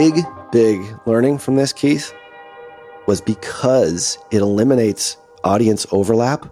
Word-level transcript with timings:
big, 0.00 0.24
big 0.50 0.80
learning 1.04 1.36
from 1.36 1.56
this, 1.56 1.74
Keith, 1.74 2.14
was 3.06 3.20
because 3.20 4.16
it 4.30 4.38
eliminates 4.38 5.18
audience 5.44 5.86
overlap. 5.92 6.50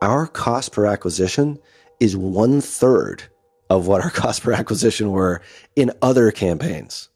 Our 0.00 0.26
cost 0.26 0.72
per 0.72 0.86
acquisition 0.86 1.58
is 2.00 2.16
one 2.16 2.62
third 2.62 3.24
of 3.68 3.86
what 3.86 4.00
our 4.00 4.08
cost 4.22 4.44
per 4.44 4.52
acquisition 4.52 5.10
were 5.10 5.42
in 5.74 5.92
other 6.00 6.30
campaigns. 6.30 7.10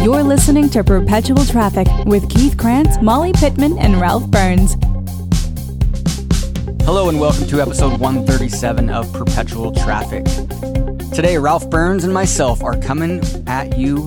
You're 0.00 0.22
listening 0.22 0.70
to 0.70 0.82
Perpetual 0.82 1.44
Traffic 1.44 1.88
with 2.06 2.30
Keith 2.30 2.56
Krantz, 2.56 2.96
Molly 3.02 3.34
Pittman, 3.34 3.76
and 3.76 4.00
Ralph 4.00 4.26
Burns. 4.30 4.76
Hello, 6.84 7.10
and 7.10 7.20
welcome 7.20 7.46
to 7.48 7.60
episode 7.60 8.00
137 8.00 8.88
of 8.88 9.12
Perpetual 9.12 9.72
Traffic. 9.72 10.24
Today, 11.12 11.36
Ralph 11.36 11.68
Burns 11.68 12.04
and 12.04 12.14
myself 12.14 12.62
are 12.62 12.74
coming 12.78 13.20
at 13.46 13.76
you 13.76 14.06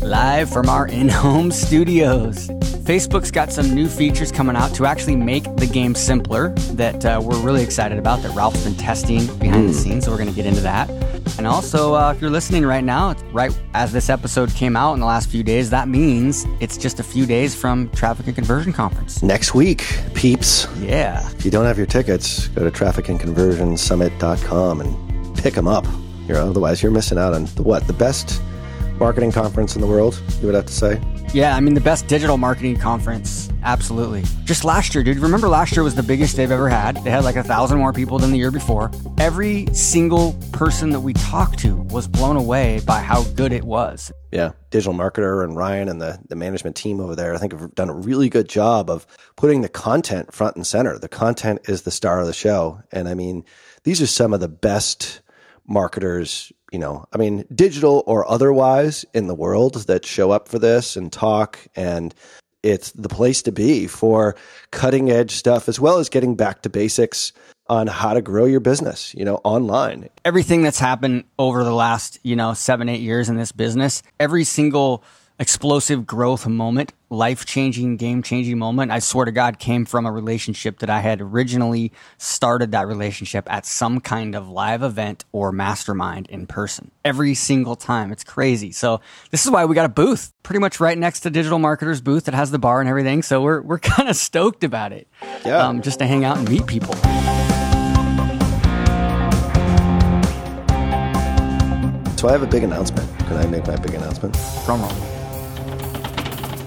live 0.00 0.50
from 0.50 0.70
our 0.70 0.88
in 1.00 1.10
home 1.10 1.50
studios. 1.50 2.48
Facebook's 2.48 3.30
got 3.30 3.52
some 3.52 3.74
new 3.74 3.86
features 3.86 4.32
coming 4.32 4.56
out 4.56 4.74
to 4.76 4.86
actually 4.86 5.16
make 5.16 5.44
the 5.56 5.66
game 5.66 5.94
simpler 5.94 6.54
that 6.72 7.04
uh, 7.04 7.20
we're 7.22 7.38
really 7.40 7.62
excited 7.62 7.98
about 7.98 8.22
that 8.22 8.34
Ralph's 8.34 8.64
been 8.64 8.74
testing 8.76 9.26
behind 9.36 9.68
the 9.68 9.74
scenes. 9.74 10.06
So 10.06 10.10
we're 10.10 10.16
going 10.16 10.30
to 10.30 10.34
get 10.34 10.46
into 10.46 10.62
that. 10.62 10.88
And 11.36 11.46
also, 11.46 11.94
uh, 11.94 12.12
if 12.12 12.22
you're 12.22 12.30
listening 12.30 12.64
right 12.64 12.84
now, 12.84 13.14
right 13.32 13.54
as 13.74 13.92
this 13.92 14.08
episode 14.08 14.48
came 14.54 14.76
out 14.76 14.94
in 14.94 15.00
the 15.00 15.06
last 15.06 15.28
few 15.28 15.42
days, 15.42 15.68
that 15.70 15.88
means 15.88 16.46
it's 16.60 16.78
just 16.78 17.00
a 17.00 17.02
few 17.02 17.26
days 17.26 17.54
from 17.54 17.90
Traffic 17.90 18.28
and 18.28 18.34
Conversion 18.34 18.72
Conference. 18.72 19.22
Next 19.22 19.54
week, 19.54 19.84
peeps. 20.14 20.66
Yeah. 20.78 21.28
If 21.32 21.44
you 21.44 21.50
don't 21.50 21.66
have 21.66 21.76
your 21.76 21.86
tickets, 21.86 22.48
go 22.48 22.64
to 22.64 22.70
trafficandconversionsummit.com 22.70 24.80
and 24.80 25.36
pick 25.36 25.52
them 25.52 25.68
up. 25.68 25.84
You 26.26 26.34
know, 26.34 26.50
otherwise, 26.50 26.82
you're 26.82 26.92
missing 26.92 27.18
out 27.18 27.34
on 27.34 27.44
the, 27.54 27.62
what? 27.62 27.86
The 27.86 27.92
best 27.92 28.42
marketing 28.98 29.32
conference 29.32 29.74
in 29.74 29.80
the 29.80 29.86
world, 29.86 30.20
you 30.40 30.46
would 30.46 30.54
have 30.54 30.66
to 30.66 30.72
say? 30.72 31.00
Yeah, 31.34 31.54
I 31.54 31.60
mean, 31.60 31.74
the 31.74 31.80
best 31.80 32.06
digital 32.06 32.38
marketing 32.38 32.78
conference. 32.78 33.50
Absolutely. 33.62 34.22
Just 34.44 34.64
last 34.64 34.94
year, 34.94 35.02
dude. 35.04 35.18
Remember 35.18 35.48
last 35.48 35.76
year 35.76 35.82
was 35.82 35.94
the 35.94 36.02
biggest 36.02 36.36
they've 36.36 36.50
ever 36.50 36.68
had? 36.68 37.02
They 37.04 37.10
had 37.10 37.24
like 37.24 37.36
a 37.36 37.42
thousand 37.42 37.78
more 37.78 37.92
people 37.92 38.18
than 38.18 38.30
the 38.30 38.38
year 38.38 38.50
before. 38.50 38.90
Every 39.18 39.66
single 39.72 40.32
person 40.52 40.90
that 40.90 41.00
we 41.00 41.12
talked 41.14 41.58
to 41.60 41.74
was 41.74 42.06
blown 42.08 42.36
away 42.36 42.80
by 42.86 43.00
how 43.00 43.24
good 43.34 43.52
it 43.52 43.64
was. 43.64 44.12
Yeah. 44.32 44.52
Digital 44.70 44.94
marketer 44.94 45.44
and 45.44 45.56
Ryan 45.56 45.88
and 45.88 46.00
the, 46.00 46.18
the 46.28 46.36
management 46.36 46.76
team 46.76 47.00
over 47.00 47.14
there, 47.14 47.34
I 47.34 47.38
think 47.38 47.52
have 47.52 47.74
done 47.74 47.90
a 47.90 47.94
really 47.94 48.28
good 48.28 48.48
job 48.48 48.88
of 48.88 49.06
putting 49.36 49.62
the 49.62 49.68
content 49.68 50.32
front 50.32 50.56
and 50.56 50.66
center. 50.66 50.98
The 50.98 51.08
content 51.08 51.60
is 51.68 51.82
the 51.82 51.90
star 51.90 52.20
of 52.20 52.26
the 52.26 52.32
show. 52.32 52.80
And 52.92 53.08
I 53.08 53.14
mean, 53.14 53.44
these 53.82 54.00
are 54.00 54.06
some 54.06 54.32
of 54.32 54.40
the 54.40 54.48
best 54.48 55.20
marketers 55.68 56.52
you 56.72 56.78
know, 56.78 57.06
I 57.12 57.18
mean, 57.18 57.44
digital 57.54 58.02
or 58.06 58.28
otherwise 58.30 59.04
in 59.14 59.28
the 59.28 59.34
world 59.34 59.86
that 59.86 60.04
show 60.04 60.30
up 60.30 60.48
for 60.48 60.58
this 60.58 60.96
and 60.96 61.12
talk. 61.12 61.58
And 61.76 62.14
it's 62.62 62.90
the 62.92 63.08
place 63.08 63.42
to 63.42 63.52
be 63.52 63.86
for 63.86 64.36
cutting 64.72 65.10
edge 65.10 65.30
stuff 65.30 65.68
as 65.68 65.78
well 65.78 65.98
as 65.98 66.08
getting 66.08 66.34
back 66.34 66.62
to 66.62 66.68
basics 66.68 67.32
on 67.68 67.86
how 67.86 68.14
to 68.14 68.22
grow 68.22 68.44
your 68.44 68.60
business, 68.60 69.14
you 69.14 69.24
know, 69.24 69.36
online. 69.42 70.08
Everything 70.24 70.62
that's 70.62 70.78
happened 70.78 71.24
over 71.38 71.64
the 71.64 71.72
last, 71.72 72.18
you 72.22 72.36
know, 72.36 72.54
seven, 72.54 72.88
eight 72.88 73.00
years 73.00 73.28
in 73.28 73.36
this 73.36 73.52
business, 73.52 74.02
every 74.20 74.44
single 74.44 75.02
explosive 75.38 76.06
growth 76.06 76.46
moment, 76.46 76.92
life 77.10 77.44
changing, 77.44 77.96
game 77.96 78.22
changing 78.22 78.58
moment, 78.58 78.90
I 78.90 79.00
swear 79.00 79.26
to 79.26 79.32
God, 79.32 79.58
came 79.58 79.84
from 79.84 80.06
a 80.06 80.12
relationship 80.12 80.78
that 80.78 80.88
I 80.88 81.00
had 81.00 81.20
originally 81.20 81.92
started 82.16 82.72
that 82.72 82.86
relationship 82.86 83.50
at 83.52 83.66
some 83.66 84.00
kind 84.00 84.34
of 84.34 84.48
live 84.48 84.82
event 84.82 85.24
or 85.32 85.52
mastermind 85.52 86.28
in 86.28 86.46
person. 86.46 86.90
Every 87.04 87.34
single 87.34 87.76
time. 87.76 88.12
It's 88.12 88.24
crazy. 88.24 88.72
So 88.72 89.00
this 89.30 89.44
is 89.44 89.50
why 89.50 89.64
we 89.66 89.74
got 89.74 89.86
a 89.86 89.90
booth 89.90 90.32
pretty 90.42 90.60
much 90.60 90.80
right 90.80 90.96
next 90.96 91.20
to 91.20 91.30
Digital 91.30 91.58
Marketer's 91.58 92.00
booth 92.00 92.24
that 92.24 92.34
has 92.34 92.50
the 92.50 92.58
bar 92.58 92.80
and 92.80 92.88
everything. 92.88 93.22
So 93.22 93.42
we're, 93.42 93.60
we're 93.60 93.78
kind 93.96 94.08
of 94.08 94.16
stoked 94.16 94.64
about 94.64 94.92
it. 94.92 95.06
Yeah. 95.44 95.66
Um, 95.66 95.82
just 95.82 95.98
to 95.98 96.06
hang 96.06 96.24
out 96.24 96.38
and 96.38 96.48
meet 96.48 96.66
people. 96.66 96.94
So 102.16 102.28
I 102.28 102.32
have 102.32 102.42
a 102.42 102.46
big 102.46 102.64
announcement. 102.64 103.06
Can 103.18 103.36
I 103.36 103.46
make 103.46 103.66
my 103.66 103.76
big 103.76 103.92
announcement? 103.92 104.34
Drum 104.64 104.80
roll. 104.80 105.15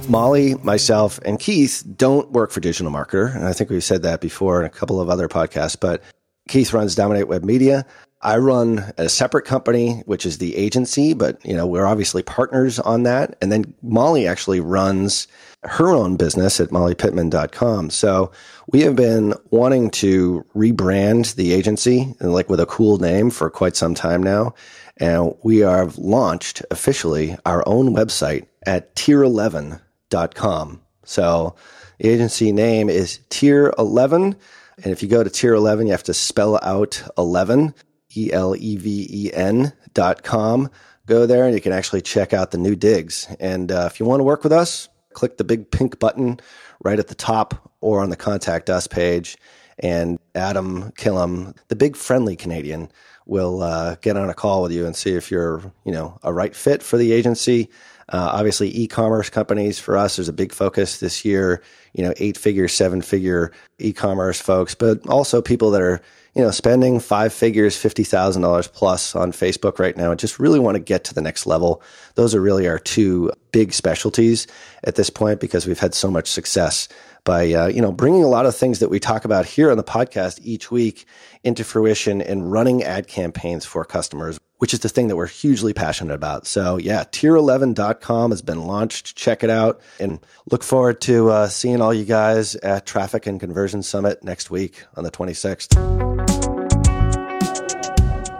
Molly, 0.09 0.55
myself, 0.55 1.19
and 1.23 1.39
Keith 1.39 1.83
don't 1.95 2.31
work 2.31 2.51
for 2.51 2.59
Digital 2.59 2.91
Marketer. 2.91 3.35
And 3.35 3.45
I 3.45 3.53
think 3.53 3.69
we've 3.69 3.83
said 3.83 4.01
that 4.01 4.21
before 4.21 4.59
in 4.59 4.65
a 4.65 4.69
couple 4.69 4.99
of 4.99 5.09
other 5.09 5.29
podcasts, 5.29 5.79
but 5.79 6.01
Keith 6.47 6.73
runs 6.73 6.95
Dominate 6.95 7.27
Web 7.27 7.43
Media. 7.43 7.85
I 8.21 8.37
run 8.37 8.91
a 8.97 9.07
separate 9.07 9.45
company, 9.45 10.01
which 10.05 10.25
is 10.25 10.39
the 10.39 10.55
agency, 10.57 11.13
but 11.13 11.43
you 11.45 11.55
know, 11.55 11.65
we're 11.65 11.85
obviously 11.85 12.21
partners 12.21 12.77
on 12.79 13.03
that. 13.03 13.37
And 13.41 13.51
then 13.51 13.73
Molly 13.81 14.27
actually 14.27 14.59
runs 14.59 15.27
her 15.63 15.89
own 15.91 16.17
business 16.17 16.59
at 16.59 16.69
mollypittman.com. 16.69 17.91
So 17.91 18.31
we 18.67 18.81
have 18.81 18.95
been 18.95 19.35
wanting 19.51 19.89
to 19.91 20.45
rebrand 20.53 21.35
the 21.35 21.53
agency 21.53 22.13
and 22.19 22.33
like 22.33 22.49
with 22.49 22.59
a 22.59 22.65
cool 22.65 22.97
name 22.97 23.29
for 23.29 23.49
quite 23.49 23.77
some 23.77 23.93
time 23.93 24.21
now. 24.21 24.53
And 24.97 25.33
we 25.43 25.59
have 25.59 25.97
launched 25.97 26.61
officially 26.71 27.37
our 27.45 27.63
own 27.67 27.95
website 27.95 28.47
at 28.65 28.95
tier 28.97 29.23
11 29.23 29.79
com. 30.09 30.81
So 31.03 31.55
the 31.99 32.09
agency 32.09 32.51
name 32.51 32.89
is 32.89 33.19
Tier 33.29 33.73
11. 33.77 34.35
And 34.81 34.93
if 34.93 35.03
you 35.03 35.09
go 35.09 35.23
to 35.23 35.29
Tier 35.29 35.53
11, 35.53 35.87
you 35.87 35.91
have 35.91 36.03
to 36.03 36.13
spell 36.13 36.59
out 36.61 37.03
11, 37.17 37.73
E 38.15 38.31
L 38.31 38.55
E 38.55 38.77
V 38.77 39.07
E 39.09 39.33
N 39.33 39.73
dot 39.93 40.23
com. 40.23 40.69
Go 41.05 41.25
there 41.25 41.45
and 41.45 41.53
you 41.53 41.61
can 41.61 41.73
actually 41.73 42.01
check 42.01 42.33
out 42.33 42.51
the 42.51 42.57
new 42.57 42.75
digs. 42.75 43.27
And 43.39 43.71
uh, 43.71 43.89
if 43.91 43.99
you 43.99 44.05
want 44.05 44.19
to 44.19 44.23
work 44.23 44.43
with 44.43 44.53
us, 44.53 44.89
click 45.13 45.37
the 45.37 45.43
big 45.43 45.71
pink 45.71 45.99
button 45.99 46.39
right 46.83 46.99
at 46.99 47.07
the 47.07 47.15
top 47.15 47.71
or 47.81 48.01
on 48.01 48.09
the 48.09 48.15
contact 48.15 48.69
us 48.69 48.87
page. 48.87 49.37
And 49.79 50.19
Adam 50.35 50.91
Killam, 50.91 51.55
the 51.67 51.75
big 51.75 51.95
friendly 51.95 52.35
Canadian, 52.35 52.91
will 53.25 53.61
uh, 53.61 53.95
get 54.01 54.17
on 54.17 54.29
a 54.29 54.33
call 54.33 54.61
with 54.61 54.71
you 54.71 54.85
and 54.85 54.95
see 54.95 55.11
if 55.11 55.31
you're, 55.31 55.61
you 55.85 55.91
know, 55.91 56.19
a 56.23 56.33
right 56.33 56.55
fit 56.55 56.83
for 56.83 56.97
the 56.97 57.11
agency 57.11 57.69
uh, 58.11 58.31
obviously, 58.33 58.75
e-commerce 58.75 59.29
companies 59.29 59.79
for 59.79 59.95
us 59.95 60.15
there's 60.15 60.29
a 60.29 60.33
big 60.33 60.51
focus 60.51 60.99
this 60.99 61.23
year. 61.23 61.61
You 61.93 62.03
know, 62.03 62.13
eight-figure, 62.17 62.67
seven-figure 62.67 63.51
e-commerce 63.79 64.39
folks, 64.41 64.75
but 64.75 65.07
also 65.07 65.41
people 65.41 65.71
that 65.71 65.81
are 65.81 66.01
you 66.35 66.43
know 66.43 66.51
spending 66.51 66.99
five 66.99 67.33
figures, 67.33 67.77
fifty 67.77 68.03
thousand 68.03 68.41
dollars 68.41 68.67
plus 68.67 69.15
on 69.15 69.31
Facebook 69.31 69.77
right 69.77 69.95
now, 69.95 70.11
and 70.11 70.19
just 70.19 70.39
really 70.39 70.59
want 70.59 70.75
to 70.75 70.79
get 70.79 71.03
to 71.05 71.13
the 71.13 71.21
next 71.21 71.45
level. 71.45 71.83
Those 72.15 72.33
are 72.33 72.41
really 72.41 72.67
our 72.67 72.79
two 72.79 73.31
big 73.51 73.73
specialties 73.73 74.47
at 74.83 74.95
this 74.95 75.09
point 75.09 75.39
because 75.39 75.67
we've 75.67 75.79
had 75.79 75.93
so 75.93 76.09
much 76.09 76.27
success 76.29 76.87
by 77.25 77.51
uh, 77.53 77.67
you 77.67 77.81
know 77.81 77.91
bringing 77.91 78.23
a 78.23 78.27
lot 78.29 78.45
of 78.45 78.55
things 78.55 78.79
that 78.79 78.89
we 78.89 78.99
talk 78.99 79.25
about 79.25 79.45
here 79.45 79.69
on 79.69 79.77
the 79.77 79.83
podcast 79.83 80.39
each 80.43 80.71
week 80.71 81.05
into 81.43 81.63
fruition 81.63 82.21
and 82.21 82.51
running 82.51 82.83
ad 82.83 83.07
campaigns 83.07 83.65
for 83.65 83.85
customers 83.85 84.39
which 84.59 84.73
is 84.73 84.79
the 84.79 84.89
thing 84.89 85.07
that 85.07 85.15
we're 85.15 85.27
hugely 85.27 85.73
passionate 85.73 86.13
about. 86.13 86.45
So 86.45 86.77
yeah, 86.77 87.03
tier11.com 87.03 88.31
has 88.31 88.41
been 88.41 88.65
launched. 88.65 89.15
Check 89.15 89.43
it 89.43 89.49
out 89.49 89.81
and 89.99 90.19
look 90.51 90.63
forward 90.63 91.01
to 91.01 91.29
uh, 91.29 91.47
seeing 91.47 91.81
all 91.81 91.93
you 91.93 92.05
guys 92.05 92.55
at 92.57 92.85
Traffic 92.85 93.25
and 93.25 93.39
Conversion 93.39 93.81
Summit 93.83 94.23
next 94.23 94.51
week 94.51 94.85
on 94.95 95.03
the 95.03 95.11
26th. 95.11 96.29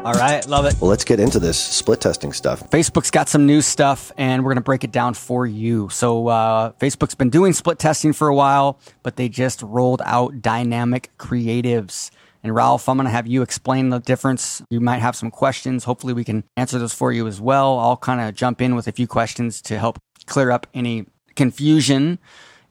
All 0.10 0.14
right, 0.14 0.48
love 0.48 0.66
it. 0.66 0.76
Well, 0.80 0.90
let's 0.90 1.04
get 1.04 1.20
into 1.20 1.40
this 1.40 1.60
split 1.60 2.00
testing 2.00 2.32
stuff. 2.32 2.68
Facebook's 2.70 3.12
got 3.12 3.28
some 3.28 3.46
new 3.46 3.62
stuff, 3.62 4.14
and 4.18 4.44
we're 4.44 4.52
going 4.52 4.56
to 4.56 4.62
break 4.62 4.86
it 4.86 4.94
down 4.94 5.14
for 5.14 5.46
you. 5.46 5.90
So, 5.90 6.30
uh, 6.30 6.72
Facebook's 6.80 7.16
been 7.16 7.30
doing 7.30 7.52
split 7.52 7.80
testing 7.80 8.14
for 8.14 8.30
a 8.30 8.34
while, 8.34 8.80
but 9.04 9.18
they 9.18 9.28
just 9.28 9.62
rolled 9.62 10.02
out 10.06 10.42
dynamic 10.42 11.12
creatives. 11.20 12.12
And 12.44 12.56
Ralph, 12.56 12.88
I'm 12.88 12.98
going 12.98 13.06
to 13.06 13.12
have 13.12 13.28
you 13.28 13.42
explain 13.42 13.90
the 13.90 14.00
difference. 14.00 14.62
You 14.70 14.80
might 14.80 15.00
have 15.00 15.16
some 15.16 15.30
questions. 15.30 15.84
Hopefully, 15.84 16.14
we 16.14 16.24
can 16.24 16.44
answer 16.56 16.80
those 16.80 16.94
for 16.94 17.12
you 17.12 17.28
as 17.28 17.42
well. 17.42 17.78
I'll 17.80 17.98
kind 17.98 18.22
of 18.22 18.34
jump 18.36 18.62
in 18.62 18.76
with 18.76 18.88
a 18.88 18.92
few 18.92 19.08
questions 19.08 19.62
to 19.64 19.78
help 19.78 20.00
clear 20.26 20.52
up 20.52 20.68
any 20.74 21.06
confusion. 21.36 22.20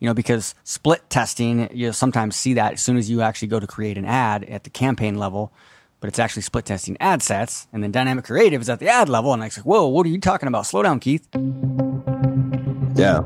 You 0.00 0.06
know, 0.06 0.14
because 0.14 0.54
split 0.62 1.10
testing, 1.10 1.68
you 1.76 1.92
sometimes 1.92 2.36
see 2.36 2.54
that 2.54 2.74
as 2.74 2.82
soon 2.82 2.96
as 2.96 3.10
you 3.10 3.20
actually 3.20 3.48
go 3.48 3.58
to 3.58 3.66
create 3.66 3.98
an 3.98 4.04
ad 4.04 4.44
at 4.44 4.62
the 4.62 4.70
campaign 4.70 5.18
level, 5.18 5.52
but 6.00 6.06
it's 6.06 6.20
actually 6.20 6.42
split 6.42 6.66
testing 6.66 6.96
ad 7.00 7.20
sets. 7.20 7.66
And 7.72 7.82
then 7.82 7.90
dynamic 7.90 8.24
creative 8.24 8.62
is 8.62 8.70
at 8.70 8.78
the 8.78 8.88
ad 8.88 9.08
level. 9.08 9.32
And 9.32 9.42
I'm 9.42 9.46
like, 9.46 9.64
whoa, 9.64 9.88
what 9.88 10.06
are 10.06 10.10
you 10.10 10.20
talking 10.20 10.46
about? 10.46 10.66
Slow 10.66 10.84
down, 10.84 11.00
Keith. 11.00 11.26
Yeah. 12.94 13.22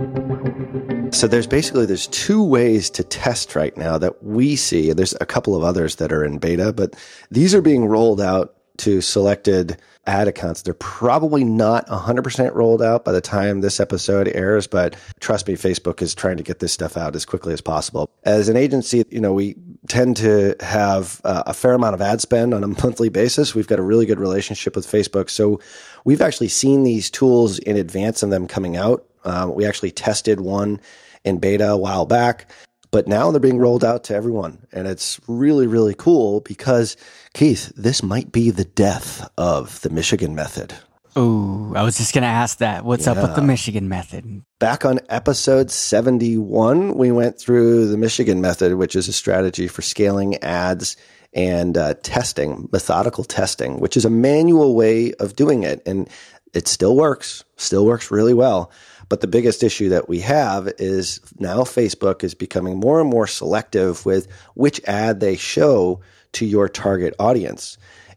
So 1.12 1.28
there's 1.28 1.46
basically 1.46 1.86
there's 1.86 2.06
two 2.08 2.42
ways 2.42 2.88
to 2.90 3.04
test 3.04 3.54
right 3.54 3.76
now 3.76 3.98
that 3.98 4.24
we 4.24 4.56
see. 4.56 4.92
There's 4.92 5.14
a 5.20 5.26
couple 5.26 5.54
of 5.54 5.62
others 5.62 5.96
that 5.96 6.10
are 6.10 6.24
in 6.24 6.38
beta, 6.38 6.72
but 6.72 6.96
these 7.30 7.54
are 7.54 7.62
being 7.62 7.84
rolled 7.84 8.20
out 8.20 8.56
to 8.78 9.00
selected 9.00 9.76
ad 10.06 10.26
accounts. 10.26 10.62
They're 10.62 10.74
probably 10.74 11.44
not 11.44 11.86
100% 11.86 12.54
rolled 12.54 12.82
out 12.82 13.04
by 13.04 13.12
the 13.12 13.20
time 13.20 13.60
this 13.60 13.78
episode 13.78 14.26
airs, 14.28 14.66
but 14.66 14.96
trust 15.20 15.46
me, 15.46 15.54
Facebook 15.54 16.02
is 16.02 16.14
trying 16.14 16.38
to 16.38 16.42
get 16.42 16.58
this 16.58 16.72
stuff 16.72 16.96
out 16.96 17.14
as 17.14 17.24
quickly 17.24 17.52
as 17.52 17.60
possible. 17.60 18.10
As 18.24 18.48
an 18.48 18.56
agency, 18.56 19.04
you 19.10 19.20
know, 19.20 19.34
we 19.34 19.54
tend 19.88 20.16
to 20.16 20.56
have 20.60 21.20
uh, 21.24 21.44
a 21.46 21.54
fair 21.54 21.74
amount 21.74 21.94
of 21.94 22.00
ad 22.00 22.20
spend 22.20 22.54
on 22.54 22.64
a 22.64 22.68
monthly 22.82 23.10
basis. 23.10 23.54
We've 23.54 23.68
got 23.68 23.78
a 23.78 23.82
really 23.82 24.06
good 24.06 24.18
relationship 24.18 24.74
with 24.74 24.86
Facebook. 24.86 25.30
So 25.30 25.60
we've 26.04 26.22
actually 26.22 26.48
seen 26.48 26.82
these 26.82 27.10
tools 27.10 27.58
in 27.58 27.76
advance 27.76 28.22
of 28.22 28.30
them 28.30 28.48
coming 28.48 28.76
out. 28.76 29.06
Um, 29.24 29.54
we 29.54 29.66
actually 29.66 29.90
tested 29.90 30.40
one 30.40 30.80
in 31.24 31.38
beta 31.38 31.70
a 31.70 31.76
while 31.76 32.06
back 32.06 32.50
but 32.92 33.08
now 33.08 33.30
they're 33.30 33.40
being 33.40 33.58
rolled 33.58 33.84
out 33.84 34.04
to 34.04 34.14
everyone. 34.14 34.66
And 34.70 34.86
it's 34.86 35.18
really, 35.26 35.66
really 35.66 35.94
cool 35.94 36.40
because, 36.40 36.96
Keith, 37.32 37.72
this 37.74 38.02
might 38.02 38.30
be 38.30 38.50
the 38.50 38.66
death 38.66 39.28
of 39.36 39.80
the 39.80 39.90
Michigan 39.90 40.34
method. 40.34 40.74
Oh, 41.16 41.72
I 41.74 41.82
was 41.82 41.96
just 41.96 42.14
going 42.14 42.22
to 42.22 42.28
ask 42.28 42.58
that. 42.58 42.84
What's 42.84 43.06
yeah. 43.06 43.12
up 43.12 43.22
with 43.22 43.34
the 43.34 43.42
Michigan 43.42 43.88
method? 43.88 44.42
Back 44.58 44.84
on 44.84 45.00
episode 45.08 45.70
71, 45.70 46.96
we 46.96 47.10
went 47.10 47.38
through 47.38 47.88
the 47.88 47.96
Michigan 47.96 48.40
method, 48.40 48.74
which 48.74 48.94
is 48.94 49.08
a 49.08 49.12
strategy 49.12 49.68
for 49.68 49.82
scaling 49.82 50.36
ads 50.42 50.96
and 51.32 51.78
uh, 51.78 51.94
testing, 52.02 52.68
methodical 52.72 53.24
testing, 53.24 53.80
which 53.80 53.96
is 53.96 54.04
a 54.04 54.10
manual 54.10 54.74
way 54.74 55.14
of 55.14 55.34
doing 55.34 55.62
it. 55.62 55.82
And 55.86 56.10
it 56.52 56.68
still 56.68 56.94
works, 56.94 57.42
still 57.56 57.86
works 57.86 58.10
really 58.10 58.34
well. 58.34 58.70
But 59.12 59.20
the 59.20 59.26
biggest 59.26 59.62
issue 59.62 59.90
that 59.90 60.08
we 60.08 60.20
have 60.20 60.72
is 60.78 61.20
now 61.38 61.64
Facebook 61.64 62.24
is 62.24 62.32
becoming 62.32 62.80
more 62.80 62.98
and 62.98 63.10
more 63.10 63.26
selective 63.26 64.06
with 64.06 64.26
which 64.54 64.80
ad 64.84 65.20
they 65.20 65.36
show 65.36 66.00
to 66.32 66.46
your 66.46 66.66
target 66.66 67.14
audience. 67.18 67.76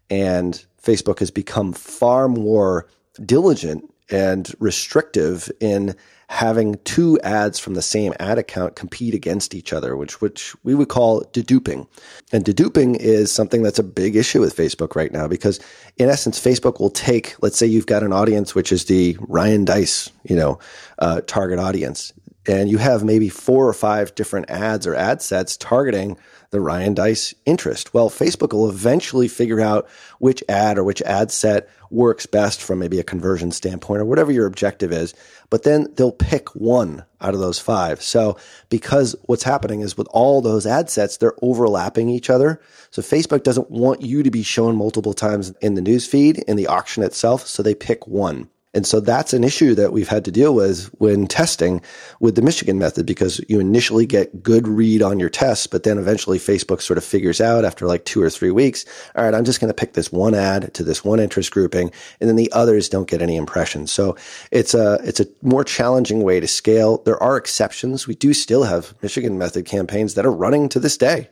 And 0.09 0.65
Facebook 0.81 1.19
has 1.19 1.31
become 1.31 1.73
far 1.73 2.29
more 2.29 2.87
diligent 3.25 3.93
and 4.09 4.53
restrictive 4.59 5.51
in 5.59 5.95
having 6.27 6.75
two 6.85 7.19
ads 7.21 7.59
from 7.59 7.75
the 7.75 7.81
same 7.81 8.13
ad 8.19 8.37
account 8.37 8.75
compete 8.75 9.13
against 9.13 9.53
each 9.53 9.71
other, 9.71 9.95
which 9.95 10.21
which 10.21 10.55
we 10.63 10.73
would 10.73 10.89
call 10.89 11.23
deduping. 11.33 11.87
And 12.31 12.43
deduping 12.43 12.97
is 12.97 13.31
something 13.31 13.61
that's 13.61 13.79
a 13.79 13.83
big 13.83 14.15
issue 14.15 14.41
with 14.41 14.55
Facebook 14.55 14.95
right 14.95 15.11
now 15.11 15.27
because 15.27 15.59
in 15.97 16.09
essence, 16.09 16.39
Facebook 16.39 16.79
will 16.79 16.89
take, 16.89 17.35
let's 17.41 17.57
say 17.57 17.67
you've 17.67 17.85
got 17.85 18.03
an 18.03 18.13
audience 18.13 18.55
which 18.55 18.71
is 18.71 18.85
the 18.85 19.17
Ryan 19.21 19.65
Deiss, 19.65 20.11
you 20.23 20.35
know, 20.35 20.59
uh, 20.99 21.21
target 21.21 21.59
audience, 21.59 22.11
and 22.47 22.69
you 22.69 22.77
have 22.77 23.03
maybe 23.03 23.29
four 23.29 23.67
or 23.67 23.73
five 23.73 24.13
different 24.15 24.49
ads 24.49 24.87
or 24.87 24.95
ad 24.95 25.21
sets 25.21 25.57
targeting 25.57 26.17
the 26.55 26.61
Ryan 26.61 26.93
Deiss 26.93 27.35
interest. 27.45 27.93
Well, 27.93 28.09
Facebook 28.09 28.53
will 28.53 28.69
eventually 28.69 29.27
figure 29.27 29.59
out 29.59 29.87
which 30.19 30.43
ad 30.47 30.77
or 30.77 30.83
which 30.83 31.01
ad 31.01 31.31
set 31.31 31.69
works 31.91 32.25
best 32.25 32.61
from 32.61 32.79
maybe 32.79 32.97
a 32.97 33.03
conversion 33.03 33.51
standpoint 33.51 34.01
or 34.01 34.05
whatever 34.05 34.31
your 34.31 34.45
objective 34.45 34.91
is. 34.91 35.13
But 35.49 35.63
then 35.63 35.87
they'll 35.95 36.11
pick 36.11 36.49
one 36.55 37.03
out 37.21 37.33
of 37.33 37.41
those 37.41 37.59
five. 37.59 38.01
So 38.01 38.37
because 38.69 39.15
what's 39.23 39.43
happening 39.43 39.81
is 39.81 39.97
with 39.97 40.07
all 40.11 40.41
those 40.41 40.65
ad 40.65 40.89
sets, 40.89 41.17
they're 41.17 41.35
overlapping 41.41 42.09
each 42.09 42.29
other. 42.29 42.61
So 42.89 43.01
Facebook 43.01 43.43
doesn't 43.43 43.69
want 43.69 44.01
you 44.01 44.23
to 44.23 44.31
be 44.31 44.43
shown 44.43 44.75
multiple 44.75 45.13
times 45.13 45.53
in 45.61 45.75
the 45.75 45.81
news 45.81 46.07
feed 46.07 46.39
in 46.39 46.55
the 46.55 46.67
auction 46.67 47.03
itself. 47.03 47.45
So 47.45 47.61
they 47.61 47.75
pick 47.75 48.07
one. 48.07 48.49
And 48.75 48.85
so 48.85 48.99
that's 48.99 49.33
an 49.33 49.45
issue 49.45 49.73
that 49.75 49.93
we've 49.93 50.09
had 50.09 50.25
to 50.25 50.31
deal 50.31 50.53
with 50.53 50.87
when 50.99 51.27
testing 51.27 51.81
with 52.19 52.35
the 52.35 52.41
Michigan 52.41 52.77
method 52.77 53.05
because 53.05 53.39
you 53.47 53.61
initially 53.61 54.05
get 54.05 54.43
good 54.43 54.67
read 54.67 55.01
on 55.01 55.17
your 55.17 55.29
tests, 55.29 55.65
but 55.65 55.83
then 55.83 55.97
eventually 55.97 56.37
Facebook 56.37 56.81
sort 56.81 56.97
of 56.97 57.05
figures 57.05 57.39
out 57.39 57.63
after 57.63 57.87
like 57.87 58.03
two 58.03 58.21
or 58.21 58.29
three 58.29 58.51
weeks, 58.51 58.83
all 59.15 59.23
right, 59.23 59.33
I'm 59.33 59.45
just 59.45 59.61
going 59.61 59.69
to 59.69 59.73
pick 59.73 59.93
this 59.93 60.11
one 60.11 60.35
ad 60.35 60.73
to 60.73 60.83
this 60.83 61.05
one 61.05 61.21
interest 61.21 61.51
grouping 61.51 61.89
and 62.19 62.29
then 62.29 62.35
the 62.35 62.51
others 62.51 62.89
don't 62.89 63.07
get 63.07 63.21
any 63.21 63.37
impressions. 63.37 63.93
So 63.93 64.17
it's 64.51 64.73
a, 64.73 64.99
it's 65.05 65.21
a 65.21 65.27
more 65.41 65.63
challenging 65.63 66.21
way 66.21 66.41
to 66.41 66.47
scale. 66.47 66.97
There 66.99 67.21
are 67.23 67.37
exceptions. 67.37 68.07
We 68.07 68.15
do 68.15 68.33
still 68.33 68.63
have 68.63 68.93
Michigan 69.01 69.37
method 69.37 69.65
campaigns 69.65 70.15
that 70.15 70.25
are 70.25 70.31
running 70.31 70.67
to 70.69 70.81
this 70.81 70.97
day. 70.97 71.29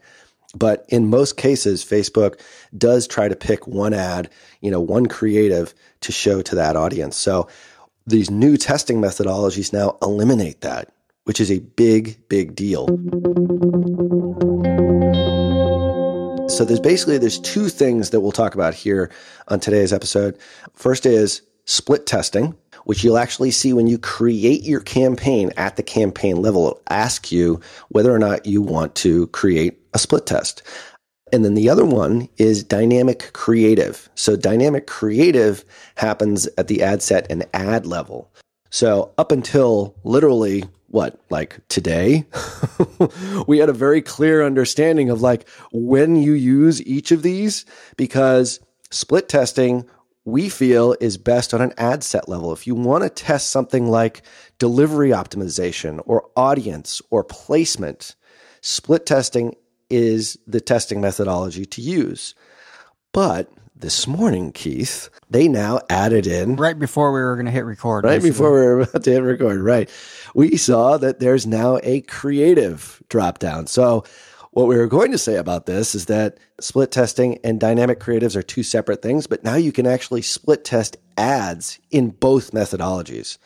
But 0.56 0.86
in 0.90 1.10
most 1.10 1.38
cases, 1.38 1.84
Facebook 1.84 2.40
does 2.78 3.08
try 3.08 3.28
to 3.28 3.36
pick 3.36 3.68
one 3.68 3.94
ad, 3.94 4.30
you 4.62 4.70
know, 4.70 4.80
one 4.80 5.08
creative 5.08 5.74
to 6.02 6.12
show 6.12 6.42
to 6.44 6.56
that 6.56 6.76
audience. 6.76 7.16
So 7.18 7.48
these 8.06 8.30
new 8.30 8.58
testing 8.58 9.02
methodologies 9.02 9.74
now 9.74 9.98
eliminate 10.02 10.62
that, 10.62 10.94
which 11.24 11.40
is 11.40 11.50
a 11.50 11.60
big, 11.60 12.18
big 12.30 12.56
deal. 12.56 12.88
So 16.50 16.66
there's 16.66 16.80
basically 16.80 17.18
there's 17.18 17.40
two 17.40 17.70
things 17.70 18.12
that 18.12 18.20
we'll 18.22 18.32
talk 18.32 18.54
about 18.54 18.76
here 18.76 19.10
on 19.48 19.60
today's 19.60 19.92
episode. 19.92 20.38
First 20.74 21.06
is 21.06 21.42
split 21.66 22.06
testing, 22.06 22.56
which 22.86 23.04
you'll 23.04 23.18
actually 23.18 23.52
see 23.52 23.74
when 23.74 23.88
you 23.88 23.98
create 23.98 24.64
your 24.64 24.82
campaign 24.82 25.52
at 25.58 25.76
the 25.76 25.84
campaign 25.84 26.42
level. 26.42 26.68
It'll 26.68 26.82
ask 26.90 27.32
you 27.32 27.60
whether 27.90 28.14
or 28.14 28.20
not 28.20 28.46
you 28.46 28.62
want 28.62 28.96
to 28.96 29.28
create 29.28 29.80
a 29.94 30.00
split 30.00 30.26
test. 30.26 30.64
And 31.32 31.44
then 31.44 31.56
the 31.56 31.70
other 31.70 31.86
one 31.86 32.30
is 32.38 32.64
dynamic 32.64 33.34
creative. 33.34 34.08
So 34.14 34.36
dynamic 34.36 34.86
creative 34.86 35.66
happens 35.96 36.48
at 36.60 36.68
the 36.68 36.84
ad 36.84 37.02
set 37.02 37.26
and 37.32 37.46
ad 37.54 37.88
level. 37.88 38.32
So 38.70 39.14
up 39.18 39.32
until 39.32 39.96
literally 40.04 40.64
what, 40.88 41.20
like 41.32 41.60
today, 41.70 42.26
we 43.48 43.58
had 43.58 43.70
a 43.70 43.74
very 43.74 44.02
clear 44.02 44.46
understanding 44.46 45.10
of 45.10 45.24
like 45.24 45.50
when 45.72 46.16
you 46.16 46.34
use 46.34 46.86
each 46.86 47.12
of 47.12 47.24
these 47.24 47.66
because 47.98 48.60
split 48.92 49.28
testing 49.28 49.86
we 50.26 50.50
feel 50.50 50.96
is 51.02 51.18
best 51.18 51.54
on 51.54 51.62
an 51.62 51.74
ad 51.78 52.04
set 52.04 52.30
level. 52.30 52.54
If 52.54 52.66
you 52.66 52.76
want 52.76 53.04
to 53.04 53.10
test 53.10 53.50
something 53.52 53.88
like 53.88 54.22
delivery 54.58 55.10
optimization 55.10 56.02
or 56.06 56.30
audience 56.36 57.02
or 57.10 57.24
placement, 57.24 58.16
split 58.62 59.06
testing 59.06 59.56
is 59.90 60.38
the 60.48 60.62
testing 60.62 61.02
methodology 61.02 61.66
to 61.66 61.82
use. 61.82 62.36
But 63.12 63.52
this 63.76 64.08
morning, 64.08 64.54
Keith, 64.54 65.10
they 65.30 65.48
now 65.50 65.82
added 65.90 66.26
in 66.26 66.56
right 66.56 66.78
before 66.78 67.12
we 67.12 67.20
were 67.20 67.36
going 67.36 67.48
to 67.48 67.52
hit 67.52 67.66
record. 67.66 68.06
Right 68.06 68.14
basically. 68.14 68.30
before 68.32 68.52
we 68.54 68.60
were 68.60 68.80
about 68.82 69.04
to 69.04 69.12
hit 69.12 69.24
record, 69.24 69.62
right? 69.62 69.90
We 70.34 70.56
saw 70.56 70.98
that 70.98 71.20
there's 71.20 71.46
now 71.46 71.80
a 71.84 72.02
creative 72.02 73.04
drop 73.10 73.40
down. 73.40 73.68
So 73.68 74.06
what 74.54 74.68
we 74.68 74.78
were 74.78 74.88
going 74.88 75.12
to 75.12 75.18
say 75.18 75.36
about 75.36 75.66
this 75.66 75.96
is 75.96 76.06
that 76.06 76.38
split 76.60 76.92
testing 76.92 77.40
and 77.44 77.60
dynamic 77.60 78.00
creatives 78.00 78.36
are 78.36 78.44
two 78.44 78.64
separate 78.64 79.02
things, 79.02 79.26
but 79.26 79.44
now 79.44 79.56
you 79.56 79.72
can 79.72 79.88
actually 79.88 80.22
split 80.22 80.64
test 80.64 80.96
ads 81.18 81.80
in 81.90 82.12
both 82.12 82.52
methodologies. 82.52 83.40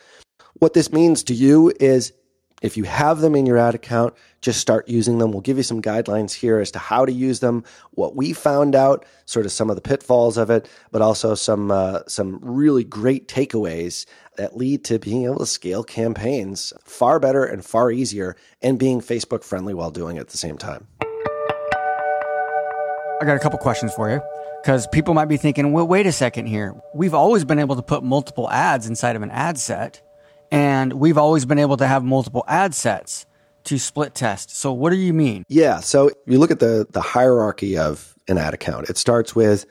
What 0.58 0.74
this 0.74 0.92
means 0.92 1.22
to 1.24 1.34
you 1.34 1.72
is 1.80 2.12
if 2.60 2.76
you 2.76 2.84
have 2.84 3.20
them 3.20 3.34
in 3.34 3.46
your 3.46 3.56
ad 3.56 3.74
account, 3.74 4.14
just 4.42 4.60
start 4.60 4.88
using 4.88 5.18
them. 5.18 5.30
We'll 5.30 5.40
give 5.40 5.56
you 5.56 5.62
some 5.62 5.80
guidelines 5.80 6.32
here 6.32 6.58
as 6.58 6.70
to 6.72 6.78
how 6.78 7.06
to 7.06 7.12
use 7.12 7.40
them, 7.40 7.64
what 7.92 8.16
we 8.16 8.32
found 8.32 8.74
out, 8.74 9.06
sort 9.26 9.46
of 9.46 9.52
some 9.52 9.70
of 9.70 9.76
the 9.76 9.82
pitfalls 9.82 10.36
of 10.36 10.50
it, 10.50 10.68
but 10.90 11.00
also 11.00 11.34
some 11.34 11.70
uh, 11.70 12.00
some 12.06 12.38
really 12.42 12.84
great 12.84 13.28
takeaways 13.28 14.06
that 14.38 14.56
lead 14.56 14.84
to 14.84 14.98
being 14.98 15.24
able 15.24 15.38
to 15.38 15.46
scale 15.46 15.84
campaigns 15.84 16.72
far 16.82 17.20
better 17.20 17.44
and 17.44 17.64
far 17.64 17.92
easier, 17.92 18.34
and 18.62 18.78
being 18.78 19.00
Facebook 19.00 19.44
friendly 19.44 19.74
while 19.74 19.90
doing 19.90 20.16
it 20.16 20.20
at 20.20 20.28
the 20.28 20.38
same 20.38 20.56
time. 20.56 20.88
I 23.20 23.24
got 23.24 23.36
a 23.36 23.40
couple 23.40 23.58
questions 23.58 23.92
for 23.94 24.10
you 24.10 24.20
because 24.62 24.86
people 24.86 25.12
might 25.12 25.26
be 25.26 25.36
thinking, 25.36 25.72
well, 25.72 25.86
wait 25.86 26.06
a 26.06 26.12
second 26.12 26.46
here. 26.46 26.74
We've 26.94 27.14
always 27.14 27.44
been 27.44 27.58
able 27.58 27.76
to 27.76 27.82
put 27.82 28.02
multiple 28.02 28.48
ads 28.50 28.86
inside 28.86 29.16
of 29.16 29.22
an 29.22 29.30
ad 29.30 29.58
set 29.58 30.02
and 30.50 30.94
we've 30.94 31.18
always 31.18 31.44
been 31.44 31.58
able 31.58 31.76
to 31.78 31.86
have 31.86 32.04
multiple 32.04 32.44
ad 32.48 32.74
sets 32.74 33.26
to 33.64 33.78
split 33.78 34.14
test. 34.14 34.50
So 34.50 34.72
what 34.72 34.90
do 34.90 34.96
you 34.96 35.12
mean? 35.12 35.44
Yeah. 35.48 35.80
So 35.80 36.10
you 36.26 36.38
look 36.38 36.50
at 36.50 36.60
the 36.60 36.86
the 36.90 37.00
hierarchy 37.00 37.76
of 37.76 38.14
an 38.28 38.38
ad 38.38 38.54
account. 38.54 38.88
It 38.88 38.96
starts 38.96 39.34
with 39.34 39.66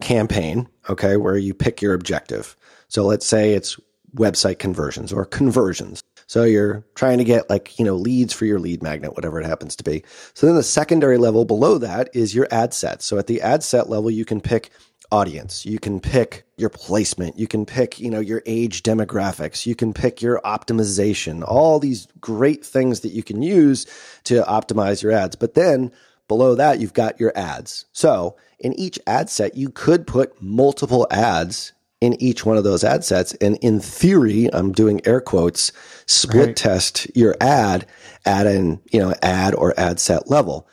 campaign, 0.00 0.68
okay, 0.88 1.16
where 1.16 1.36
you 1.36 1.54
pick 1.54 1.80
your 1.80 1.94
objective. 1.94 2.56
So 2.88 3.04
let's 3.04 3.26
say 3.26 3.54
it's 3.54 3.78
website 4.14 4.58
conversions 4.58 5.12
or 5.12 5.24
conversions. 5.24 6.02
So 6.26 6.44
you're 6.44 6.84
trying 6.94 7.18
to 7.18 7.24
get 7.24 7.48
like, 7.48 7.78
you 7.78 7.84
know, 7.84 7.94
leads 7.94 8.32
for 8.32 8.44
your 8.44 8.58
lead 8.58 8.82
magnet, 8.82 9.14
whatever 9.14 9.40
it 9.40 9.46
happens 9.46 9.74
to 9.76 9.84
be. 9.84 10.04
So 10.34 10.46
then 10.46 10.56
the 10.56 10.62
secondary 10.62 11.18
level 11.18 11.44
below 11.44 11.78
that 11.78 12.10
is 12.14 12.34
your 12.34 12.46
ad 12.50 12.74
set. 12.74 13.02
So 13.02 13.18
at 13.18 13.26
the 13.26 13.40
ad 13.40 13.62
set 13.62 13.88
level, 13.88 14.10
you 14.10 14.24
can 14.24 14.40
pick 14.40 14.70
audience. 15.10 15.64
You 15.64 15.78
can 15.78 16.00
pick 16.00 16.44
your 16.56 16.68
placement. 16.68 17.38
You 17.38 17.46
can 17.46 17.64
pick, 17.64 17.98
you 17.98 18.10
know, 18.10 18.20
your 18.20 18.42
age 18.44 18.82
demographics. 18.82 19.64
You 19.64 19.74
can 19.74 19.94
pick 19.94 20.20
your 20.20 20.40
optimization, 20.44 21.42
all 21.46 21.78
these 21.78 22.06
great 22.20 22.64
things 22.64 23.00
that 23.00 23.12
you 23.12 23.22
can 23.22 23.42
use 23.42 23.86
to 24.24 24.42
optimize 24.42 25.02
your 25.02 25.12
ads. 25.12 25.36
But 25.36 25.54
then 25.54 25.92
below 26.26 26.54
that, 26.56 26.78
you've 26.78 26.92
got 26.92 27.18
your 27.18 27.32
ads. 27.36 27.86
So 27.92 28.36
in 28.58 28.78
each 28.78 28.98
ad 29.06 29.30
set, 29.30 29.56
you 29.56 29.70
could 29.70 30.06
put 30.06 30.42
multiple 30.42 31.06
ads 31.10 31.72
in 32.00 32.20
each 32.22 32.46
one 32.46 32.56
of 32.56 32.64
those 32.64 32.84
ad 32.84 33.04
sets. 33.04 33.34
And 33.34 33.56
in 33.56 33.80
theory, 33.80 34.48
I'm 34.52 34.72
doing 34.72 35.00
air 35.06 35.20
quotes, 35.20 35.72
split 36.06 36.46
right. 36.46 36.56
test 36.56 37.14
your 37.16 37.36
ad 37.40 37.86
at 38.24 38.46
an, 38.46 38.80
you 38.92 39.00
know, 39.00 39.14
ad 39.22 39.54
or 39.54 39.78
ad 39.78 39.98
set 39.98 40.30
level. 40.30 40.68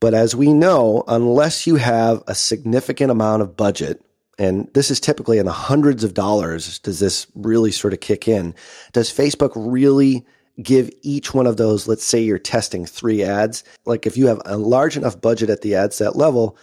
But 0.00 0.12
as 0.12 0.36
we 0.36 0.52
know, 0.52 1.04
unless 1.08 1.66
you 1.66 1.76
have 1.76 2.22
a 2.26 2.34
significant 2.34 3.10
amount 3.10 3.42
of 3.42 3.56
budget 3.56 4.02
and 4.38 4.68
this 4.74 4.90
is 4.90 5.00
typically 5.00 5.38
in 5.38 5.46
the 5.46 5.52
hundreds 5.52 6.04
of 6.04 6.14
dollars, 6.14 6.78
does 6.80 6.98
this 6.98 7.26
really 7.34 7.72
sort 7.72 7.94
of 7.94 8.00
kick 8.00 8.28
in? 8.28 8.54
Does 8.92 9.10
Facebook 9.10 9.52
really 9.54 10.26
give 10.62 10.90
each 11.02 11.34
one 11.34 11.46
of 11.46 11.56
those, 11.56 11.88
let's 11.88 12.04
say 12.04 12.20
you're 12.20 12.38
testing 12.38 12.86
three 12.86 13.22
ads, 13.22 13.64
like 13.84 14.06
if 14.06 14.16
you 14.16 14.26
have 14.26 14.40
a 14.44 14.56
large 14.56 14.96
enough 14.96 15.20
budget 15.20 15.50
at 15.50 15.62
the 15.62 15.74
ad 15.74 15.92
set 15.92 16.16
level, 16.16 16.56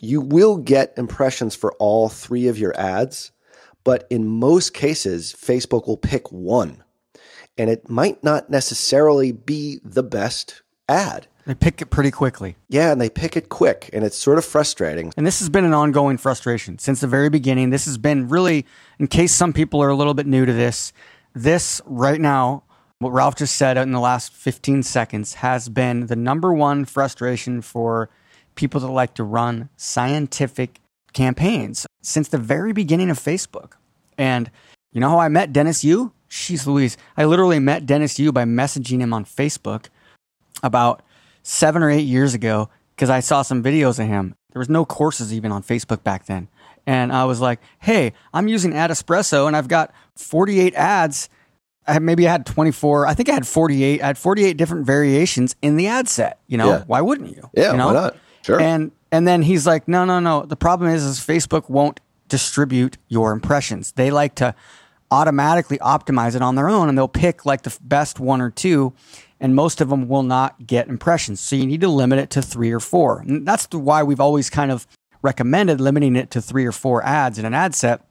you 0.00 0.20
will 0.20 0.56
get 0.56 0.94
impressions 0.96 1.54
for 1.54 1.72
all 1.74 2.08
three 2.08 2.48
of 2.48 2.58
your 2.58 2.78
ads. 2.78 3.30
But 3.88 4.06
in 4.10 4.26
most 4.26 4.74
cases, 4.74 5.34
Facebook 5.34 5.86
will 5.86 5.96
pick 5.96 6.30
one 6.30 6.84
and 7.56 7.70
it 7.70 7.88
might 7.88 8.22
not 8.22 8.50
necessarily 8.50 9.32
be 9.32 9.80
the 9.82 10.02
best 10.02 10.60
ad. 10.90 11.26
They 11.46 11.54
pick 11.54 11.80
it 11.80 11.86
pretty 11.86 12.10
quickly. 12.10 12.56
Yeah, 12.68 12.92
and 12.92 13.00
they 13.00 13.08
pick 13.08 13.34
it 13.34 13.48
quick, 13.48 13.88
and 13.94 14.04
it's 14.04 14.18
sort 14.18 14.36
of 14.36 14.44
frustrating. 14.44 15.14
And 15.16 15.26
this 15.26 15.38
has 15.38 15.48
been 15.48 15.64
an 15.64 15.72
ongoing 15.72 16.18
frustration 16.18 16.78
since 16.78 17.00
the 17.00 17.06
very 17.06 17.30
beginning. 17.30 17.70
This 17.70 17.86
has 17.86 17.96
been 17.96 18.28
really, 18.28 18.66
in 18.98 19.06
case 19.06 19.32
some 19.32 19.54
people 19.54 19.82
are 19.82 19.88
a 19.88 19.94
little 19.94 20.12
bit 20.12 20.26
new 20.26 20.44
to 20.44 20.52
this, 20.52 20.92
this 21.32 21.80
right 21.86 22.20
now, 22.20 22.64
what 22.98 23.14
Ralph 23.14 23.36
just 23.36 23.56
said 23.56 23.78
in 23.78 23.92
the 23.92 24.00
last 24.00 24.34
15 24.34 24.82
seconds, 24.82 25.32
has 25.32 25.70
been 25.70 26.08
the 26.08 26.16
number 26.16 26.52
one 26.52 26.84
frustration 26.84 27.62
for 27.62 28.10
people 28.54 28.82
that 28.82 28.88
like 28.88 29.14
to 29.14 29.24
run 29.24 29.70
scientific 29.78 30.78
campaigns 31.12 31.86
since 32.02 32.28
the 32.28 32.38
very 32.38 32.72
beginning 32.72 33.10
of 33.10 33.18
Facebook. 33.18 33.72
And 34.16 34.50
you 34.92 35.00
know 35.00 35.10
how 35.10 35.18
I 35.18 35.28
met 35.28 35.52
Dennis 35.52 35.84
Yu? 35.84 36.12
She's 36.28 36.66
Louise. 36.66 36.96
I 37.16 37.24
literally 37.24 37.58
met 37.58 37.86
Dennis 37.86 38.18
Yu 38.18 38.32
by 38.32 38.44
messaging 38.44 39.00
him 39.00 39.12
on 39.14 39.24
Facebook 39.24 39.86
about 40.62 41.02
seven 41.42 41.82
or 41.82 41.90
eight 41.90 42.06
years 42.06 42.34
ago 42.34 42.68
because 42.94 43.10
I 43.10 43.20
saw 43.20 43.42
some 43.42 43.62
videos 43.62 43.98
of 43.98 44.06
him. 44.06 44.34
There 44.52 44.60
was 44.60 44.68
no 44.68 44.84
courses 44.84 45.32
even 45.32 45.52
on 45.52 45.62
Facebook 45.62 46.02
back 46.02 46.26
then. 46.26 46.48
And 46.86 47.12
I 47.12 47.24
was 47.24 47.40
like, 47.40 47.60
hey, 47.80 48.12
I'm 48.32 48.48
using 48.48 48.74
Ad 48.74 48.90
Espresso 48.90 49.46
and 49.46 49.54
I've 49.56 49.68
got 49.68 49.92
48 50.16 50.74
ads. 50.74 51.28
I 51.86 51.98
maybe 51.98 52.26
I 52.28 52.32
had 52.32 52.44
24. 52.46 53.06
I 53.06 53.14
think 53.14 53.28
I 53.28 53.32
had 53.32 53.46
48. 53.46 54.02
I 54.02 54.06
had 54.06 54.18
48 54.18 54.56
different 54.56 54.86
variations 54.86 55.54
in 55.62 55.76
the 55.76 55.86
ad 55.86 56.08
set. 56.08 56.38
You 56.46 56.58
know, 56.58 56.68
Yeah. 56.68 56.84
why 56.86 57.00
wouldn't 57.00 57.34
you? 57.34 57.48
Yeah, 57.54 57.72
you 57.72 57.78
know? 57.78 57.86
why 57.86 57.92
not? 57.92 58.16
Sure. 58.42 58.60
And 58.60 58.90
and 59.10 59.26
then 59.26 59.42
he's 59.42 59.66
like, 59.66 59.88
no, 59.88 60.04
no, 60.04 60.20
no. 60.20 60.44
The 60.44 60.56
problem 60.56 60.90
is, 60.90 61.04
is 61.04 61.18
Facebook 61.20 61.68
won't 61.68 62.00
distribute 62.28 62.98
your 63.08 63.32
impressions. 63.32 63.92
They 63.92 64.10
like 64.10 64.34
to 64.36 64.54
automatically 65.10 65.78
optimize 65.78 66.36
it 66.36 66.42
on 66.42 66.54
their 66.54 66.68
own, 66.68 66.88
and 66.88 66.98
they'll 66.98 67.08
pick 67.08 67.46
like 67.46 67.62
the 67.62 67.76
best 67.80 68.20
one 68.20 68.40
or 68.40 68.50
two, 68.50 68.92
and 69.40 69.54
most 69.54 69.80
of 69.80 69.88
them 69.88 70.08
will 70.08 70.22
not 70.22 70.66
get 70.66 70.88
impressions. 70.88 71.40
So 71.40 71.56
you 71.56 71.66
need 71.66 71.80
to 71.80 71.88
limit 71.88 72.18
it 72.18 72.30
to 72.30 72.42
three 72.42 72.70
or 72.70 72.80
four. 72.80 73.20
And 73.20 73.46
that's 73.46 73.66
why 73.72 74.02
we've 74.02 74.20
always 74.20 74.50
kind 74.50 74.70
of 74.70 74.86
recommended 75.22 75.80
limiting 75.80 76.16
it 76.16 76.30
to 76.32 76.42
three 76.42 76.66
or 76.66 76.72
four 76.72 77.04
ads 77.04 77.38
in 77.38 77.44
an 77.44 77.54
ad 77.54 77.74
set. 77.74 78.04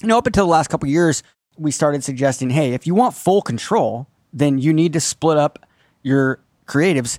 You 0.00 0.08
know, 0.08 0.18
up 0.18 0.26
until 0.26 0.46
the 0.46 0.50
last 0.50 0.68
couple 0.68 0.88
years, 0.88 1.22
we 1.56 1.70
started 1.70 2.02
suggesting, 2.02 2.50
hey, 2.50 2.72
if 2.72 2.86
you 2.86 2.94
want 2.94 3.14
full 3.14 3.42
control, 3.42 4.08
then 4.32 4.58
you 4.58 4.72
need 4.72 4.92
to 4.94 5.00
split 5.00 5.36
up 5.36 5.66
your 6.02 6.40
creatives 6.66 7.18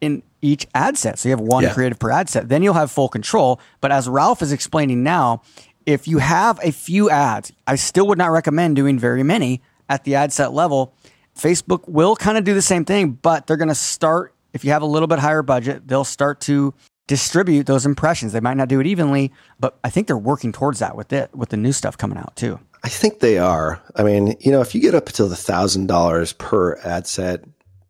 in 0.00 0.22
each 0.42 0.66
ad 0.74 0.98
set. 0.98 1.18
So 1.18 1.28
you 1.28 1.32
have 1.32 1.40
one 1.40 1.62
Yeah. 1.62 1.72
creative 1.72 1.98
per 1.98 2.10
ad 2.10 2.28
set. 2.28 2.48
Then 2.48 2.62
you'll 2.62 2.74
have 2.74 2.90
full 2.90 3.08
control. 3.08 3.60
But 3.80 3.92
as 3.92 4.08
Ralph 4.08 4.42
is 4.42 4.52
explaining 4.52 5.02
now, 5.02 5.42
if 5.86 6.06
you 6.06 6.18
have 6.18 6.60
a 6.62 6.72
few 6.72 7.08
ads, 7.08 7.52
I 7.66 7.76
still 7.76 8.06
would 8.08 8.18
not 8.18 8.30
recommend 8.30 8.76
doing 8.76 8.98
very 8.98 9.22
many 9.22 9.62
at 9.88 10.04
the 10.04 10.14
ad 10.16 10.32
set 10.32 10.52
level. 10.52 10.92
Facebook 11.38 11.88
will 11.88 12.14
kind 12.16 12.36
of 12.36 12.44
do 12.44 12.54
the 12.54 12.62
same 12.62 12.84
thing, 12.84 13.12
but 13.22 13.46
they're 13.46 13.56
going 13.56 13.68
to 13.68 13.74
start, 13.74 14.34
if 14.52 14.64
you 14.64 14.70
have 14.72 14.82
a 14.82 14.86
little 14.86 15.08
bit 15.08 15.18
higher 15.18 15.42
budget, 15.42 15.88
they'll 15.88 16.04
start 16.04 16.40
to 16.42 16.74
distribute 17.08 17.66
those 17.66 17.84
impressions. 17.86 18.32
They 18.32 18.40
might 18.40 18.56
not 18.56 18.68
do 18.68 18.80
it 18.80 18.86
evenly, 18.86 19.32
but 19.58 19.78
I 19.82 19.90
think 19.90 20.06
they're 20.06 20.16
working 20.18 20.52
towards 20.52 20.78
that 20.80 20.96
with 20.96 21.12
it, 21.12 21.34
with 21.34 21.48
the 21.48 21.56
new 21.56 21.72
stuff 21.72 21.96
coming 21.98 22.18
out 22.18 22.36
too. 22.36 22.60
I 22.84 22.88
think 22.88 23.20
they 23.20 23.38
are. 23.38 23.80
I 23.96 24.02
mean, 24.02 24.36
you 24.40 24.50
know, 24.52 24.60
if 24.60 24.74
you 24.74 24.80
get 24.80 24.94
up 24.94 25.06
to 25.06 25.26
the 25.26 25.36
thousand 25.36 25.86
dollars 25.86 26.32
per 26.32 26.78
ad 26.84 27.06
set 27.06 27.44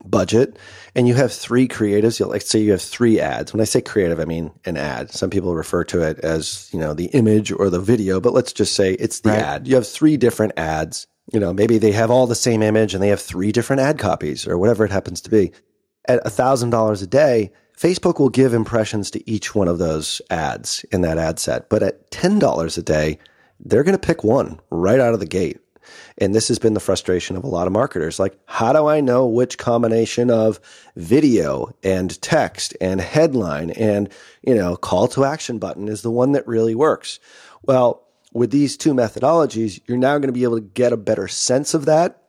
budget 0.04 0.58
and 0.94 1.06
you 1.08 1.14
have 1.14 1.32
three 1.32 1.68
creatives, 1.68 2.18
you'll 2.18 2.28
like 2.30 2.42
say 2.42 2.58
you 2.60 2.72
have 2.72 2.82
three 2.82 3.20
ads. 3.20 3.52
When 3.52 3.60
I 3.60 3.64
say 3.64 3.80
creative, 3.80 4.20
I 4.20 4.24
mean 4.24 4.50
an 4.64 4.76
ad. 4.76 5.10
Some 5.10 5.30
people 5.30 5.54
refer 5.54 5.84
to 5.84 6.02
it 6.02 6.18
as, 6.20 6.68
you 6.72 6.78
know, 6.78 6.94
the 6.94 7.06
image 7.06 7.52
or 7.52 7.70
the 7.70 7.80
video, 7.80 8.20
but 8.20 8.32
let's 8.34 8.52
just 8.52 8.74
say 8.74 8.94
it's 8.94 9.20
the 9.20 9.30
Right. 9.30 9.38
ad. 9.38 9.68
You 9.68 9.74
have 9.76 9.86
three 9.86 10.16
different 10.16 10.52
ads. 10.56 11.06
You 11.32 11.40
know, 11.40 11.52
maybe 11.52 11.78
they 11.78 11.92
have 11.92 12.10
all 12.10 12.26
the 12.26 12.34
same 12.34 12.62
image 12.62 12.94
and 12.94 13.02
they 13.02 13.08
have 13.08 13.20
three 13.20 13.52
different 13.52 13.80
ad 13.80 13.98
copies 13.98 14.46
or 14.46 14.58
whatever 14.58 14.84
it 14.84 14.90
happens 14.90 15.20
to 15.22 15.30
be. 15.30 15.52
At 16.08 16.26
a 16.26 16.30
thousand 16.30 16.70
dollars 16.70 17.00
a 17.00 17.06
day, 17.06 17.52
Facebook 17.78 18.18
will 18.18 18.28
give 18.28 18.52
impressions 18.54 19.10
to 19.12 19.30
each 19.30 19.54
one 19.54 19.68
of 19.68 19.78
those 19.78 20.20
ads 20.30 20.84
in 20.92 21.00
that 21.02 21.18
ad 21.18 21.38
set. 21.38 21.68
But 21.70 21.82
at 21.82 22.10
ten 22.10 22.38
dollars 22.40 22.76
a 22.76 22.82
day, 22.82 23.18
they're 23.60 23.84
going 23.84 23.96
to 23.98 24.06
pick 24.06 24.24
one 24.24 24.58
right 24.70 24.98
out 25.00 25.14
of 25.14 25.20
the 25.20 25.26
gate. 25.26 25.60
And 26.18 26.34
this 26.34 26.48
has 26.48 26.58
been 26.58 26.74
the 26.74 26.80
frustration 26.80 27.36
of 27.36 27.44
a 27.44 27.48
lot 27.48 27.66
of 27.66 27.72
marketers. 27.72 28.18
Like, 28.18 28.38
how 28.46 28.72
do 28.72 28.86
I 28.86 29.00
know 29.00 29.26
which 29.26 29.58
combination 29.58 30.30
of 30.30 30.60
video 30.96 31.74
and 31.82 32.20
text 32.22 32.76
and 32.80 33.00
headline 33.00 33.70
and, 33.70 34.08
you 34.42 34.54
know, 34.54 34.76
call 34.76 35.08
to 35.08 35.24
action 35.24 35.58
button 35.58 35.88
is 35.88 36.02
the 36.02 36.10
one 36.10 36.32
that 36.32 36.46
really 36.46 36.74
works? 36.74 37.20
Well, 37.62 38.06
with 38.32 38.50
these 38.50 38.76
two 38.76 38.94
methodologies, 38.94 39.80
you're 39.86 39.98
now 39.98 40.18
going 40.18 40.28
to 40.28 40.32
be 40.32 40.44
able 40.44 40.56
to 40.56 40.62
get 40.62 40.92
a 40.92 40.96
better 40.96 41.28
sense 41.28 41.74
of 41.74 41.84
that 41.86 42.22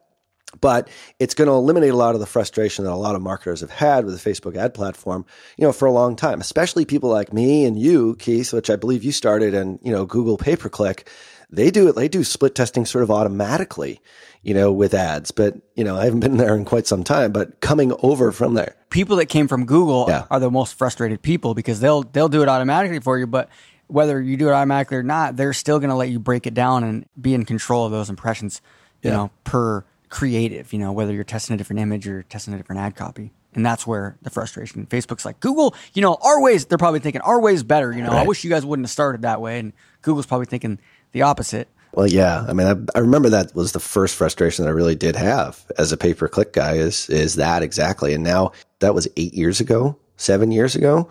but 0.61 0.87
it's 1.19 1.33
going 1.33 1.47
to 1.47 1.53
eliminate 1.53 1.91
a 1.91 1.97
lot 1.97 2.15
of 2.15 2.19
the 2.19 2.25
frustration 2.25 2.85
that 2.85 2.91
a 2.91 2.95
lot 2.95 3.15
of 3.15 3.21
marketers 3.21 3.61
have 3.61 3.71
had 3.71 4.05
with 4.05 4.21
the 4.21 4.29
Facebook 4.29 4.55
ad 4.55 4.73
platform, 4.73 5.25
you 5.57 5.65
know, 5.65 5.73
for 5.73 5.87
a 5.87 5.91
long 5.91 6.15
time, 6.15 6.41
especially 6.41 6.85
people 6.85 7.09
like 7.09 7.33
me 7.33 7.65
and 7.65 7.77
you, 7.77 8.15
Keith, 8.15 8.53
which 8.53 8.69
I 8.69 8.75
believe 8.75 9.03
you 9.03 9.11
started 9.11 9.53
and, 9.53 9.79
you 9.83 9.91
know, 9.91 10.05
Google 10.05 10.37
pay 10.37 10.55
per 10.55 10.69
click. 10.69 11.09
They 11.55 11.71
do 11.71 11.87
it, 11.87 11.95
they 11.95 12.07
do 12.07 12.23
split 12.23 12.55
testing 12.55 12.85
sort 12.85 13.03
of 13.03 13.11
automatically, 13.11 13.99
you 14.41 14.53
know, 14.53 14.71
with 14.71 14.93
ads. 14.93 15.31
But, 15.31 15.55
you 15.75 15.83
know, 15.83 15.95
I 15.97 16.05
haven't 16.05 16.19
been 16.21 16.37
there 16.37 16.55
in 16.55 16.65
quite 16.65 16.87
some 16.87 17.03
time, 17.03 17.31
but 17.31 17.59
coming 17.61 17.93
over 18.01 18.31
from 18.31 18.53
there. 18.55 18.75
people 18.89 19.15
that 19.17 19.25
came 19.27 19.47
from 19.47 19.65
Google 19.65 20.05
Yeah. 20.07 20.25
are 20.29 20.39
the 20.39 20.51
most 20.51 20.75
frustrated 20.77 21.21
people 21.21 21.53
because 21.55 21.79
they'll 21.79 22.03
they'll 22.03 22.29
do 22.29 22.43
it 22.43 22.49
automatically 22.49 22.99
for 22.99 23.17
you, 23.17 23.25
but 23.27 23.49
whether 23.87 24.21
you 24.21 24.37
do 24.37 24.49
it 24.49 24.51
automatically 24.53 24.97
or 24.97 25.03
not, 25.03 25.35
they're 25.35 25.53
still 25.53 25.79
going 25.79 25.89
to 25.89 25.95
let 25.95 26.09
you 26.09 26.19
break 26.19 26.45
it 26.47 26.53
down 26.53 26.83
and 26.83 27.05
be 27.19 27.33
in 27.33 27.43
control 27.45 27.85
of 27.85 27.91
those 27.91 28.09
impressions, 28.09 28.61
you 29.01 29.09
Yeah. 29.09 29.15
know, 29.17 29.31
per 29.43 29.83
creative, 30.09 30.71
you 30.73 30.79
know, 30.79 30.91
whether 30.91 31.11
you're 31.11 31.23
testing 31.23 31.55
a 31.55 31.57
different 31.57 31.79
image 31.79 32.07
or 32.07 32.21
testing 32.23 32.53
a 32.53 32.57
different 32.57 32.81
ad 32.81 32.95
copy. 32.95 33.31
And 33.55 33.63
that's 33.65 33.85
where 33.85 34.17
the 34.23 34.29
frustration. 34.31 34.85
Facebook's 34.87 35.25
like, 35.25 35.39
Google, 35.39 35.75
you 35.93 36.01
know, 36.01 36.17
our 36.21 36.41
ways, 36.41 36.65
they're 36.65 36.77
probably 36.79 36.99
thinking 36.99 37.21
our 37.21 37.39
way's 37.39 37.61
better. 37.63 37.91
You 37.91 38.01
know, 38.03 38.11
I 38.11 38.23
wish 38.25 38.43
you 38.43 38.49
guys 38.49 38.65
wouldn't 38.65 38.85
have 38.85 38.91
started 38.91 39.23
that 39.23 39.41
way. 39.41 39.59
And 39.59 39.73
Google's 40.01 40.25
probably 40.25 40.45
thinking 40.47 40.79
the 41.13 41.21
opposite. 41.21 41.69
Well, 41.93 42.07
yeah. 42.07 42.45
I 42.47 42.53
mean, 42.53 42.67
I, 42.67 42.97
I 42.97 43.01
remember 43.01 43.29
that 43.29 43.55
was 43.55 43.71
the 43.71 43.79
first 43.79 44.15
frustration 44.15 44.65
that 44.65 44.69
I 44.69 44.73
really 44.73 44.95
did 44.95 45.15
have 45.15 45.63
as 45.77 45.91
a 45.91 45.97
pay 45.97 46.13
per 46.13 46.27
click 46.27 46.53
guy 46.53 46.73
is, 46.73 47.09
is 47.09 47.35
that 47.35 47.63
exactly. 47.63 48.13
And 48.13 48.23
now 48.23 48.51
that 48.79 48.95
was 48.95 49.07
eight 49.15 49.33
years 49.33 49.59
ago, 49.59 49.97
seven 50.17 50.51
years 50.51 50.75
ago, 50.75 51.09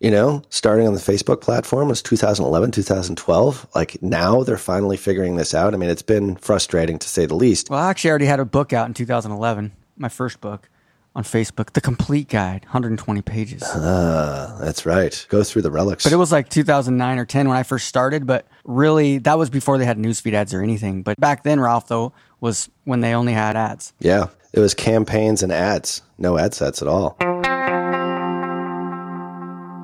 you 0.00 0.10
know, 0.10 0.42
starting 0.48 0.88
on 0.88 0.94
the 0.94 1.00
Facebook 1.00 1.42
platform 1.42 1.88
was 1.88 2.02
2011, 2.02 2.72
2012. 2.72 3.66
Like 3.74 4.02
now 4.02 4.42
they're 4.42 4.56
finally 4.56 4.96
figuring 4.96 5.36
this 5.36 5.54
out. 5.54 5.74
I 5.74 5.76
mean, 5.76 5.90
it's 5.90 6.02
been 6.02 6.34
frustrating 6.36 6.98
to 6.98 7.08
say 7.08 7.26
the 7.26 7.36
least. 7.36 7.70
Well, 7.70 7.78
I 7.78 7.90
actually 7.90 8.10
already 8.10 8.26
had 8.26 8.40
a 8.40 8.44
book 8.44 8.72
out 8.72 8.88
in 8.88 8.94
2011, 8.94 9.70
my 9.96 10.08
first 10.08 10.40
book 10.40 10.68
on 11.14 11.24
Facebook, 11.24 11.72
The 11.72 11.80
Complete 11.80 12.28
Guide, 12.28 12.64
120 12.64 13.20
pages. 13.22 13.62
Uh, 13.62 14.58
that's 14.60 14.86
right. 14.86 15.26
Go 15.28 15.42
through 15.44 15.62
the 15.62 15.70
relics. 15.70 16.04
But 16.04 16.12
it 16.12 16.16
was 16.16 16.32
like 16.32 16.48
2009 16.48 17.18
or 17.18 17.24
10 17.26 17.48
when 17.48 17.56
I 17.56 17.62
first 17.62 17.86
started. 17.86 18.26
But 18.26 18.46
really, 18.64 19.18
that 19.18 19.38
was 19.38 19.50
before 19.50 19.76
they 19.78 19.84
had 19.84 19.98
newsfeed 19.98 20.32
ads 20.32 20.54
or 20.54 20.62
anything. 20.62 21.02
But 21.02 21.20
back 21.20 21.42
then, 21.42 21.60
Ralph, 21.60 21.88
though, 21.88 22.12
was 22.40 22.70
when 22.84 23.00
they 23.00 23.14
only 23.14 23.32
had 23.32 23.56
ads. 23.56 23.92
yeah. 24.00 24.28
It 24.54 24.60
was 24.60 24.74
campaigns 24.74 25.42
and 25.42 25.50
ads, 25.50 26.02
no 26.18 26.36
ad 26.36 26.52
sets 26.52 26.82
at 26.82 26.88
all. 26.88 27.16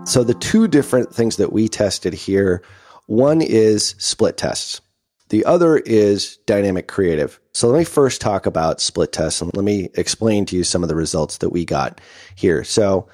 So 0.05 0.23
the 0.25 0.37
two 0.39 0.69
different 0.69 1.15
things 1.15 1.37
that 1.37 1.55
we 1.55 1.69
tested 1.69 2.13
here, 2.13 2.63
one 3.07 3.41
is 3.41 3.95
split 3.97 4.37
tests. 4.37 4.83
The 5.29 5.45
other 5.45 5.79
is 5.79 6.39
dynamic 6.47 6.89
creative. 6.89 7.39
So 7.53 7.69
let 7.69 7.79
me 7.79 7.85
first 7.85 8.21
talk 8.21 8.47
about 8.47 8.81
split 8.81 9.13
tests 9.13 9.43
and 9.43 9.55
let 9.55 9.65
me 9.65 9.91
explain 9.95 10.47
to 10.47 10.57
you 10.57 10.65
some 10.65 10.83
of 10.83 10.89
the 10.89 10.95
results 10.95 11.39
that 11.39 11.51
we 11.51 11.65
got 11.65 12.01
here. 12.35 12.65
So 12.65 13.09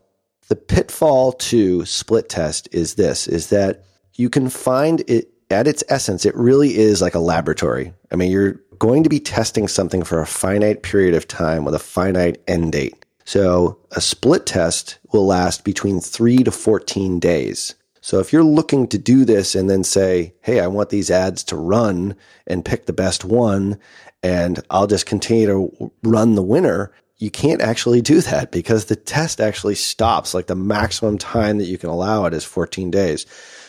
the 0.48 0.56
pitfall 0.56 1.32
to 1.32 1.84
split 1.84 2.28
test 2.28 2.68
is 2.72 2.94
this, 2.94 3.26
is 3.26 3.48
that 3.48 3.84
you 4.14 4.30
can 4.30 4.48
find 4.48 5.02
it 5.08 5.30
at 5.50 5.66
its 5.66 5.84
essence, 5.88 6.24
it 6.24 6.34
really 6.34 6.76
is 6.76 7.02
like 7.02 7.14
a 7.14 7.20
laboratory. 7.20 7.92
I 8.10 8.16
mean, 8.16 8.30
you're 8.30 8.60
going 8.78 9.02
to 9.02 9.08
be 9.08 9.20
testing 9.20 9.68
something 9.68 10.02
for 10.02 10.20
a 10.20 10.26
finite 10.26 10.82
period 10.82 11.14
of 11.14 11.28
time 11.28 11.64
with 11.64 11.74
a 11.74 11.78
finite 11.78 12.42
end 12.48 12.72
date. 12.72 13.04
So 13.24 13.78
a 13.92 14.00
split 14.00 14.46
test 14.46 14.98
will 15.12 15.26
last 15.26 15.64
between 15.64 16.00
three 16.00 16.38
to 16.38 16.50
14 16.50 17.18
days. 17.20 17.74
So 18.04 18.18
if 18.18 18.34
you're 18.34 18.44
looking 18.44 18.86
to 18.88 18.98
do 18.98 19.24
this 19.24 19.54
and 19.54 19.70
then 19.70 19.82
say, 19.82 20.34
Hey, 20.42 20.60
I 20.60 20.66
want 20.66 20.90
these 20.90 21.10
ads 21.10 21.42
to 21.44 21.56
run 21.56 22.14
and 22.46 22.62
pick 22.62 22.84
the 22.84 22.92
best 22.92 23.24
one 23.24 23.78
and 24.22 24.60
I'll 24.68 24.86
just 24.86 25.06
continue 25.06 25.46
to 25.46 25.90
run 26.02 26.34
the 26.34 26.42
winner, 26.42 26.92
you 27.16 27.30
can't 27.30 27.62
actually 27.62 28.02
do 28.02 28.20
that 28.20 28.52
because 28.52 28.84
the 28.84 28.94
test 28.94 29.40
actually 29.40 29.76
stops. 29.76 30.34
Like 30.34 30.48
the 30.48 30.54
maximum 30.54 31.16
time 31.16 31.56
that 31.56 31.64
you 31.64 31.78
can 31.78 31.88
allow 31.88 32.26
it 32.26 32.34
is 32.34 32.44
14 32.44 32.90
days. 32.90 33.24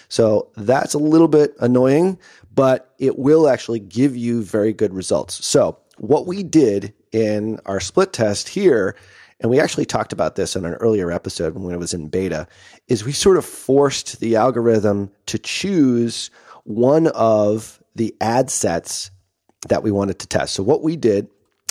So 0.10 0.50
that's 0.58 0.94
a 0.94 1.00
little 1.00 1.30
bit 1.30 1.56
annoying, 1.62 2.20
but 2.54 2.94
it 3.00 3.18
will 3.18 3.48
actually 3.48 3.80
give 3.80 4.18
you 4.18 4.44
very 4.44 4.74
good 4.74 4.94
results. 4.94 5.46
So 5.46 5.80
what 5.98 6.28
we 6.28 6.44
did 6.44 6.94
in 7.14 7.62
our 7.66 7.80
split 7.80 8.12
test 8.12 8.50
here, 8.50 8.98
and 9.40 9.50
we 9.50 9.60
actually 9.60 9.86
talked 9.86 10.14
about 10.14 10.36
this 10.36 10.56
in 10.56 10.66
an 10.66 10.76
earlier 10.76 11.12
episode 11.12 11.56
when 11.56 11.74
it 11.74 11.80
was 11.80 11.94
in 11.94 12.08
beta, 12.08 12.48
is 12.88 13.04
we 13.04 13.12
sort 13.12 13.38
of 13.38 13.46
forced 13.46 14.20
the 14.20 14.36
algorithm 14.36 15.12
to 15.26 15.38
choose 15.38 16.32
one 16.64 17.08
of 17.08 17.82
the 17.96 18.16
ad 18.22 18.50
sets 18.50 19.12
that 19.68 19.84
we 19.84 19.92
wanted 19.92 20.20
to 20.20 20.28
test. 20.28 20.54
So 20.54 20.64
what 20.64 20.84
we 20.84 20.96
did 20.96 21.28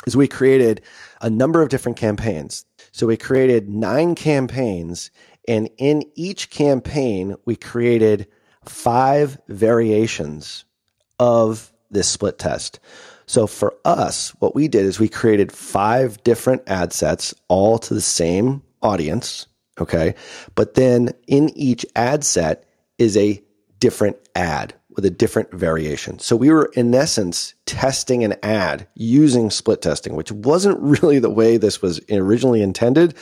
is 0.06 0.16
we 0.16 0.28
created 0.28 0.82
a 1.20 1.30
number 1.30 1.62
of 1.62 1.68
different 1.68 1.96
campaigns. 1.96 2.66
So 2.92 3.06
we 3.06 3.16
created 3.16 3.68
nine 3.68 4.14
campaigns 4.14 5.10
and 5.46 5.68
in 5.76 6.04
each 6.14 6.50
campaign, 6.50 7.36
we 7.44 7.56
created 7.56 8.28
five 8.64 9.38
variations 9.48 10.64
of 11.18 11.72
this 11.90 12.08
split 12.08 12.38
test. 12.38 12.80
So 13.26 13.46
for 13.46 13.74
us, 13.84 14.30
what 14.40 14.54
we 14.54 14.68
did 14.68 14.84
is 14.84 14.98
we 14.98 15.08
created 15.08 15.52
five 15.52 16.22
different 16.24 16.62
ad 16.66 16.92
sets, 16.92 17.34
all 17.48 17.78
to 17.78 17.94
the 17.94 18.00
same 18.00 18.62
audience. 18.82 19.46
Okay. 19.80 20.14
But 20.54 20.74
then 20.74 21.10
in 21.26 21.50
each 21.56 21.84
ad 21.96 22.24
set 22.24 22.64
is 22.98 23.16
a 23.16 23.42
different 23.80 24.16
ad 24.34 24.74
with 24.90 25.04
a 25.04 25.10
different 25.10 25.50
variation. 25.52 26.18
So 26.18 26.36
we 26.36 26.50
were 26.50 26.70
in 26.74 26.94
essence 26.94 27.54
testing 27.66 28.22
an 28.22 28.34
ad 28.42 28.86
using 28.94 29.50
split 29.50 29.82
testing, 29.82 30.14
which 30.14 30.30
wasn't 30.30 30.80
really 31.02 31.18
the 31.18 31.30
way 31.30 31.56
this 31.56 31.82
was 31.82 32.00
originally 32.10 32.62
intended. 32.62 33.14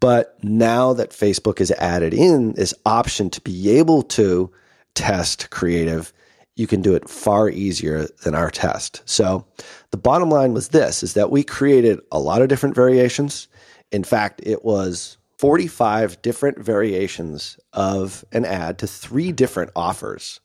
But 0.00 0.42
now 0.42 0.92
that 0.92 1.10
Facebook 1.10 1.58
has 1.58 1.70
added 1.72 2.14
in 2.14 2.52
this 2.52 2.74
option 2.86 3.30
to 3.30 3.40
be 3.40 3.78
able 3.78 4.02
to 4.02 4.50
test 4.94 5.50
creative, 5.50 6.12
you 6.58 6.66
can 6.66 6.82
do 6.82 6.94
it 6.94 7.08
far 7.08 7.48
easier 7.48 8.06
than 8.24 8.34
our 8.34 8.50
test. 8.50 9.00
So 9.04 9.46
the 9.92 9.96
bottom 9.96 10.28
line 10.28 10.52
was 10.52 10.68
this 10.68 11.02
is 11.02 11.14
that 11.14 11.30
we 11.30 11.44
created 11.44 12.00
a 12.10 12.18
lot 12.18 12.42
of 12.42 12.48
different 12.48 12.74
variations. 12.74 13.46
In 13.92 14.02
fact, 14.02 14.40
it 14.42 14.64
was 14.64 15.18
45 15.38 16.20
different 16.20 16.58
variations 16.58 17.58
of 17.72 18.24
an 18.32 18.44
ad 18.44 18.78
to 18.78 18.88
three 18.88 19.30
different 19.30 19.70
offers. 19.76 20.40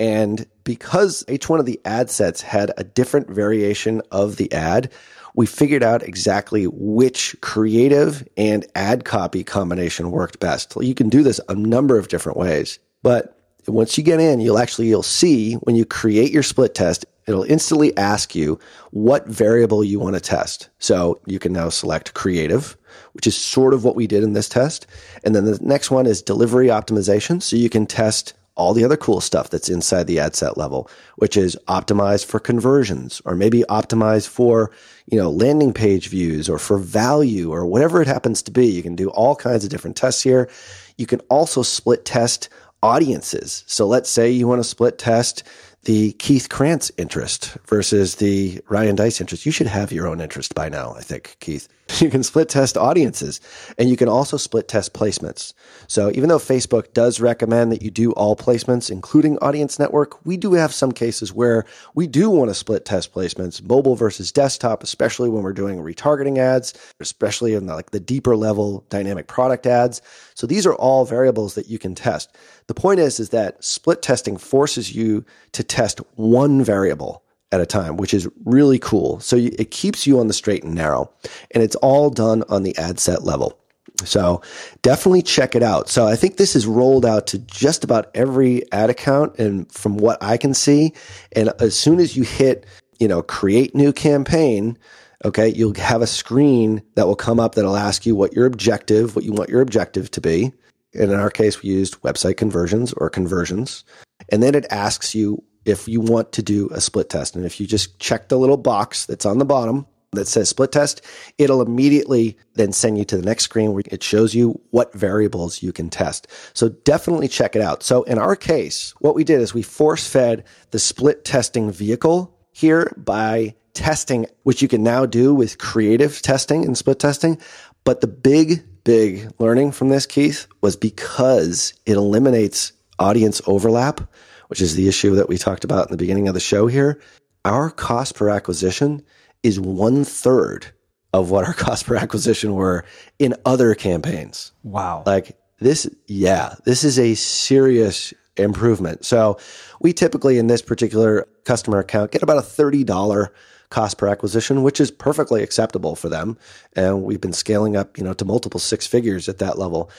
And 0.00 0.44
because 0.64 1.24
each 1.28 1.48
one 1.48 1.60
of 1.60 1.66
the 1.66 1.80
ad 1.84 2.10
sets 2.10 2.42
had 2.42 2.72
a 2.76 2.84
different 2.84 3.30
variation 3.30 4.02
of 4.10 4.36
the 4.36 4.52
ad, 4.52 4.92
we 5.34 5.46
figured 5.46 5.84
out 5.84 6.02
exactly 6.02 6.66
which 6.66 7.36
creative 7.42 8.26
and 8.36 8.66
ad 8.74 9.04
copy 9.04 9.44
combination 9.44 10.10
worked 10.10 10.40
best. 10.40 10.74
You 10.80 10.94
can 10.94 11.08
do 11.08 11.22
this 11.22 11.40
a 11.48 11.54
number 11.54 11.96
of 11.96 12.08
different 12.08 12.38
ways, 12.38 12.80
but 13.04 13.37
once 13.74 13.98
you 13.98 14.04
get 14.04 14.20
in, 14.20 14.40
you'll 14.40 14.58
actually, 14.58 14.88
you'll 14.88 15.02
see 15.02 15.54
when 15.54 15.76
you 15.76 15.84
create 15.84 16.32
your 16.32 16.42
split 16.42 16.74
test, 16.74 17.04
it'll 17.26 17.44
instantly 17.44 17.96
ask 17.96 18.34
you 18.34 18.58
what 18.90 19.26
variable 19.26 19.84
you 19.84 19.98
want 20.00 20.14
to 20.14 20.20
test. 20.20 20.68
So 20.78 21.20
you 21.26 21.38
can 21.38 21.52
now 21.52 21.68
select 21.68 22.14
creative, 22.14 22.76
which 23.12 23.26
is 23.26 23.36
sort 23.36 23.74
of 23.74 23.84
what 23.84 23.96
we 23.96 24.06
did 24.06 24.22
in 24.22 24.32
this 24.32 24.48
test. 24.48 24.86
And 25.24 25.34
then 25.34 25.44
the 25.44 25.58
next 25.60 25.90
one 25.90 26.06
is 26.06 26.22
delivery 26.22 26.68
optimization. 26.68 27.42
So 27.42 27.56
you 27.56 27.68
can 27.68 27.86
test 27.86 28.34
all 28.58 28.74
the 28.74 28.84
other 28.84 28.96
cool 28.96 29.20
stuff 29.20 29.50
that's 29.50 29.68
inside 29.68 30.08
the 30.08 30.18
ad 30.18 30.34
set 30.34 30.58
level, 30.58 30.90
which 31.16 31.36
is 31.36 31.56
optimized 31.68 32.26
for 32.26 32.40
conversions 32.40 33.22
or 33.24 33.36
maybe 33.36 33.62
optimized 33.68 34.26
for, 34.26 34.72
you 35.06 35.16
know, 35.16 35.30
landing 35.30 35.72
page 35.72 36.08
views 36.08 36.48
or 36.48 36.58
for 36.58 36.76
value 36.76 37.52
or 37.52 37.64
whatever 37.64 38.02
it 38.02 38.08
happens 38.08 38.42
to 38.42 38.50
be. 38.50 38.66
You 38.66 38.82
can 38.82 38.96
do 38.96 39.10
all 39.10 39.36
kinds 39.36 39.64
of 39.64 39.70
different 39.70 39.96
tests 39.96 40.22
here. 40.22 40.50
You 40.96 41.06
can 41.06 41.20
also 41.30 41.62
split 41.62 42.04
test 42.04 42.48
audiences. 42.82 43.64
So 43.66 43.86
let's 43.86 44.10
say 44.10 44.30
you 44.30 44.46
want 44.46 44.60
to 44.60 44.68
split 44.68 44.98
test 44.98 45.42
the 45.84 46.12
Keith 46.12 46.48
Krantz 46.48 46.90
interest 46.98 47.56
versus 47.66 48.16
the 48.16 48.60
Ryan 48.68 48.96
Deiss 48.96 49.20
interest. 49.20 49.46
You 49.46 49.52
should 49.52 49.68
have 49.68 49.92
your 49.92 50.06
own 50.06 50.20
interest 50.20 50.54
by 50.54 50.68
now, 50.68 50.94
I 50.94 51.00
think, 51.00 51.36
Keith. 51.40 51.68
You 52.00 52.10
can 52.10 52.22
split 52.22 52.50
test 52.50 52.76
audiences 52.76 53.40
and 53.78 53.88
you 53.88 53.96
can 53.96 54.10
also 54.10 54.36
split 54.36 54.68
test 54.68 54.92
placements. 54.92 55.54
So 55.86 56.12
even 56.12 56.28
though 56.28 56.38
Facebook 56.38 56.92
does 56.92 57.18
recommend 57.18 57.72
that 57.72 57.80
you 57.80 57.90
do 57.90 58.12
all 58.12 58.36
placements, 58.36 58.90
including 58.90 59.38
audience 59.38 59.78
network, 59.78 60.24
we 60.26 60.36
do 60.36 60.52
have 60.52 60.72
some 60.72 60.92
cases 60.92 61.32
where 61.32 61.64
we 61.94 62.06
do 62.06 62.28
want 62.28 62.50
to 62.50 62.54
split 62.54 62.84
test 62.84 63.14
placements, 63.14 63.66
mobile 63.66 63.96
versus 63.96 64.30
desktop, 64.30 64.82
especially 64.82 65.30
when 65.30 65.42
we're 65.42 65.54
doing 65.54 65.78
retargeting 65.78 66.36
ads, 66.36 66.74
especially 67.00 67.54
in 67.54 67.66
the, 67.66 67.74
like 67.74 67.90
the 67.90 68.00
deeper 68.00 68.36
level 68.36 68.84
dynamic 68.90 69.26
product 69.26 69.66
ads. 69.66 70.02
So 70.34 70.46
these 70.46 70.66
are 70.66 70.74
all 70.74 71.06
variables 71.06 71.54
that 71.54 71.68
you 71.68 71.78
can 71.78 71.94
test. 71.94 72.36
The 72.68 72.74
point 72.74 73.00
is, 73.00 73.18
is 73.18 73.30
that 73.30 73.62
split 73.64 74.02
testing 74.02 74.36
forces 74.36 74.94
you 74.94 75.24
to 75.52 75.64
test 75.64 76.00
one 76.14 76.62
variable 76.62 77.24
at 77.50 77.60
a 77.60 77.66
time, 77.66 77.96
which 77.96 78.14
is 78.14 78.28
really 78.44 78.78
cool. 78.78 79.20
So 79.20 79.36
it 79.36 79.70
keeps 79.70 80.06
you 80.06 80.20
on 80.20 80.28
the 80.28 80.34
straight 80.34 80.62
and 80.62 80.74
narrow 80.74 81.10
and 81.50 81.62
it's 81.62 81.76
all 81.76 82.10
done 82.10 82.44
on 82.48 82.62
the 82.62 82.76
ad 82.76 83.00
set 83.00 83.24
level. 83.24 83.58
So 84.04 84.42
definitely 84.82 85.22
check 85.22 85.56
it 85.56 85.62
out. 85.62 85.88
So 85.88 86.06
I 86.06 86.14
think 86.14 86.36
this 86.36 86.54
is 86.54 86.66
rolled 86.66 87.04
out 87.04 87.26
to 87.28 87.38
just 87.38 87.84
about 87.84 88.10
every 88.14 88.70
ad 88.70 88.90
account. 88.90 89.38
And 89.38 89.70
from 89.72 89.96
what 89.96 90.22
I 90.22 90.36
can 90.36 90.54
see, 90.54 90.92
and 91.32 91.52
as 91.58 91.74
soon 91.74 91.98
as 91.98 92.16
you 92.16 92.22
hit, 92.22 92.66
you 93.00 93.08
know, 93.08 93.22
create 93.22 93.74
new 93.74 93.92
campaign, 93.92 94.78
okay, 95.24 95.48
you'll 95.48 95.74
have 95.74 96.02
a 96.02 96.06
screen 96.06 96.82
that 96.94 97.06
will 97.06 97.16
come 97.16 97.40
up 97.40 97.54
that'll 97.54 97.76
ask 97.76 98.06
you 98.06 98.14
what 98.14 98.34
your 98.34 98.46
objective, 98.46 99.16
what 99.16 99.24
you 99.24 99.32
want 99.32 99.50
your 99.50 99.62
objective 99.62 100.10
to 100.12 100.20
be. 100.20 100.52
And 100.94 101.12
in 101.12 101.18
our 101.18 101.30
case, 101.30 101.62
we 101.62 101.70
used 101.70 102.00
website 102.02 102.36
conversions 102.36 102.92
or 102.94 103.10
conversions. 103.10 103.84
And 104.30 104.42
then 104.42 104.54
it 104.54 104.66
asks 104.70 105.14
you 105.14 105.42
if 105.64 105.86
you 105.86 106.00
want 106.00 106.32
to 106.32 106.42
do 106.42 106.68
a 106.72 106.80
split 106.80 107.10
test. 107.10 107.36
And 107.36 107.44
if 107.44 107.60
you 107.60 107.66
just 107.66 107.98
check 107.98 108.28
the 108.28 108.38
little 108.38 108.56
box 108.56 109.06
that's 109.06 109.26
on 109.26 109.38
the 109.38 109.44
bottom 109.44 109.86
that 110.12 110.26
says 110.26 110.48
split 110.48 110.72
test, 110.72 111.02
it'll 111.36 111.60
immediately 111.60 112.38
then 112.54 112.72
send 112.72 112.96
you 112.96 113.04
to 113.04 113.18
the 113.18 113.22
next 113.22 113.44
screen 113.44 113.72
where 113.72 113.82
it 113.86 114.02
shows 114.02 114.34
you 114.34 114.58
what 114.70 114.94
variables 114.94 115.62
you 115.62 115.72
can 115.72 115.90
test. 115.90 116.26
So 116.54 116.70
definitely 116.70 117.28
check 117.28 117.54
it 117.54 117.62
out. 117.62 117.82
So 117.82 118.04
in 118.04 118.18
our 118.18 118.34
case, 118.34 118.94
what 119.00 119.14
we 119.14 119.24
did 119.24 119.40
is 119.40 119.52
we 119.52 119.62
force 119.62 120.08
fed 120.08 120.44
the 120.70 120.78
split 120.78 121.24
testing 121.24 121.70
vehicle 121.70 122.34
here 122.52 122.90
by 122.96 123.54
testing, 123.74 124.26
which 124.42 124.62
you 124.62 124.68
can 124.68 124.82
now 124.82 125.04
do 125.06 125.34
with 125.34 125.58
creative 125.58 126.22
testing 126.22 126.64
and 126.64 126.76
split 126.76 126.98
testing. 126.98 127.38
But 127.84 128.00
the 128.00 128.08
big, 128.08 128.64
big 128.88 129.30
learning 129.38 129.72
from 129.72 129.90
this, 129.90 130.06
Keith, 130.06 130.46
was 130.60 130.76
because 130.76 131.74
it 131.86 131.96
eliminates 131.96 132.72
audience 132.98 133.40
overlap 133.46 134.00
which 134.48 134.60
is 134.60 134.74
the 134.74 134.88
issue 134.88 135.14
that 135.14 135.28
we 135.28 135.38
talked 135.38 135.64
about 135.64 135.86
in 135.86 135.92
the 135.92 135.96
beginning 135.96 136.26
of 136.28 136.34
the 136.34 136.40
show 136.40 136.66
here, 136.66 137.00
our 137.44 137.70
cost 137.70 138.16
per 138.16 138.28
acquisition 138.28 139.04
is 139.42 139.60
one 139.60 140.04
third 140.04 140.66
of 141.12 141.30
what 141.30 141.44
our 141.44 141.54
cost 141.54 141.86
per 141.86 141.96
acquisition 141.96 142.54
were 142.54 142.84
in 143.18 143.34
other 143.46 143.74
campaigns. 143.74 144.52
Wow. 144.62 145.04
Like 145.06 145.38
this, 145.60 145.88
yeah, 146.06 146.54
this 146.64 146.82
is 146.82 146.98
a 146.98 147.14
serious 147.14 148.12
improvement. 148.36 149.04
So 149.04 149.38
we 149.80 149.92
typically 149.92 150.38
in 150.38 150.46
this 150.46 150.62
particular 150.62 151.28
customer 151.44 151.78
account 151.78 152.10
get 152.12 152.22
about 152.22 152.38
a 152.38 152.42
$30 152.42 153.28
cost 153.70 153.98
per 153.98 154.08
acquisition, 154.08 154.62
which 154.62 154.80
is 154.80 154.90
perfectly 154.90 155.42
acceptable 155.42 155.94
for 155.94 156.08
them. 156.08 156.38
And 156.74 157.02
we've 157.02 157.20
been 157.20 157.32
scaling 157.32 157.76
up, 157.76 157.98
you 157.98 158.04
know, 158.04 158.14
to 158.14 158.24
multiple 158.24 158.60
six 158.60 158.86
figures 158.86 159.28
at 159.28 159.38
that 159.38 159.58
level. 159.58 159.90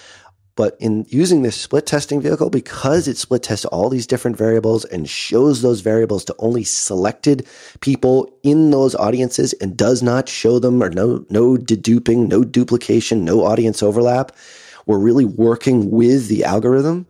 But 0.56 0.76
in 0.80 1.06
using 1.08 1.42
this 1.42 1.56
split 1.56 1.86
testing 1.86 2.20
vehicle, 2.20 2.50
because 2.50 3.08
it 3.08 3.16
split 3.16 3.44
tests 3.44 3.64
all 3.64 3.88
these 3.88 4.06
different 4.06 4.36
variables 4.36 4.84
and 4.84 5.08
shows 5.08 5.62
those 5.62 5.80
variables 5.80 6.26
to 6.26 6.36
only 6.38 6.66
selected 6.66 7.48
people 7.80 8.38
in 8.44 8.70
those 8.72 8.94
audiences 8.94 9.54
and 9.62 9.78
does 9.78 10.04
not 10.04 10.28
show 10.28 10.60
them 10.60 10.84
or 10.84 10.90
no, 10.90 11.26
no 11.30 11.56
deduping, 11.56 12.28
no 12.28 12.44
duplication, 12.44 13.24
no 13.24 13.46
audience 13.46 13.82
overlap, 13.82 14.34
we're 14.86 15.00
really 15.00 15.24
working 15.24 15.92
with 15.92 16.28
the 16.28 16.44
algorithm. 16.44 17.08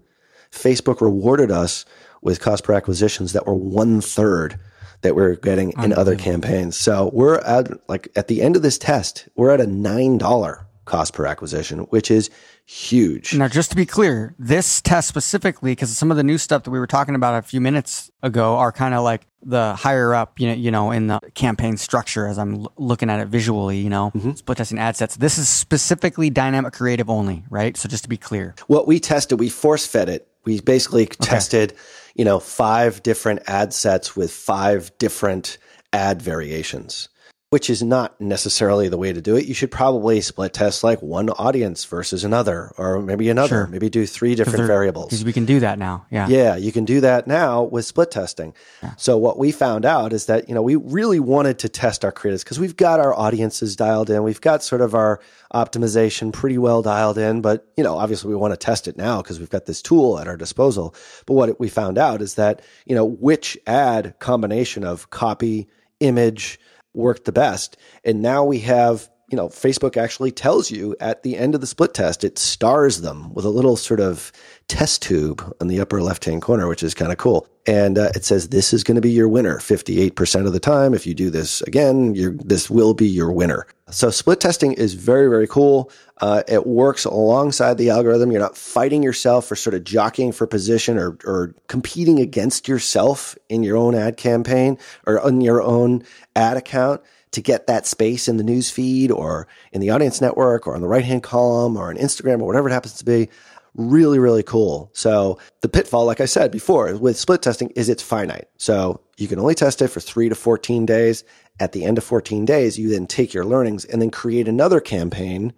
Facebook 0.51 1.01
rewarded 1.01 1.49
us 1.49 1.85
with 2.21 2.41
cost 2.41 2.65
per 2.65 2.73
acquisitions 2.73 3.33
that 3.33 3.47
were 3.47 3.55
one 3.55 3.99
third 3.99 4.59
that 5.02 5.15
we're 5.15 5.36
getting 5.36 5.73
in 5.82 5.93
other 5.93 6.15
campaigns. 6.15 6.78
So 6.78 7.10
we're 7.13 7.39
at 7.39 7.89
like 7.89 8.10
at 8.15 8.28
the 8.28 8.41
end 8.41 8.56
of 8.56 8.62
this 8.62 8.78
test, 8.78 9.28
we're 9.36 9.52
at 9.52 9.62
a 9.62 9.65
$9 9.65 10.65
cost 10.89 11.13
per 11.13 11.25
acquisition, 11.25 11.80
which 11.91 12.10
is 12.10 12.30
huge. 12.65 13.34
Now, 13.36 13.47
just 13.47 13.69
to 13.69 13.75
be 13.75 13.86
clear, 13.86 14.36
this 14.38 14.82
test 14.82 15.08
specifically, 15.08 15.71
because 15.71 15.95
some 15.95 16.12
of 16.12 16.17
the 16.17 16.23
new 16.23 16.38
stuff 16.38 16.63
that 16.63 16.71
we 16.71 16.80
were 16.80 16.88
talking 16.88 17.15
about 17.15 17.36
a 17.36 17.41
few 17.41 17.62
minutes 17.62 18.12
ago 18.21 18.56
are 18.56 18.71
kind 18.71 18.93
of 18.93 19.04
like 19.04 19.25
the 19.41 19.75
higher 19.75 20.13
up, 20.13 20.39
you 20.39 20.47
know, 20.47 20.54
you 20.54 20.71
know, 20.71 20.91
in 20.91 21.08
the 21.08 21.19
campaign 21.34 21.78
structure 21.78 22.28
as 22.28 22.38
I'm 22.38 22.56
l- 22.56 22.73
looking 22.78 23.10
at 23.10 23.19
it 23.19 23.28
visually, 23.28 23.78
you 23.78 23.89
know, 23.89 24.12
mm-hmm. 24.13 24.34
split 24.34 24.58
testing 24.58 24.80
ad 24.80 24.97
sets. 24.97 25.15
This 25.15 25.38
is 25.38 25.47
specifically 25.47 26.30
dynamic 26.30 26.73
creative 26.73 27.10
only, 27.10 27.43
right? 27.49 27.78
So 27.78 27.88
just 27.88 28.04
to 28.04 28.10
be 28.10 28.17
clear. 28.17 28.56
What 28.67 28.88
we 28.88 28.99
tested, 28.99 29.39
we 29.39 29.49
force 29.49 29.86
fed 29.86 30.10
it. 30.10 30.28
We 30.43 30.60
basically 30.60 31.04
okay. 31.04 31.15
tested, 31.21 31.73
you 32.19 32.25
know, 32.25 32.38
five 32.38 33.01
different 33.01 33.39
ad 33.47 33.73
sets 33.73 34.13
with 34.13 34.29
five 34.29 34.91
different 34.97 35.58
ad 35.93 36.21
variations. 36.21 37.08
Which 37.49 37.67
is 37.67 37.81
not 37.81 38.19
necessarily 38.21 38.89
the 38.89 38.97
way 38.97 39.12
to 39.12 39.21
do 39.21 39.35
it. 39.35 39.45
You 39.45 39.55
should 39.55 39.71
probably 39.71 40.21
split 40.21 40.53
test 40.53 40.83
like 40.83 41.01
one 41.01 41.31
audience 41.31 41.83
versus 41.83 42.23
another, 42.23 42.71
or 42.77 43.01
maybe 43.01 43.27
another. 43.27 43.47
Sure. 43.47 43.67
Maybe 43.67 43.89
do 43.89 44.05
three 44.05 44.35
different 44.35 44.67
variables. 44.67 45.07
Because 45.07 45.25
we 45.25 45.33
can 45.33 45.45
do 45.45 45.59
that 45.62 45.79
now. 45.79 46.05
Yeah. 46.12 46.27
Yeah, 46.27 46.55
you 46.57 46.71
can 46.71 46.85
do 46.85 47.01
that 47.01 47.25
now 47.25 47.63
with 47.63 47.85
split 47.85 48.12
testing. 48.12 48.53
So 48.97 49.17
what 49.17 49.39
we 49.39 49.51
found 49.51 49.83
out 49.83 50.13
is 50.13 50.27
that, 50.27 50.47
you 50.47 50.53
know, 50.53 50.62
we 50.62 50.75
really 50.75 51.19
wanted 51.19 51.57
to 51.59 51.69
test 51.69 52.05
our 52.05 52.12
creatives 52.12 52.43
because 52.43 52.59
we've 52.59 52.77
got 52.77 52.99
our 52.99 53.17
audiences 53.17 53.75
dialed 53.75 54.12
in. 54.12 54.21
We've 54.21 54.41
got 54.41 54.63
sort 54.63 54.81
of 54.81 54.93
our 54.93 55.19
optimization 55.51 56.31
pretty 56.31 56.59
well 56.59 56.83
dialed 56.83 57.17
in, 57.17 57.41
but, 57.41 57.67
you 57.75 57.83
know, 57.83 57.97
obviously 57.97 58.29
we 58.29 58.35
want 58.35 58.53
to 58.53 58.57
test 58.57 58.88
it 58.88 58.95
now 58.95 59.23
because 59.23 59.39
we've 59.39 59.49
got 59.49 59.65
this 59.65 59.81
tool 59.81 60.19
at 60.19 60.27
our 60.27 60.38
disposal. 60.38 60.93
But 61.25 61.33
what 61.33 61.59
we 61.59 61.67
found 61.67 61.97
out 61.97 62.21
is 62.21 62.35
that, 62.35 62.62
you 62.85 62.93
know, 62.93 63.05
which 63.05 63.57
ad 63.65 64.13
combination 64.19 64.83
of 64.83 65.09
copy, 65.09 65.67
image, 65.99 66.59
worked 66.93 67.25
the 67.25 67.32
best. 67.32 67.78
And 68.04 68.21
now 68.21 68.43
we 68.43 68.60
have, 68.60 69.10
you 69.29 69.35
know, 69.35 69.47
Facebook 69.47 69.95
actually 69.95 70.31
tells 70.31 70.71
you 70.71 70.95
at 70.99 71.23
the 71.23 71.37
end 71.37 71.53
of 71.55 71.61
the 71.61 71.67
split 71.67 71.93
test, 71.93 72.23
it 72.23 72.39
stars 72.39 73.01
them 73.01 73.33
with 73.33 73.45
a 73.45 73.49
little 73.49 73.75
sort 73.75 73.99
of 73.99 74.31
test 74.67 75.01
tube 75.01 75.55
on 75.61 75.67
the 75.67 75.79
upper 75.79 76.01
left 76.01 76.25
hand 76.25 76.41
corner, 76.41 76.67
which 76.67 76.83
is 76.83 76.93
kind 76.93 77.11
of 77.11 77.17
cool. 77.17 77.47
And 77.67 77.97
uh, 77.97 78.09
it 78.15 78.25
says 78.25 78.49
this 78.49 78.73
is 78.73 78.83
going 78.83 78.95
to 78.95 79.01
be 79.01 79.11
your 79.11 79.27
winner 79.27 79.59
58% 79.59 80.47
of 80.47 80.53
the 80.53 80.59
time. 80.59 80.93
If 80.93 81.05
you 81.05 81.13
do 81.13 81.29
this 81.29 81.61
again, 81.63 82.39
this 82.43 82.69
will 82.69 82.93
be 82.93 83.07
your 83.07 83.31
winner. 83.31 83.67
So 83.91 84.09
split 84.09 84.39
testing 84.39 84.73
is 84.73 84.93
very, 84.93 85.27
very 85.27 85.47
cool. 85.47 85.91
Uh, 86.21 86.43
it 86.47 86.65
works 86.65 87.05
alongside 87.05 87.77
the 87.77 87.89
algorithm. 87.91 88.31
You're 88.31 88.41
not 88.41 88.57
fighting 88.57 89.03
yourself 89.03 89.51
or 89.51 89.55
sort 89.55 89.73
of 89.73 89.83
jockeying 89.83 90.31
for 90.31 90.47
position 90.47 90.97
or, 90.97 91.17
or 91.25 91.53
competing 91.67 92.19
against 92.19 92.67
yourself 92.67 93.37
in 93.49 93.63
your 93.63 93.77
own 93.77 93.95
ad 93.95 94.17
campaign 94.17 94.77
or 95.05 95.19
on 95.21 95.41
your 95.41 95.61
own 95.61 96.03
ad 96.35 96.57
account 96.57 97.01
to 97.31 97.41
get 97.41 97.67
that 97.67 97.85
space 97.85 98.27
in 98.27 98.37
the 98.37 98.43
news 98.43 98.69
feed 98.71 99.11
or 99.11 99.47
in 99.71 99.81
the 99.81 99.89
audience 99.89 100.21
network 100.21 100.67
or 100.67 100.75
on 100.75 100.81
the 100.81 100.87
right 100.87 101.05
hand 101.05 101.23
column 101.23 101.77
or 101.77 101.89
on 101.89 101.97
Instagram 101.97 102.41
or 102.41 102.45
whatever 102.45 102.69
it 102.69 102.73
happens 102.73 102.93
to 102.97 103.05
be. 103.05 103.29
Really, 103.75 104.17
really 104.17 104.43
cool. 104.43 104.89
So 104.93 105.37
the 105.61 105.69
pitfall, 105.69 106.05
like 106.05 106.21
I 106.21 106.25
said 106.25 106.51
before, 106.51 106.95
with 106.97 107.17
split 107.17 107.41
testing 107.41 107.69
is 107.71 107.87
it's 107.87 108.01
finite. 108.01 108.49
So 108.57 109.01
you 109.17 109.27
can 109.27 109.39
only 109.39 109.55
test 109.55 109.81
it 109.81 109.89
for 109.89 109.99
three 109.99 110.27
to 110.27 110.35
14 110.35 110.85
days. 110.85 111.23
At 111.61 111.73
the 111.73 111.83
end 111.83 111.97
of 111.97 112.05
14 112.05 112.45
days, 112.45 112.79
you 112.79 112.89
then 112.89 113.05
take 113.05 113.33
your 113.33 113.45
learnings 113.45 113.83
and 113.85 114.01
then 114.01 114.11
create 114.11 114.47
another 114.47 114.79
campaign. 114.79 115.53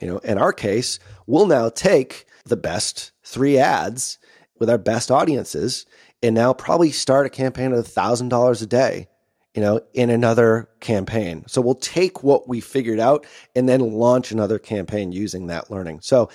You 0.00 0.08
know, 0.08 0.18
in 0.18 0.38
our 0.38 0.52
case, 0.52 0.98
we'll 1.26 1.46
now 1.46 1.70
take 1.70 2.26
the 2.44 2.56
best 2.56 3.12
three 3.22 3.56
ads 3.56 4.18
with 4.58 4.68
our 4.68 4.78
best 4.78 5.10
audiences 5.10 5.86
and 6.22 6.34
now 6.34 6.52
probably 6.52 6.90
start 6.90 7.26
a 7.26 7.30
campaign 7.30 7.72
of 7.72 7.86
$1,000 7.86 8.62
a 8.62 8.66
day 8.66 9.08
you 9.56 9.62
know, 9.62 9.80
in 9.94 10.10
another 10.10 10.68
campaign. 10.80 11.42
So 11.48 11.62
we'll 11.62 11.76
take 11.76 12.22
what 12.22 12.46
we 12.46 12.60
figured 12.60 13.00
out 13.00 13.26
and 13.56 13.66
then 13.66 13.80
launch 13.80 14.30
another 14.30 14.58
campaign 14.58 15.12
using 15.12 15.46
that 15.46 15.70
learning. 15.70 16.00
So 16.02 16.28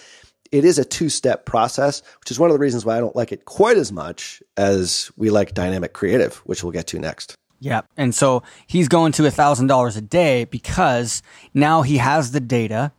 it 0.52 0.66
is 0.66 0.80
a 0.80 0.84
two 0.84 1.08
step 1.08 1.46
process, 1.46 2.02
which 2.20 2.32
is 2.32 2.40
one 2.40 2.50
of 2.50 2.56
the 2.56 2.60
reasons 2.60 2.84
why 2.84 2.98
I 2.98 3.00
don't 3.00 3.16
like 3.16 3.32
it 3.32 3.46
quite 3.46 3.78
as 3.78 3.92
much 3.92 4.42
as 4.58 5.12
we 5.18 5.30
like 5.30 5.54
dynamic 5.54 5.94
creative, 5.94 6.38
which 6.38 6.64
we'll 6.64 6.72
get 6.72 6.88
to 6.88 7.00
next. 7.00 7.38
Yeah. 7.60 7.82
And 7.96 8.14
so 8.14 8.42
he's 8.66 8.88
going 8.88 9.12
to 9.14 9.22
$1,000 9.22 9.98
a 9.98 10.02
day 10.02 10.46
because 10.46 11.22
now 11.54 11.84
he 11.84 11.98
has 11.98 12.32
the 12.32 12.40
data 12.40 12.92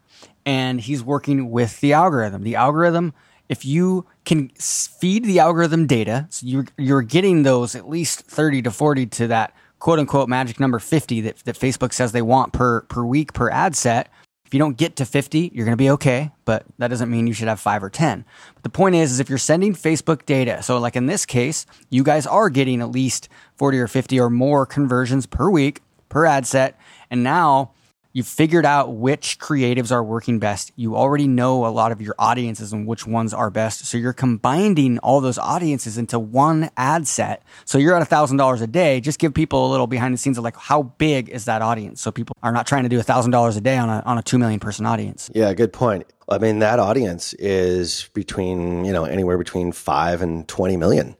and 0.46 0.80
he's 0.80 1.02
working 1.02 1.50
with 1.50 1.80
the 1.80 1.94
algorithm. 1.94 2.44
The 2.44 2.54
algorithm, 2.54 3.12
if 3.48 3.64
you 3.64 4.06
can 4.24 4.50
feed 4.50 5.24
the 5.24 5.40
algorithm 5.40 5.88
data, 5.88 6.28
so 6.30 6.46
you're, 6.46 6.66
you're 6.78 7.02
getting 7.02 7.42
those 7.42 7.74
at 7.74 7.88
least 7.88 8.20
30 8.20 8.62
to 8.62 8.70
40 8.70 9.06
to 9.06 9.26
that 9.26 9.52
quote 9.82 9.98
unquote 9.98 10.28
magic 10.28 10.60
number 10.60 10.78
50 10.78 11.22
that, 11.22 11.38
that 11.38 11.58
Facebook 11.58 11.92
says 11.92 12.12
they 12.12 12.22
want 12.22 12.52
per, 12.52 12.82
per 12.82 13.04
week 13.04 13.32
per 13.32 13.50
ad 13.50 13.74
set. 13.74 14.08
If 14.46 14.54
you 14.54 14.60
don't 14.60 14.76
get 14.76 14.94
to 14.96 15.04
50, 15.04 15.50
you're 15.52 15.64
going 15.64 15.76
to 15.76 15.82
be 15.82 15.90
okay, 15.90 16.30
but 16.44 16.64
that 16.78 16.86
doesn't 16.86 17.10
mean 17.10 17.26
you 17.26 17.32
should 17.32 17.48
have 17.48 17.58
five 17.58 17.82
or 17.82 17.90
10. 17.90 18.24
But 18.54 18.62
the 18.62 18.70
point 18.70 18.94
is, 18.94 19.10
is 19.10 19.18
if 19.18 19.28
you're 19.28 19.38
sending 19.38 19.74
Facebook 19.74 20.24
data, 20.24 20.62
so 20.62 20.78
like 20.78 20.94
in 20.94 21.06
this 21.06 21.26
case, 21.26 21.66
you 21.90 22.04
guys 22.04 22.28
are 22.28 22.48
getting 22.48 22.80
at 22.80 22.92
least 22.92 23.28
40 23.56 23.80
or 23.80 23.88
50 23.88 24.20
or 24.20 24.30
more 24.30 24.66
conversions 24.66 25.26
per 25.26 25.50
week 25.50 25.80
per 26.08 26.26
ad 26.26 26.46
set. 26.46 26.78
And 27.10 27.24
now 27.24 27.72
You've 28.12 28.26
figured 28.26 28.66
out 28.66 28.94
which 28.94 29.38
creatives 29.38 29.90
are 29.90 30.02
working 30.02 30.38
best. 30.38 30.70
You 30.76 30.96
already 30.96 31.26
know 31.26 31.66
a 31.66 31.68
lot 31.68 31.92
of 31.92 32.02
your 32.02 32.14
audiences 32.18 32.72
and 32.72 32.86
which 32.86 33.06
ones 33.06 33.32
are 33.32 33.50
best. 33.50 33.86
So 33.86 33.96
you're 33.96 34.12
combining 34.12 34.98
all 34.98 35.20
those 35.20 35.38
audiences 35.38 35.96
into 35.96 36.18
one 36.18 36.70
ad 36.76 37.06
set. 37.06 37.42
So 37.64 37.78
you're 37.78 37.96
at 37.98 38.06
$1,000 38.08 38.62
a 38.62 38.66
day. 38.66 39.00
Just 39.00 39.18
give 39.18 39.32
people 39.32 39.66
a 39.66 39.70
little 39.70 39.86
behind 39.86 40.12
the 40.12 40.18
scenes 40.18 40.36
of 40.36 40.44
like, 40.44 40.56
how 40.56 40.82
big 40.82 41.30
is 41.30 41.46
that 41.46 41.62
audience? 41.62 42.02
So 42.02 42.10
people 42.10 42.36
are 42.42 42.52
not 42.52 42.66
trying 42.66 42.82
to 42.82 42.90
do 42.90 42.98
$1,000 42.98 43.56
a 43.56 43.60
day 43.60 43.78
on 43.78 43.88
a, 43.88 44.02
on 44.04 44.18
a 44.18 44.22
2 44.22 44.38
million 44.38 44.60
person 44.60 44.84
audience. 44.84 45.30
Yeah, 45.34 45.52
good 45.54 45.72
point. 45.72 46.06
I 46.28 46.38
mean, 46.38 46.60
that 46.60 46.78
audience 46.78 47.32
is 47.34 48.10
between, 48.14 48.84
you 48.84 48.92
know, 48.92 49.04
anywhere 49.04 49.38
between 49.38 49.72
five 49.72 50.22
and 50.22 50.46
20 50.48 50.76
million. 50.76 51.16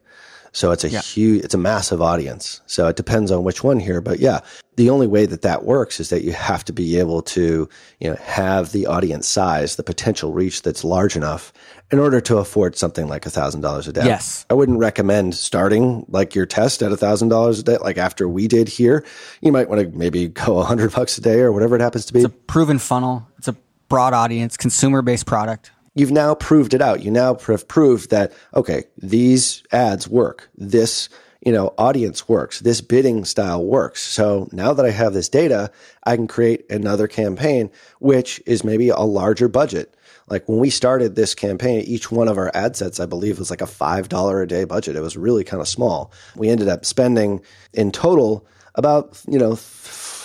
So 0.53 0.71
it's 0.71 0.83
a 0.83 0.89
yeah. 0.89 1.01
huge, 1.01 1.43
it's 1.43 1.55
a 1.55 1.57
massive 1.57 2.01
audience. 2.01 2.61
So 2.67 2.87
it 2.87 2.95
depends 2.95 3.31
on 3.31 3.43
which 3.43 3.63
one 3.63 3.79
here. 3.79 4.01
But 4.01 4.19
yeah, 4.19 4.41
the 4.75 4.91
only 4.91 5.07
way 5.07 5.25
that 5.25 5.41
that 5.41 5.65
works 5.65 5.99
is 5.99 6.09
that 6.09 6.23
you 6.23 6.31
have 6.31 6.63
to 6.65 6.73
be 6.73 6.99
able 6.99 7.23
to, 7.23 7.67
you 7.99 8.09
know, 8.09 8.15
have 8.17 8.71
the 8.71 8.85
audience 8.85 9.27
size, 9.27 9.75
the 9.75 9.83
potential 9.83 10.31
reach 10.31 10.61
that's 10.61 10.83
large 10.83 11.15
enough 11.15 11.51
in 11.91 11.97
order 11.97 12.21
to 12.21 12.37
afford 12.37 12.77
something 12.77 13.07
like 13.07 13.25
a 13.25 13.31
thousand 13.31 13.61
dollars 13.61 13.87
a 13.87 13.93
day. 13.93 14.05
Yes. 14.05 14.45
I 14.49 14.53
wouldn't 14.53 14.77
recommend 14.77 15.33
starting 15.35 16.05
like 16.07 16.35
your 16.35 16.45
test 16.45 16.83
at 16.83 16.91
a 16.91 16.97
thousand 16.97 17.29
dollars 17.29 17.59
a 17.59 17.63
day, 17.63 17.77
like 17.77 17.97
after 17.97 18.29
we 18.29 18.47
did 18.47 18.69
here. 18.69 19.03
You 19.41 19.51
might 19.51 19.69
want 19.69 19.81
to 19.81 19.97
maybe 19.97 20.27
go 20.27 20.59
a 20.59 20.63
hundred 20.63 20.93
bucks 20.93 21.17
a 21.17 21.21
day 21.21 21.39
or 21.39 21.51
whatever 21.51 21.75
it 21.75 21.81
happens 21.81 22.05
to 22.05 22.13
be. 22.13 22.19
It's 22.19 22.27
a 22.27 22.29
proven 22.29 22.77
funnel. 22.77 23.27
It's 23.39 23.47
a 23.47 23.55
broad 23.89 24.13
audience, 24.13 24.55
consumer 24.55 25.01
based 25.01 25.25
product 25.25 25.71
you've 25.95 26.11
now 26.11 26.35
proved 26.35 26.73
it 26.73 26.81
out. 26.81 27.03
You 27.03 27.11
now 27.11 27.35
have 27.35 27.67
proved 27.67 28.09
that, 28.09 28.33
okay, 28.55 28.83
these 28.97 29.63
ads 29.71 30.07
work. 30.07 30.49
This, 30.55 31.09
you 31.45 31.51
know, 31.51 31.73
audience 31.77 32.27
works. 32.27 32.59
This 32.59 32.81
bidding 32.81 33.25
style 33.25 33.63
works. 33.63 34.01
So 34.01 34.47
now 34.51 34.73
that 34.73 34.85
I 34.85 34.91
have 34.91 35.13
this 35.13 35.29
data, 35.29 35.71
I 36.05 36.15
can 36.15 36.27
create 36.27 36.69
another 36.71 37.07
campaign, 37.07 37.69
which 37.99 38.41
is 38.45 38.63
maybe 38.63 38.89
a 38.89 38.99
larger 38.99 39.47
budget. 39.47 39.95
Like 40.27 40.47
when 40.47 40.59
we 40.59 40.69
started 40.69 41.15
this 41.15 41.35
campaign, 41.35 41.81
each 41.81 42.11
one 42.11 42.29
of 42.29 42.37
our 42.37 42.49
ad 42.53 42.77
sets, 42.77 42.99
I 42.99 43.05
believe, 43.05 43.39
was 43.39 43.49
like 43.49 43.61
a 43.61 43.65
$5 43.65 44.41
a 44.41 44.47
day 44.47 44.63
budget. 44.63 44.95
It 44.95 45.01
was 45.01 45.17
really 45.17 45.43
kind 45.43 45.59
of 45.61 45.67
small. 45.67 46.13
We 46.35 46.49
ended 46.49 46.69
up 46.69 46.85
spending 46.85 47.41
in 47.73 47.91
total 47.91 48.47
about, 48.75 49.21
you 49.27 49.37
know, 49.37 49.51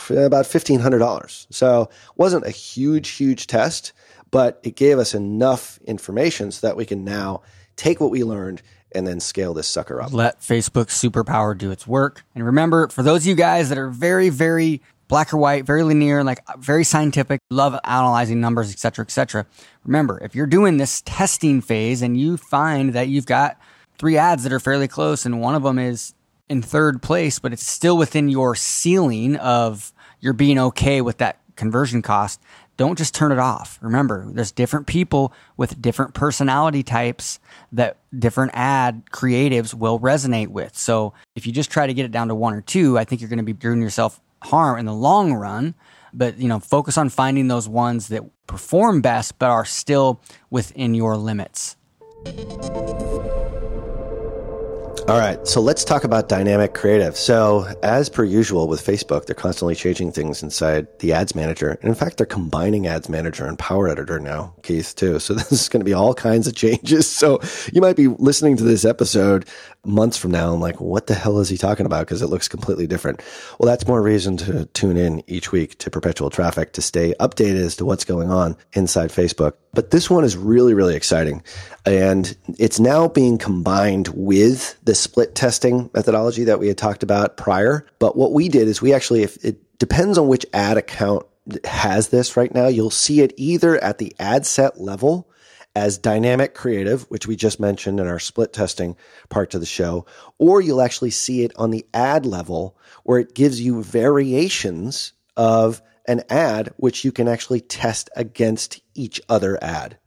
about 0.09 0.47
$1,500. 0.47 1.47
So 1.51 1.91
wasn't 2.17 2.47
a 2.47 2.51
huge, 2.51 3.11
huge 3.11 3.49
test 3.49 3.93
but 4.31 4.61
it 4.63 4.77
gave 4.77 4.99
us 4.99 5.15
enough 5.15 5.79
information 5.87 6.51
so 6.51 6.67
that 6.67 6.77
we 6.77 6.85
can 6.85 7.05
now 7.05 7.43
take 7.77 8.01
what 8.01 8.11
we 8.11 8.25
learned 8.25 8.63
and 8.93 9.07
then 9.07 9.21
scale 9.21 9.55
this 9.55 9.69
sucker 9.69 10.01
up. 10.01 10.13
Let 10.13 10.41
Facebook's 10.41 11.01
superpower 11.01 11.57
do 11.57 11.71
its 11.71 11.87
work. 11.87 12.25
And 12.35 12.45
remember, 12.45 12.89
for 12.89 13.03
those 13.03 13.23
of 13.23 13.27
you 13.27 13.35
guys 13.35 13.69
that 13.69 13.79
are 13.79 13.91
very, 13.91 14.31
very 14.31 14.81
black 15.09 15.33
or 15.33 15.39
white, 15.39 15.65
very 15.65 15.83
linear, 15.83 16.23
like 16.23 16.41
very 16.59 16.85
scientific, 16.85 17.41
love 17.51 17.79
analyzing 17.85 18.41
numbers, 18.41 18.71
et 18.71 18.79
cetera, 18.79 19.05
et 19.05 19.11
cetera. 19.11 19.47
Remember, 19.85 20.19
if 20.23 20.35
you're 20.35 20.47
doing 20.47 20.77
this 20.77 21.03
testing 21.07 21.61
phase 21.61 22.03
and 22.03 22.19
you 22.19 22.37
find 22.37 22.93
that 22.93 23.09
you've 23.09 23.27
got 23.27 23.59
three 23.99 24.17
ads 24.17 24.43
that 24.45 24.53
are 24.53 24.61
fairly 24.61 24.89
close 24.89 25.25
and 25.25 25.41
one 25.41 25.55
of 25.55 25.63
them 25.63 25.79
is 25.79 26.15
in 26.49 26.63
third 26.63 27.03
place, 27.03 27.39
but 27.39 27.53
it's 27.53 27.67
still 27.67 27.97
within 27.97 28.29
your 28.29 28.55
ceiling 28.55 29.37
of 29.37 29.93
you're 30.21 30.33
being 30.33 30.59
okay 30.59 31.01
with 31.01 31.19
that 31.19 31.41
conversion 31.57 32.03
cost, 32.03 32.41
don't 32.79 32.97
just 32.97 33.15
turn 33.15 33.33
it 33.33 33.39
off. 33.39 33.79
Remember, 33.83 34.25
there's 34.33 34.53
different 34.53 34.87
people 34.87 35.35
with 35.59 35.83
different 35.83 36.15
personality 36.15 36.83
types 36.83 37.41
that 37.73 37.99
different 38.17 38.53
ad 38.55 39.03
creatives 39.11 39.75
will 39.75 40.01
resonate 40.01 40.49
with. 40.49 40.79
So 40.79 41.13
if 41.35 41.47
you 41.47 41.53
just 41.53 41.71
try 41.71 41.87
to 41.87 41.93
get 41.93 42.07
it 42.07 42.13
down 42.13 42.29
to 42.29 42.35
one 42.35 42.55
or 42.55 42.63
two, 42.63 42.97
I 42.97 43.05
think 43.05 43.21
you're 43.21 43.29
going 43.29 43.39
to 43.39 43.45
be 43.45 43.53
doing 43.53 43.83
yourself 43.83 44.21
harm 44.43 44.79
in 44.79 44.87
the 44.87 44.95
long 44.95 45.35
run. 45.35 45.75
But 46.15 46.39
you 46.39 46.49
know, 46.49 46.61
focus 46.61 46.97
on 46.97 47.11
finding 47.11 47.49
those 47.49 47.69
ones 47.69 48.09
that 48.09 48.23
perform 48.47 49.03
best 49.03 49.39
but 49.39 49.51
are 49.51 49.65
still 49.65 50.23
within 50.49 50.95
your 50.95 51.17
limits. 51.17 51.77
All 55.09 55.19
right, 55.19 55.49
so 55.49 55.63
let's 55.63 55.87
talk 55.87 56.05
about 56.05 56.29
dynamic 56.29 56.75
creative. 56.75 57.17
So, 57.17 57.67
as 57.83 58.11
per 58.11 58.25
usual 58.25 58.69
with 58.69 58.85
Facebook, 58.85 59.25
they're 59.25 59.35
constantly 59.35 59.75
changing 59.75 60.13
things 60.13 60.43
inside 60.43 60.87
the 60.99 61.15
ads 61.15 61.35
manager. 61.35 61.79
And 61.81 61.89
in 61.89 61.95
fact, 61.95 62.19
they're 62.19 62.27
combining 62.27 62.87
ads 62.87 63.09
manager 63.09 63.47
and 63.47 63.59
power 63.59 63.89
editor 63.89 64.21
now, 64.21 64.53
Keith, 64.63 64.95
too. 64.95 65.19
So, 65.19 65.33
this 65.35 65.51
is 65.51 65.71
going 65.71 65.81
to 65.81 65.85
be 65.87 65.95
all 65.95 66.13
kinds 66.13 66.47
of 66.47 66.55
changes. 66.55 67.11
So, 67.11 67.41
you 67.73 67.81
might 67.81 67.97
be 67.97 68.09
listening 68.09 68.59
to 68.59 68.65
this 68.65 68.85
episode 68.85 69.49
months 69.89 70.17
from 70.17 70.31
now 70.31 70.53
and 70.53 70.61
like, 70.61 70.81
what 70.81 71.07
the 71.07 71.15
hell 71.15 71.39
is 71.39 71.49
he 71.49 71.57
talking 71.57 71.87
about? 71.87 72.07
Because 72.07 72.23
it 72.23 72.29
looks 72.29 72.47
completely 72.47 72.87
different. 72.87 73.23
Well, 73.59 73.67
that's 73.67 73.87
more 73.87 74.03
reason 74.03 74.37
to 74.39 74.67
tune 74.67 74.97
in 74.97 75.25
each 75.27 75.51
week 75.51 75.79
to 75.79 75.91
perpetual 75.91 76.31
traffic 76.31 76.73
to 76.75 76.83
stay 76.83 77.15
updated 77.19 77.65
as 77.65 77.77
to 77.77 77.85
what's 77.85 78.05
going 78.05 78.31
on 78.31 78.57
inside 78.75 79.11
Facebook. 79.11 79.55
But 79.73 79.91
this 79.91 80.09
one 80.09 80.25
is 80.25 80.37
really, 80.37 80.75
really 80.75 80.95
exciting. 80.95 81.43
And 81.85 82.37
it's 82.59 82.79
now 82.79 83.09
being 83.09 83.39
combined 83.39 84.09
with 84.09 84.79
the 84.85 84.95
split 84.95 85.35
testing 85.35 85.91
methodology 85.95 86.45
that 86.45 86.61
we 86.61 86.69
had 86.69 86.79
talked 86.79 87.03
about 87.03 87.37
prior. 87.37 87.87
But 87.99 88.17
what 88.17 88.33
we 88.33 88.49
did 88.49 88.69
is 88.69 88.83
we 88.83 88.93
actually, 88.95 89.23
if 89.23 89.43
it 89.45 89.79
depends 89.79 90.19
on 90.19 90.29
which 90.29 90.45
ad 90.53 90.77
account 90.77 91.25
has 91.65 92.09
this 92.09 92.37
right 92.37 92.53
now. 92.55 92.67
You'll 92.67 92.91
see 92.91 93.21
it 93.21 93.33
either 93.37 93.83
at 93.83 93.99
the 93.99 94.15
ad 94.19 94.47
set 94.47 94.81
level 94.81 95.29
as 95.75 95.99
dynamic 95.99 96.55
creative, 96.55 97.03
which 97.11 97.27
we 97.27 97.37
just 97.37 97.61
mentioned 97.61 98.01
in 98.01 98.07
our 98.07 98.19
split 98.19 98.53
testing 98.53 98.97
part 99.29 99.55
of 99.55 99.61
the 99.61 99.67
show, 99.67 100.07
or 100.39 100.61
you'll 100.61 100.83
actually 100.83 101.11
see 101.11 101.45
it 101.45 101.53
on 101.57 101.71
the 101.71 101.87
ad 101.95 102.27
level 102.27 102.77
where 103.05 103.21
it 103.21 103.35
gives 103.35 103.61
you 103.61 103.83
variations 103.83 105.13
of 105.37 105.81
an 106.07 106.23
ad, 106.31 106.73
which 106.79 107.05
you 107.05 107.13
can 107.13 107.29
actually 107.29 107.61
test 107.61 108.11
against 108.17 108.81
each 108.95 109.21
other 109.29 109.59
ad. 109.63 109.99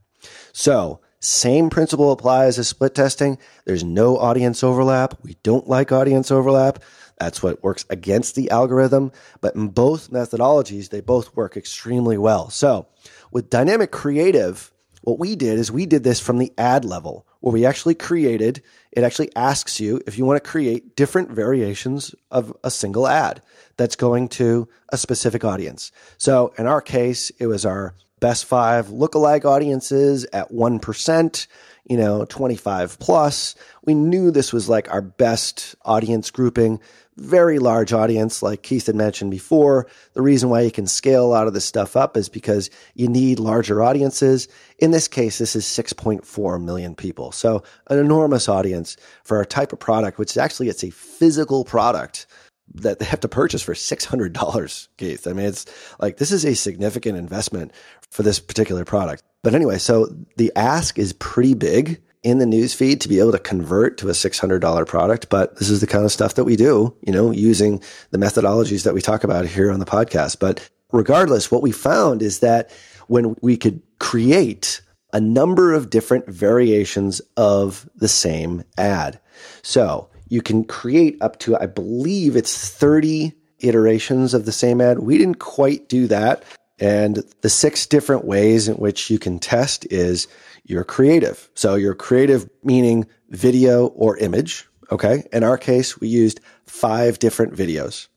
So 0.52 1.00
same 1.19 1.69
principle 1.69 2.12
applies 2.12 2.58
as 2.58 2.67
split 2.67 2.95
testing. 2.95 3.38
There's 3.65 3.84
no 3.84 4.17
audience 4.17 4.63
overlap. 4.63 5.24
We 5.24 5.38
don't 5.43 5.67
like 5.67 5.91
audience 5.91 6.32
overlap. 6.32 6.84
That's 7.19 7.43
what 7.43 7.62
works 7.62 7.86
against 7.91 8.34
the 8.34 8.50
algorithm. 8.50 9.12
But 9.39 9.56
in 9.56 9.67
both 9.67 10.10
methodologies, 10.10 10.89
they 10.89 11.02
both 11.02 11.36
work 11.36 11.56
extremely 11.56 12.17
well. 12.17 12.50
So 12.50 12.88
with 13.32 13.52
dynamic 13.52 13.91
creative, 13.91 14.74
what 15.02 15.20
we 15.20 15.36
did 15.36 15.58
is 15.58 15.72
we 15.72 15.86
did 15.86 16.04
this 16.04 16.20
from 16.20 16.38
the 16.38 16.54
ad 16.58 16.86
level 16.86 17.26
where 17.40 17.54
we 17.54 17.66
actually 17.66 17.96
created, 17.96 18.62
it 18.92 19.04
actually 19.04 19.36
asks 19.36 19.80
you 19.80 20.02
if 20.06 20.18
you 20.18 20.26
want 20.26 20.42
to 20.42 20.50
create 20.50 20.96
different 20.96 21.32
variations 21.32 22.14
of 22.30 22.56
a 22.64 22.72
single 22.72 23.08
ad 23.08 23.42
that's 23.78 23.96
going 23.96 24.28
to 24.30 24.68
a 24.90 24.98
specific 24.98 25.44
audience. 25.44 25.92
So 26.18 26.54
in 26.58 26.68
our 26.68 26.82
case, 26.82 27.32
it 27.40 27.48
was 27.48 27.66
our 27.66 27.96
best 28.20 28.46
five 28.46 28.88
lookalike 28.88 29.46
audiences 29.46 30.26
at 30.32 30.52
1%, 30.52 31.48
you 31.86 31.98
know, 31.98 32.26
25 32.26 33.00
plus. 33.00 33.56
We 33.84 33.96
knew 33.96 34.30
this 34.30 34.54
was 34.54 34.70
like 34.70 34.92
our 34.94 35.02
best 35.02 35.76
audience 35.84 36.30
grouping, 36.30 36.80
very 37.17 37.60
large 37.60 37.93
audience, 37.93 38.41
like 38.41 38.63
Keith 38.63 38.88
had 38.88 38.95
mentioned 38.95 39.32
before. 39.32 39.88
The 40.13 40.21
reason 40.21 40.50
why 40.50 40.62
you 40.62 40.71
can 40.71 40.88
scale 40.88 41.26
a 41.26 41.28
lot 41.28 41.47
of 41.47 41.54
this 41.54 41.65
stuff 41.65 41.95
up 41.95 42.15
is 42.15 42.30
because 42.30 42.69
you 42.95 43.08
need 43.08 43.39
larger 43.39 43.84
audiences. 43.84 44.47
In 44.80 44.91
this 44.91 45.08
case, 45.08 45.38
this 45.38 45.56
is 45.56 45.65
6.4 45.65 46.63
million 46.63 46.95
people. 46.95 47.32
So 47.32 47.63
an 47.88 48.00
enormous 48.00 48.47
audience 48.47 48.97
for 49.24 49.38
our 49.38 49.45
type 49.45 49.74
of 49.74 49.80
product, 49.80 50.17
which 50.17 50.38
actually 50.38 50.69
it's 50.69 50.84
a 50.84 50.91
physical 50.91 51.65
product 51.65 52.28
that 52.74 53.00
they 53.00 53.06
have 53.06 53.19
to 53.19 53.28
purchase 53.28 53.62
for 53.62 53.74
$600, 53.74 54.88
Keith. 54.97 55.28
I 55.28 55.34
mean, 55.34 55.45
it's 55.45 55.65
like 56.00 56.17
this 56.17 56.32
is 56.32 56.45
a 56.45 56.56
significant 56.56 57.17
investment 57.17 57.74
for 58.10 58.24
this 58.24 58.39
particular 58.39 58.86
product. 58.86 59.24
But 59.43 59.56
anyway, 59.56 59.78
so 59.78 60.08
the 60.38 60.52
ask 60.56 60.97
is 60.97 61.13
pretty 61.13 61.54
big 61.54 62.02
in 62.24 62.38
the 62.38 62.46
newsfeed 62.46 63.00
to 63.00 63.10
be 63.10 63.20
able 63.20 63.32
to 63.32 63.40
convert 63.40 63.98
to 63.98 64.10
a 64.10 64.14
$600 64.14 64.88
product. 64.88 65.30
But 65.30 65.58
this 65.58 65.70
is 65.70 65.82
the 65.82 65.88
kind 65.88 66.06
of 66.06 66.12
stuff 66.12 66.36
that 66.36 66.44
we 66.44 66.56
do, 66.56 66.96
you 67.02 67.12
know, 67.12 67.32
using 67.32 67.82
the 68.12 68.18
methodologies 68.18 68.84
that 68.84 68.94
we 68.94 69.02
talk 69.02 69.24
about 69.24 69.46
here 69.46 69.72
on 69.72 69.80
the 69.80 69.86
podcast. 69.86 70.40
But 70.40 70.70
regardless, 70.92 71.52
what 71.52 71.64
we 71.64 71.72
found 71.72 72.22
is 72.22 72.40
that 72.40 72.72
when 73.08 73.36
we 73.42 73.58
could 73.58 73.82
create 74.00 74.82
a 75.14 75.20
number 75.20 75.74
of 75.74 75.90
different 75.90 76.28
variations 76.28 77.20
of 77.36 77.90
the 77.96 78.08
same 78.08 78.64
ad. 78.78 79.20
So 79.62 80.10
you 80.30 80.42
can 80.42 80.64
create 80.64 81.18
up 81.22 81.40
to, 81.40 81.58
I 81.58 81.66
believe 81.66 82.36
it's 82.36 82.70
30 82.70 83.34
iterations 83.60 84.34
of 84.34 84.46
the 84.46 84.52
same 84.52 84.80
ad. 84.80 85.00
We 85.00 85.18
didn't 85.18 85.40
quite 85.40 85.90
do 85.90 86.08
that. 86.08 86.44
And 86.80 87.24
the 87.42 87.50
six 87.50 87.86
different 87.86 88.26
ways 88.26 88.68
in 88.68 88.76
which 88.76 89.10
you 89.10 89.20
can 89.20 89.40
test 89.40 89.86
is 89.92 90.28
you're 90.72 90.84
creative. 90.84 91.50
So 91.54 91.76
you're 91.76 91.96
creative 91.96 92.50
meaning 92.64 93.08
video 93.30 93.88
or 93.88 94.18
image. 94.18 94.68
Okay. 94.92 95.28
In 95.32 95.44
our 95.44 95.58
case, 95.58 96.00
we 96.00 96.08
used 96.08 96.40
five 96.66 97.20
different 97.20 97.54
videos. 97.54 98.08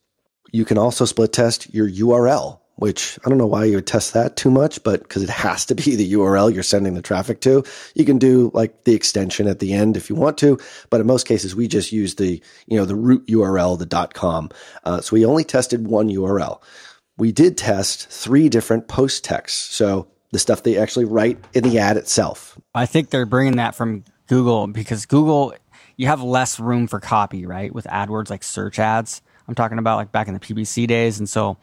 You 0.52 0.64
can 0.64 0.78
also 0.78 1.04
split 1.04 1.32
test 1.32 1.72
your 1.74 1.88
URL 1.88 2.60
which 2.76 3.18
I 3.24 3.28
don't 3.28 3.38
know 3.38 3.46
why 3.46 3.64
you 3.64 3.76
would 3.76 3.86
test 3.86 4.14
that 4.14 4.36
too 4.36 4.50
much, 4.50 4.82
but 4.82 5.02
because 5.02 5.22
it 5.22 5.30
has 5.30 5.66
to 5.66 5.74
be 5.74 5.96
the 5.96 6.12
URL 6.14 6.52
you're 6.52 6.62
sending 6.62 6.94
the 6.94 7.02
traffic 7.02 7.40
to. 7.42 7.64
You 7.94 8.04
can 8.04 8.18
do 8.18 8.50
like 8.54 8.84
the 8.84 8.94
extension 8.94 9.46
at 9.46 9.60
the 9.60 9.72
end 9.72 9.96
if 9.96 10.10
you 10.10 10.16
want 10.16 10.38
to, 10.38 10.58
but 10.90 11.00
in 11.00 11.06
most 11.06 11.26
cases 11.26 11.54
we 11.54 11.68
just 11.68 11.92
use 11.92 12.16
the 12.16 12.42
you 12.66 12.78
know 12.78 12.84
the 12.84 12.96
root 12.96 13.26
URL, 13.26 13.78
the 13.78 14.08
.com. 14.14 14.50
Uh, 14.84 15.00
so 15.00 15.14
we 15.14 15.24
only 15.24 15.44
tested 15.44 15.86
one 15.86 16.08
URL. 16.08 16.60
We 17.16 17.30
did 17.30 17.56
test 17.56 18.08
three 18.08 18.48
different 18.48 18.88
post 18.88 19.24
texts, 19.24 19.74
so 19.74 20.08
the 20.34 20.38
stuff 20.40 20.64
they 20.64 20.76
actually 20.76 21.04
write 21.04 21.38
in 21.54 21.62
the 21.62 21.78
ad 21.78 21.96
itself. 21.96 22.58
I 22.74 22.86
think 22.86 23.10
they're 23.10 23.24
bringing 23.24 23.56
that 23.58 23.76
from 23.76 24.02
Google 24.26 24.66
because 24.66 25.06
Google 25.06 25.54
you 25.96 26.08
have 26.08 26.20
less 26.24 26.58
room 26.58 26.88
for 26.88 26.98
copy, 26.98 27.46
right? 27.46 27.72
With 27.72 27.84
AdWords 27.84 28.30
like 28.30 28.42
search 28.42 28.80
ads. 28.80 29.22
I'm 29.46 29.54
talking 29.54 29.78
about 29.78 29.94
like 29.94 30.10
back 30.10 30.26
in 30.26 30.34
the 30.34 30.40
PPC 30.40 30.88
days, 30.88 31.20
and 31.20 31.28
so 31.28 31.56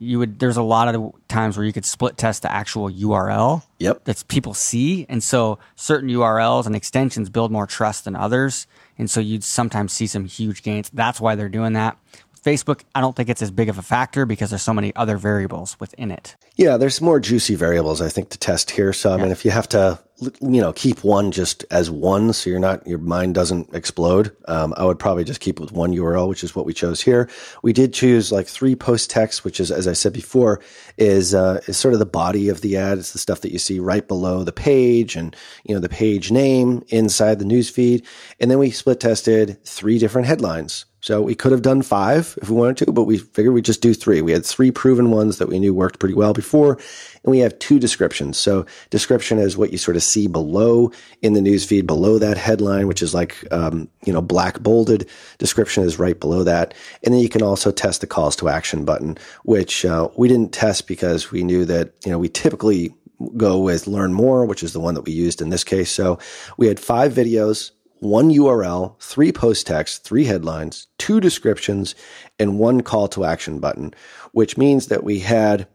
you 0.00 0.18
would 0.18 0.40
there's 0.40 0.56
a 0.56 0.62
lot 0.62 0.92
of 0.92 1.12
times 1.28 1.56
where 1.56 1.64
you 1.64 1.72
could 1.72 1.84
split 1.84 2.16
test 2.16 2.42
the 2.42 2.50
actual 2.50 2.90
URL. 2.90 3.62
Yep. 3.78 4.06
That 4.06 4.24
people 4.26 4.54
see. 4.54 5.06
And 5.08 5.22
so 5.22 5.60
certain 5.76 6.10
URLs 6.10 6.66
and 6.66 6.74
extensions 6.74 7.30
build 7.30 7.52
more 7.52 7.68
trust 7.68 8.06
than 8.06 8.16
others. 8.16 8.66
And 8.98 9.08
so 9.08 9.20
you'd 9.20 9.44
sometimes 9.44 9.92
see 9.92 10.08
some 10.08 10.24
huge 10.24 10.64
gains. 10.64 10.90
That's 10.92 11.20
why 11.20 11.36
they're 11.36 11.48
doing 11.48 11.74
that. 11.74 11.96
Facebook, 12.42 12.82
I 12.92 13.00
don't 13.00 13.14
think 13.14 13.28
it's 13.28 13.42
as 13.42 13.52
big 13.52 13.68
of 13.68 13.78
a 13.78 13.82
factor 13.82 14.26
because 14.26 14.50
there's 14.50 14.62
so 14.62 14.74
many 14.74 14.94
other 14.96 15.16
variables 15.16 15.78
within 15.78 16.10
it. 16.10 16.34
Yeah, 16.56 16.78
there's 16.78 17.02
more 17.02 17.20
juicy 17.20 17.54
variables 17.54 18.00
I 18.00 18.08
think 18.08 18.30
to 18.30 18.38
test 18.38 18.70
here. 18.70 18.94
So 18.94 19.10
I 19.10 19.16
yeah. 19.16 19.24
mean, 19.24 19.32
if 19.32 19.44
you 19.44 19.50
have 19.50 19.68
to, 19.68 19.98
you 20.40 20.62
know, 20.62 20.72
keep 20.72 21.04
one 21.04 21.30
just 21.30 21.66
as 21.70 21.90
one, 21.90 22.32
so 22.32 22.48
you're 22.48 22.58
not 22.58 22.86
your 22.86 22.98
mind 22.98 23.34
doesn't 23.34 23.74
explode. 23.74 24.34
Um, 24.48 24.72
I 24.78 24.86
would 24.86 24.98
probably 24.98 25.24
just 25.24 25.40
keep 25.40 25.60
with 25.60 25.72
one 25.72 25.92
URL, 25.92 26.30
which 26.30 26.42
is 26.42 26.56
what 26.56 26.64
we 26.64 26.72
chose 26.72 27.02
here. 27.02 27.28
We 27.62 27.74
did 27.74 27.92
choose 27.92 28.32
like 28.32 28.46
three 28.46 28.74
post 28.74 29.10
text, 29.10 29.44
which 29.44 29.60
is 29.60 29.70
as 29.70 29.86
I 29.86 29.92
said 29.92 30.14
before, 30.14 30.62
is 30.96 31.34
uh, 31.34 31.60
is 31.66 31.76
sort 31.76 31.92
of 31.92 32.00
the 32.00 32.06
body 32.06 32.48
of 32.48 32.62
the 32.62 32.78
ad. 32.78 32.96
It's 32.96 33.12
the 33.12 33.18
stuff 33.18 33.42
that 33.42 33.52
you 33.52 33.58
see 33.58 33.78
right 33.78 34.08
below 34.08 34.42
the 34.42 34.50
page, 34.50 35.14
and 35.14 35.36
you 35.64 35.74
know 35.74 35.80
the 35.80 35.90
page 35.90 36.30
name 36.32 36.82
inside 36.88 37.38
the 37.38 37.44
news 37.44 37.68
feed. 37.68 38.06
And 38.40 38.50
then 38.50 38.58
we 38.58 38.70
split 38.70 39.00
tested 39.00 39.62
three 39.66 39.98
different 39.98 40.26
headlines. 40.26 40.86
So 41.06 41.22
we 41.22 41.36
could 41.36 41.52
have 41.52 41.62
done 41.62 41.82
five 41.82 42.36
if 42.42 42.50
we 42.50 42.56
wanted 42.56 42.78
to, 42.78 42.90
but 42.90 43.04
we 43.04 43.18
figured 43.18 43.54
we'd 43.54 43.64
just 43.64 43.80
do 43.80 43.94
three. 43.94 44.22
We 44.22 44.32
had 44.32 44.44
three 44.44 44.72
proven 44.72 45.12
ones 45.12 45.38
that 45.38 45.48
we 45.48 45.60
knew 45.60 45.72
worked 45.72 46.00
pretty 46.00 46.16
well 46.16 46.32
before, 46.32 46.45
and 46.54 47.30
we 47.30 47.38
have 47.40 47.58
two 47.58 47.78
descriptions. 47.78 48.38
So 48.38 48.66
description 48.90 49.38
is 49.38 49.56
what 49.56 49.72
you 49.72 49.78
sort 49.78 49.96
of 49.96 50.02
see 50.02 50.26
below 50.26 50.92
in 51.22 51.32
the 51.32 51.40
newsfeed, 51.40 51.86
below 51.86 52.18
that 52.18 52.38
headline, 52.38 52.86
which 52.86 53.02
is 53.02 53.14
like, 53.14 53.36
um, 53.52 53.88
you 54.04 54.12
know, 54.12 54.22
black 54.22 54.60
bolded. 54.60 55.08
Description 55.38 55.84
is 55.84 55.98
right 55.98 56.18
below 56.18 56.44
that. 56.44 56.74
And 57.02 57.12
then 57.12 57.20
you 57.20 57.28
can 57.28 57.42
also 57.42 57.70
test 57.70 58.00
the 58.00 58.06
calls 58.06 58.36
to 58.36 58.48
action 58.48 58.84
button, 58.84 59.18
which 59.44 59.84
uh, 59.84 60.08
we 60.16 60.28
didn't 60.28 60.52
test 60.52 60.86
because 60.86 61.30
we 61.30 61.42
knew 61.42 61.64
that, 61.64 61.92
you 62.04 62.10
know, 62.10 62.18
we 62.18 62.28
typically 62.28 62.94
go 63.36 63.58
with 63.58 63.86
learn 63.86 64.12
more, 64.12 64.44
which 64.44 64.62
is 64.62 64.72
the 64.72 64.80
one 64.80 64.94
that 64.94 65.02
we 65.02 65.12
used 65.12 65.40
in 65.40 65.48
this 65.48 65.64
case. 65.64 65.90
So 65.90 66.18
we 66.58 66.66
had 66.66 66.78
five 66.78 67.12
videos 67.12 67.70
one 68.00 68.30
URL, 68.30 69.00
three 69.00 69.32
post 69.32 69.66
text, 69.66 70.04
three 70.04 70.24
headlines, 70.24 70.86
two 70.98 71.20
descriptions, 71.20 71.94
and 72.38 72.58
one 72.58 72.82
call 72.82 73.08
to 73.08 73.24
action 73.24 73.58
button, 73.58 73.94
which 74.32 74.58
means 74.58 74.88
that 74.88 75.04
we 75.04 75.20
had 75.20 75.66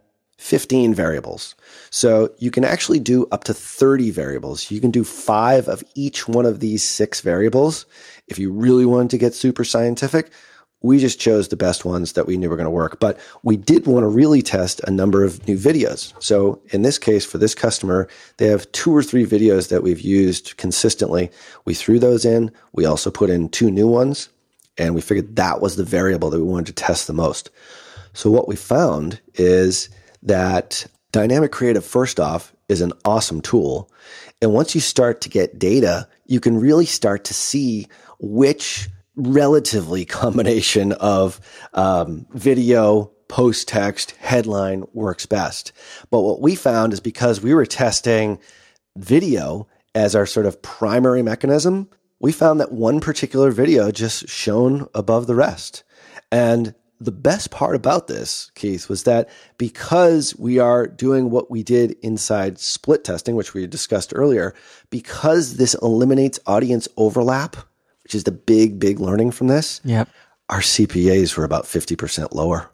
15 0.42 0.96
variables. 0.96 1.54
So 1.92 2.34
you 2.40 2.50
can 2.50 2.66
actually 2.66 3.00
do 3.00 3.28
up 3.32 3.44
to 3.44 3.54
30 3.54 4.10
variables. 4.10 4.72
You 4.72 4.82
can 4.82 4.90
do 4.90 5.04
five 5.04 5.68
of 5.68 5.84
each 5.94 6.28
one 6.28 6.48
of 6.48 6.60
these 6.60 6.84
six 6.84 7.22
variables. 7.22 7.86
If 8.28 8.40
you 8.40 8.52
really 8.52 8.84
wanted 8.84 9.12
to 9.12 9.20
get 9.20 9.36
super 9.36 9.64
scientific, 9.64 10.32
we 10.82 10.98
just 10.98 11.20
chose 11.20 11.50
the 11.50 11.56
best 11.56 11.86
ones 11.86 12.14
that 12.14 12.26
we 12.26 12.38
knew 12.38 12.50
were 12.50 12.56
going 12.56 12.66
to 12.66 12.72
work. 12.72 13.00
But 13.00 13.20
we 13.44 13.56
did 13.56 13.86
want 13.86 14.04
to 14.04 14.08
really 14.08 14.42
test 14.42 14.82
a 14.86 14.90
number 14.90 15.24
of 15.24 15.48
new 15.48 15.60
videos. 15.60 16.12
So 16.18 16.60
in 16.72 16.82
this 16.82 16.98
case, 16.98 17.24
for 17.24 17.38
this 17.38 17.54
customer, 17.54 18.08
they 18.38 18.48
have 18.48 18.70
two 18.72 18.94
or 18.96 19.04
three 19.04 19.28
videos 19.28 19.70
that 19.70 19.84
we've 19.84 20.02
used 20.02 20.58
consistently. 20.58 21.30
We 21.66 21.76
threw 21.76 22.00
those 22.00 22.26
in. 22.26 22.52
We 22.74 22.86
also 22.86 23.12
put 23.12 23.30
in 23.30 23.50
two 23.50 23.70
new 23.70 23.88
ones 23.88 24.30
and 24.80 24.96
we 24.96 25.02
figured 25.02 25.36
that 25.36 25.62
was 25.62 25.76
the 25.76 25.84
variable 25.84 26.32
that 26.32 26.40
we 26.40 26.48
wanted 26.50 26.76
to 26.76 26.84
test 26.84 27.06
the 27.06 27.14
most. 27.14 27.52
So 28.14 28.32
what 28.32 28.48
we 28.48 28.56
found 28.56 29.22
is 29.36 29.88
that 30.24 30.86
dynamic 31.12 31.52
creative, 31.52 31.86
first 31.86 32.20
off, 32.20 32.54
is 32.70 32.82
an 32.82 32.94
awesome 33.06 33.42
tool. 33.42 33.92
And 34.42 34.54
once 34.54 34.74
you 34.76 34.82
start 34.82 35.22
to 35.22 35.30
get 35.30 35.60
data, 35.60 36.08
you 36.26 36.40
can 36.40 36.58
really 36.58 36.86
start 36.86 37.26
to 37.26 37.34
see 37.34 37.88
which 38.20 38.90
relatively 39.16 40.06
combination 40.22 40.94
of 40.94 41.40
um, 41.74 42.26
video, 42.32 43.12
post 43.28 43.68
text, 43.68 44.12
headline 44.12 44.84
works 44.94 45.26
best. 45.26 45.72
But 46.10 46.22
what 46.22 46.42
we 46.42 46.56
found 46.56 46.94
is 46.94 47.00
because 47.00 47.42
we 47.42 47.54
were 47.54 47.66
testing 47.66 48.40
video 48.98 49.68
as 49.96 50.16
our 50.16 50.26
sort 50.26 50.46
of 50.46 50.62
primary 50.62 51.22
mechanism, 51.22 51.90
we 52.20 52.32
found 52.32 52.60
that 52.60 52.72
one 52.72 53.00
particular 53.00 53.52
video 53.52 53.92
just 53.92 54.30
shone 54.30 54.88
above 54.94 55.28
the 55.28 55.36
rest. 55.36 55.84
And 56.32 56.76
the 57.04 57.12
best 57.12 57.52
part 57.52 57.76
about 57.76 58.08
this, 58.08 58.52
Keith, 58.56 58.90
was 58.90 59.04
that 59.04 59.30
because 59.58 60.36
we 60.38 60.60
are 60.60 60.88
doing 60.88 61.30
what 61.30 61.50
we 61.50 61.64
did 61.64 61.98
inside 62.02 62.60
split 62.60 63.04
testing, 63.04 63.36
which 63.36 63.54
we 63.54 63.66
discussed 63.68 64.14
earlier, 64.16 64.54
because 64.90 65.58
this 65.58 65.76
eliminates 65.82 66.40
audience 66.46 66.88
overlap 66.98 67.58
which 68.12 68.16
is 68.16 68.26
the 68.26 68.32
big, 68.34 68.78
big 68.78 69.00
learning 69.00 69.32
from 69.32 69.48
this. 69.48 69.80
Yep. 69.86 70.10
Our 70.50 70.60
CPAs 70.60 71.38
were 71.38 71.46
about 71.46 71.64
50% 71.64 72.34
lower. 72.34 72.70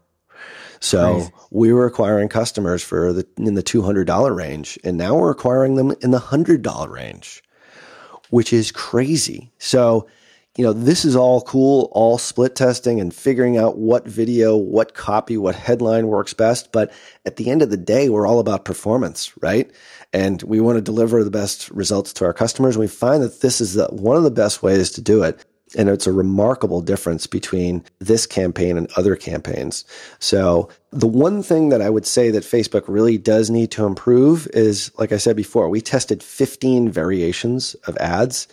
So 0.79 1.13
Crazy. 1.13 1.31
we 1.51 1.73
were 1.73 1.85
acquiring 1.85 2.27
customers 2.29 2.81
for 2.81 3.13
the 3.13 3.27
in 3.37 3.53
the 3.53 3.61
two 3.61 3.83
hundred 3.83 4.05
dollar 4.05 4.33
range, 4.33 4.77
and 4.83 4.95
now 4.95 5.15
we're 5.15 5.31
acquiring 5.31 5.75
them 5.75 5.91
in 6.01 6.09
the 6.11 6.19
hundred 6.19 6.61
dollar 6.61 6.89
range, 6.89 7.43
which 8.29 8.53
is 8.53 8.71
crazy. 8.71 9.51
So 9.57 10.07
you 10.57 10.63
know, 10.63 10.73
this 10.73 11.05
is 11.05 11.15
all 11.15 11.41
cool, 11.41 11.87
all 11.91 12.17
split 12.17 12.55
testing 12.55 12.99
and 12.99 13.13
figuring 13.13 13.57
out 13.57 13.77
what 13.77 14.07
video, 14.07 14.57
what 14.57 14.95
copy, 14.95 15.37
what 15.37 15.53
headline 15.53 16.07
works 16.07 16.33
best. 16.33 16.71
But 16.71 16.91
at 17.27 17.35
the 17.35 17.51
end 17.51 17.61
of 17.61 17.69
the 17.69 17.77
day, 17.77 18.09
we're 18.09 18.25
all 18.25 18.39
about 18.39 18.65
performance, 18.65 19.31
right? 19.39 19.71
And 20.13 20.41
we 20.41 20.59
want 20.59 20.77
to 20.77 20.81
deliver 20.81 21.23
the 21.23 21.29
best 21.29 21.69
results 21.69 22.11
to 22.13 22.25
our 22.25 22.33
customers. 22.33 22.75
We 22.75 22.87
find 22.87 23.21
that 23.21 23.41
this 23.41 23.61
is 23.61 23.75
the, 23.75 23.85
one 23.89 24.17
of 24.17 24.23
the 24.23 24.31
best 24.31 24.63
ways 24.63 24.89
to 24.93 25.01
do 25.01 25.21
it. 25.21 25.45
And 25.77 25.89
it's 25.89 26.07
a 26.07 26.13
remarkable 26.13 26.81
difference 26.81 27.27
between 27.27 27.83
this 27.99 28.25
campaign 28.25 28.77
and 28.77 28.89
other 28.97 29.15
campaigns. 29.15 29.85
So 30.17 30.69
the 30.91 31.07
one 31.07 31.43
thing 31.43 31.69
that 31.69 31.81
I 31.83 31.89
would 31.91 32.07
say 32.07 32.31
that 32.31 32.43
Facebook 32.43 32.85
really 32.87 33.19
does 33.19 33.51
need 33.51 33.69
to 33.71 33.85
improve 33.85 34.47
is, 34.53 34.91
like 34.97 35.11
I 35.11 35.17
said 35.17 35.35
before, 35.35 35.69
we 35.69 35.81
tested 35.81 36.23
15 36.23 36.89
variations 36.89 37.75
of 37.85 37.97
ads 37.97 38.47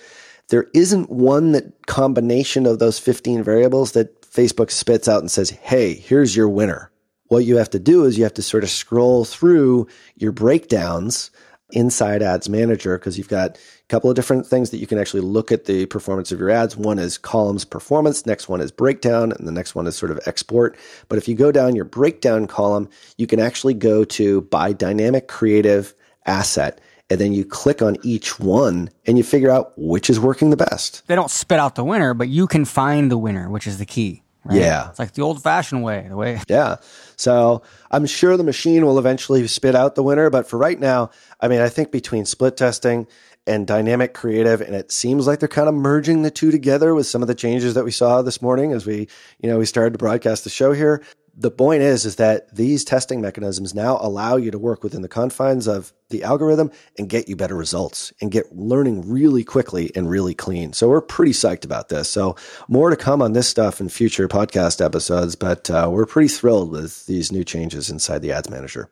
there 0.48 0.66
isn't 0.74 1.10
one 1.10 1.52
that 1.52 1.86
combination 1.86 2.66
of 2.66 2.78
those 2.78 2.98
15 2.98 3.42
variables 3.42 3.92
that 3.92 4.22
Facebook 4.22 4.70
spits 4.70 5.08
out 5.08 5.20
and 5.20 5.30
says, 5.30 5.50
Hey, 5.50 5.94
here's 5.94 6.36
your 6.36 6.48
winner. 6.48 6.90
What 7.28 7.44
you 7.44 7.56
have 7.56 7.70
to 7.70 7.78
do 7.78 8.04
is 8.04 8.18
you 8.18 8.24
have 8.24 8.34
to 8.34 8.42
sort 8.42 8.64
of 8.64 8.70
scroll 8.70 9.24
through 9.24 9.86
your 10.16 10.32
breakdowns 10.32 11.30
inside 11.70 12.22
Ads 12.22 12.48
Manager 12.48 12.98
because 12.98 13.16
you've 13.16 13.28
got 13.28 13.56
a 13.56 13.60
couple 13.88 14.10
of 14.10 14.16
different 14.16 14.46
things 14.46 14.70
that 14.70 14.78
you 14.78 14.86
can 14.86 14.98
actually 14.98 15.22
look 15.22 15.50
at 15.50 15.64
the 15.64 15.86
performance 15.86 16.30
of 16.30 16.38
your 16.38 16.50
ads. 16.50 16.76
One 16.76 16.98
is 16.98 17.18
columns 17.18 17.64
performance, 17.64 18.26
next 18.26 18.48
one 18.48 18.60
is 18.60 18.70
breakdown, 18.70 19.32
and 19.32 19.48
the 19.48 19.52
next 19.52 19.74
one 19.74 19.86
is 19.86 19.96
sort 19.96 20.12
of 20.12 20.20
export. 20.26 20.76
But 21.08 21.18
if 21.18 21.26
you 21.26 21.34
go 21.34 21.50
down 21.50 21.74
your 21.74 21.84
breakdown 21.84 22.46
column, 22.46 22.88
you 23.16 23.26
can 23.26 23.40
actually 23.40 23.74
go 23.74 24.04
to 24.04 24.42
by 24.42 24.72
dynamic 24.72 25.26
creative 25.26 25.94
asset 26.26 26.80
and 27.10 27.20
then 27.20 27.32
you 27.32 27.44
click 27.44 27.82
on 27.82 27.96
each 28.02 28.38
one 28.40 28.90
and 29.06 29.18
you 29.18 29.24
figure 29.24 29.50
out 29.50 29.72
which 29.76 30.08
is 30.08 30.18
working 30.18 30.50
the 30.50 30.56
best. 30.56 31.06
They 31.06 31.14
don't 31.14 31.30
spit 31.30 31.58
out 31.58 31.74
the 31.74 31.84
winner, 31.84 32.14
but 32.14 32.28
you 32.28 32.46
can 32.46 32.64
find 32.64 33.10
the 33.10 33.18
winner, 33.18 33.50
which 33.50 33.66
is 33.66 33.78
the 33.78 33.86
key. 33.86 34.22
Right? 34.44 34.60
Yeah. 34.60 34.90
It's 34.90 34.98
like 34.98 35.12
the 35.12 35.22
old 35.22 35.42
fashioned 35.42 35.82
way, 35.82 36.06
the 36.08 36.16
way. 36.16 36.40
Yeah. 36.48 36.76
So 37.16 37.62
I'm 37.90 38.06
sure 38.06 38.36
the 38.36 38.44
machine 38.44 38.84
will 38.84 38.98
eventually 38.98 39.46
spit 39.46 39.74
out 39.74 39.94
the 39.94 40.02
winner. 40.02 40.28
But 40.30 40.48
for 40.48 40.58
right 40.58 40.78
now, 40.78 41.10
I 41.40 41.48
mean, 41.48 41.60
I 41.60 41.68
think 41.68 41.90
between 41.92 42.26
split 42.26 42.56
testing 42.56 43.06
and 43.46 43.66
dynamic 43.66 44.14
creative, 44.14 44.60
and 44.60 44.74
it 44.74 44.90
seems 44.90 45.26
like 45.26 45.38
they're 45.38 45.48
kind 45.48 45.68
of 45.68 45.74
merging 45.74 46.22
the 46.22 46.30
two 46.30 46.50
together 46.50 46.94
with 46.94 47.06
some 47.06 47.22
of 47.22 47.28
the 47.28 47.34
changes 47.34 47.74
that 47.74 47.84
we 47.84 47.90
saw 47.90 48.22
this 48.22 48.40
morning 48.42 48.72
as 48.72 48.86
we, 48.86 49.08
you 49.38 49.48
know, 49.48 49.58
we 49.58 49.66
started 49.66 49.92
to 49.92 49.98
broadcast 49.98 50.44
the 50.44 50.50
show 50.50 50.72
here 50.72 51.02
the 51.36 51.50
point 51.50 51.82
is 51.82 52.04
is 52.04 52.16
that 52.16 52.54
these 52.54 52.84
testing 52.84 53.20
mechanisms 53.20 53.74
now 53.74 53.98
allow 54.00 54.36
you 54.36 54.50
to 54.50 54.58
work 54.58 54.82
within 54.82 55.02
the 55.02 55.08
confines 55.08 55.66
of 55.66 55.92
the 56.10 56.22
algorithm 56.22 56.70
and 56.98 57.08
get 57.08 57.28
you 57.28 57.34
better 57.34 57.56
results 57.56 58.12
and 58.20 58.30
get 58.30 58.54
learning 58.54 59.10
really 59.10 59.42
quickly 59.42 59.90
and 59.96 60.08
really 60.08 60.34
clean. 60.34 60.72
So 60.72 60.88
we're 60.88 61.00
pretty 61.00 61.32
psyched 61.32 61.64
about 61.64 61.88
this. 61.88 62.08
So 62.08 62.36
more 62.68 62.90
to 62.90 62.96
come 62.96 63.20
on 63.20 63.32
this 63.32 63.48
stuff 63.48 63.80
in 63.80 63.88
future 63.88 64.28
podcast 64.28 64.84
episodes, 64.84 65.34
but 65.34 65.70
uh, 65.70 65.88
we're 65.90 66.06
pretty 66.06 66.28
thrilled 66.28 66.70
with 66.70 67.06
these 67.06 67.32
new 67.32 67.42
changes 67.42 67.90
inside 67.90 68.22
the 68.22 68.32
ads 68.32 68.48
manager. 68.50 68.90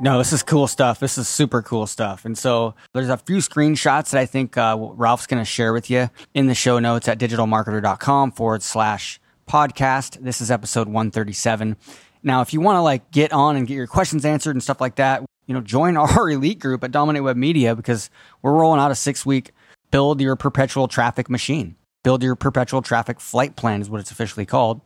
No, 0.00 0.18
this 0.18 0.32
is 0.32 0.42
cool 0.42 0.66
stuff. 0.66 0.98
This 0.98 1.18
is 1.18 1.28
super 1.28 1.62
cool 1.62 1.86
stuff. 1.86 2.24
And 2.24 2.36
so 2.36 2.74
there's 2.92 3.08
a 3.08 3.16
few 3.16 3.36
screenshots 3.36 4.10
that 4.10 4.20
I 4.20 4.26
think 4.26 4.56
uh, 4.56 4.76
Ralph's 4.78 5.26
going 5.26 5.40
to 5.40 5.44
share 5.44 5.72
with 5.72 5.88
you 5.88 6.10
in 6.34 6.46
the 6.46 6.54
show 6.54 6.78
notes 6.78 7.08
at 7.08 7.18
digitalmarketer.com 7.18 8.32
forward 8.32 8.62
slash 8.62 9.20
podcast. 9.46 10.22
This 10.22 10.40
is 10.40 10.50
episode 10.50 10.86
137. 10.86 11.76
Now, 12.22 12.40
if 12.40 12.52
you 12.52 12.60
want 12.60 12.76
to 12.76 12.80
like 12.80 13.10
get 13.10 13.32
on 13.32 13.56
and 13.56 13.66
get 13.66 13.74
your 13.74 13.86
questions 13.86 14.24
answered 14.24 14.52
and 14.52 14.62
stuff 14.62 14.80
like 14.80 14.96
that, 14.96 15.22
you 15.46 15.54
know, 15.54 15.60
join 15.60 15.96
our 15.98 16.30
elite 16.30 16.58
group 16.58 16.84
at 16.84 16.90
Dominate 16.90 17.22
Web 17.22 17.36
Media 17.36 17.74
because 17.74 18.10
we're 18.42 18.52
rolling 18.52 18.80
out 18.80 18.90
a 18.90 18.94
six 18.94 19.24
week 19.24 19.52
build 19.90 20.20
your 20.20 20.34
perpetual 20.34 20.88
traffic 20.88 21.30
machine. 21.30 21.76
Build 22.02 22.22
your 22.22 22.34
perpetual 22.34 22.82
traffic 22.82 23.20
flight 23.20 23.54
plan 23.54 23.80
is 23.80 23.88
what 23.88 24.00
it's 24.00 24.10
officially 24.10 24.44
called. 24.44 24.80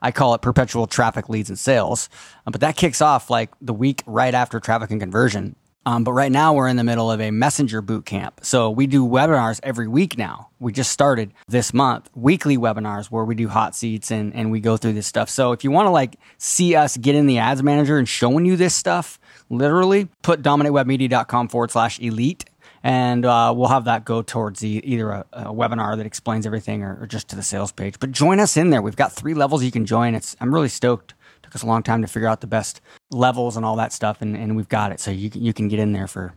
I 0.00 0.12
call 0.12 0.32
it 0.34 0.42
perpetual 0.42 0.86
traffic 0.86 1.28
leads 1.28 1.48
and 1.48 1.58
sales. 1.58 2.08
But 2.44 2.60
that 2.60 2.76
kicks 2.76 3.02
off 3.02 3.30
like 3.30 3.50
the 3.60 3.74
week 3.74 4.02
right 4.06 4.32
after 4.32 4.60
traffic 4.60 4.90
and 4.90 5.00
conversion. 5.00 5.56
Um, 5.86 6.04
but 6.04 6.12
right 6.12 6.32
now 6.32 6.54
we're 6.54 6.68
in 6.68 6.76
the 6.76 6.84
middle 6.84 7.10
of 7.10 7.20
a 7.20 7.30
messenger 7.30 7.82
boot 7.82 8.06
camp. 8.06 8.40
So 8.42 8.70
we 8.70 8.86
do 8.86 9.06
webinars 9.06 9.60
every 9.62 9.88
week 9.88 10.16
now. 10.16 10.48
We 10.58 10.72
just 10.72 10.90
started 10.90 11.34
this 11.46 11.74
month, 11.74 12.08
weekly 12.14 12.56
webinars 12.56 13.06
where 13.06 13.24
we 13.24 13.34
do 13.34 13.48
hot 13.48 13.74
seats 13.74 14.10
and, 14.10 14.34
and 14.34 14.50
we 14.50 14.60
go 14.60 14.76
through 14.76 14.94
this 14.94 15.06
stuff. 15.06 15.28
So 15.28 15.52
if 15.52 15.62
you 15.62 15.70
want 15.70 15.86
to 15.86 15.90
like 15.90 16.16
see 16.38 16.74
us 16.74 16.96
get 16.96 17.14
in 17.14 17.26
the 17.26 17.38
ads 17.38 17.62
manager 17.62 17.98
and 17.98 18.08
showing 18.08 18.46
you 18.46 18.56
this 18.56 18.74
stuff, 18.74 19.18
literally 19.50 20.08
put 20.22 20.42
dominatewebmedia.com 20.42 21.48
forward 21.48 21.70
slash 21.70 22.00
elite 22.00 22.44
and 22.84 23.24
uh, 23.24 23.52
we'll 23.56 23.68
have 23.68 23.86
that 23.86 24.04
go 24.04 24.20
towards 24.20 24.60
the, 24.60 24.80
either 24.84 25.10
a, 25.10 25.24
a, 25.32 25.44
webinar 25.46 25.96
that 25.96 26.04
explains 26.04 26.44
everything 26.44 26.82
or, 26.82 26.98
or, 27.00 27.06
just 27.06 27.28
to 27.28 27.36
the 27.36 27.42
sales 27.42 27.72
page. 27.72 27.98
But 27.98 28.12
join 28.12 28.38
us 28.40 28.58
in 28.58 28.68
there. 28.68 28.82
We've 28.82 28.94
got 28.94 29.10
three 29.10 29.32
levels 29.32 29.64
you 29.64 29.70
can 29.70 29.86
join. 29.86 30.14
It's 30.14 30.36
I'm 30.38 30.52
really 30.52 30.68
stoked. 30.68 31.14
Took 31.54 31.60
us 31.60 31.62
a 31.62 31.66
long 31.66 31.84
time 31.84 32.02
to 32.02 32.08
figure 32.08 32.26
out 32.26 32.40
the 32.40 32.48
best 32.48 32.80
levels 33.12 33.56
and 33.56 33.64
all 33.64 33.76
that 33.76 33.92
stuff, 33.92 34.20
and, 34.20 34.36
and 34.36 34.56
we've 34.56 34.68
got 34.68 34.90
it. 34.90 34.98
So 34.98 35.12
you 35.12 35.30
can, 35.30 35.40
you 35.40 35.52
can 35.52 35.68
get 35.68 35.78
in 35.78 35.92
there 35.92 36.08
for 36.08 36.34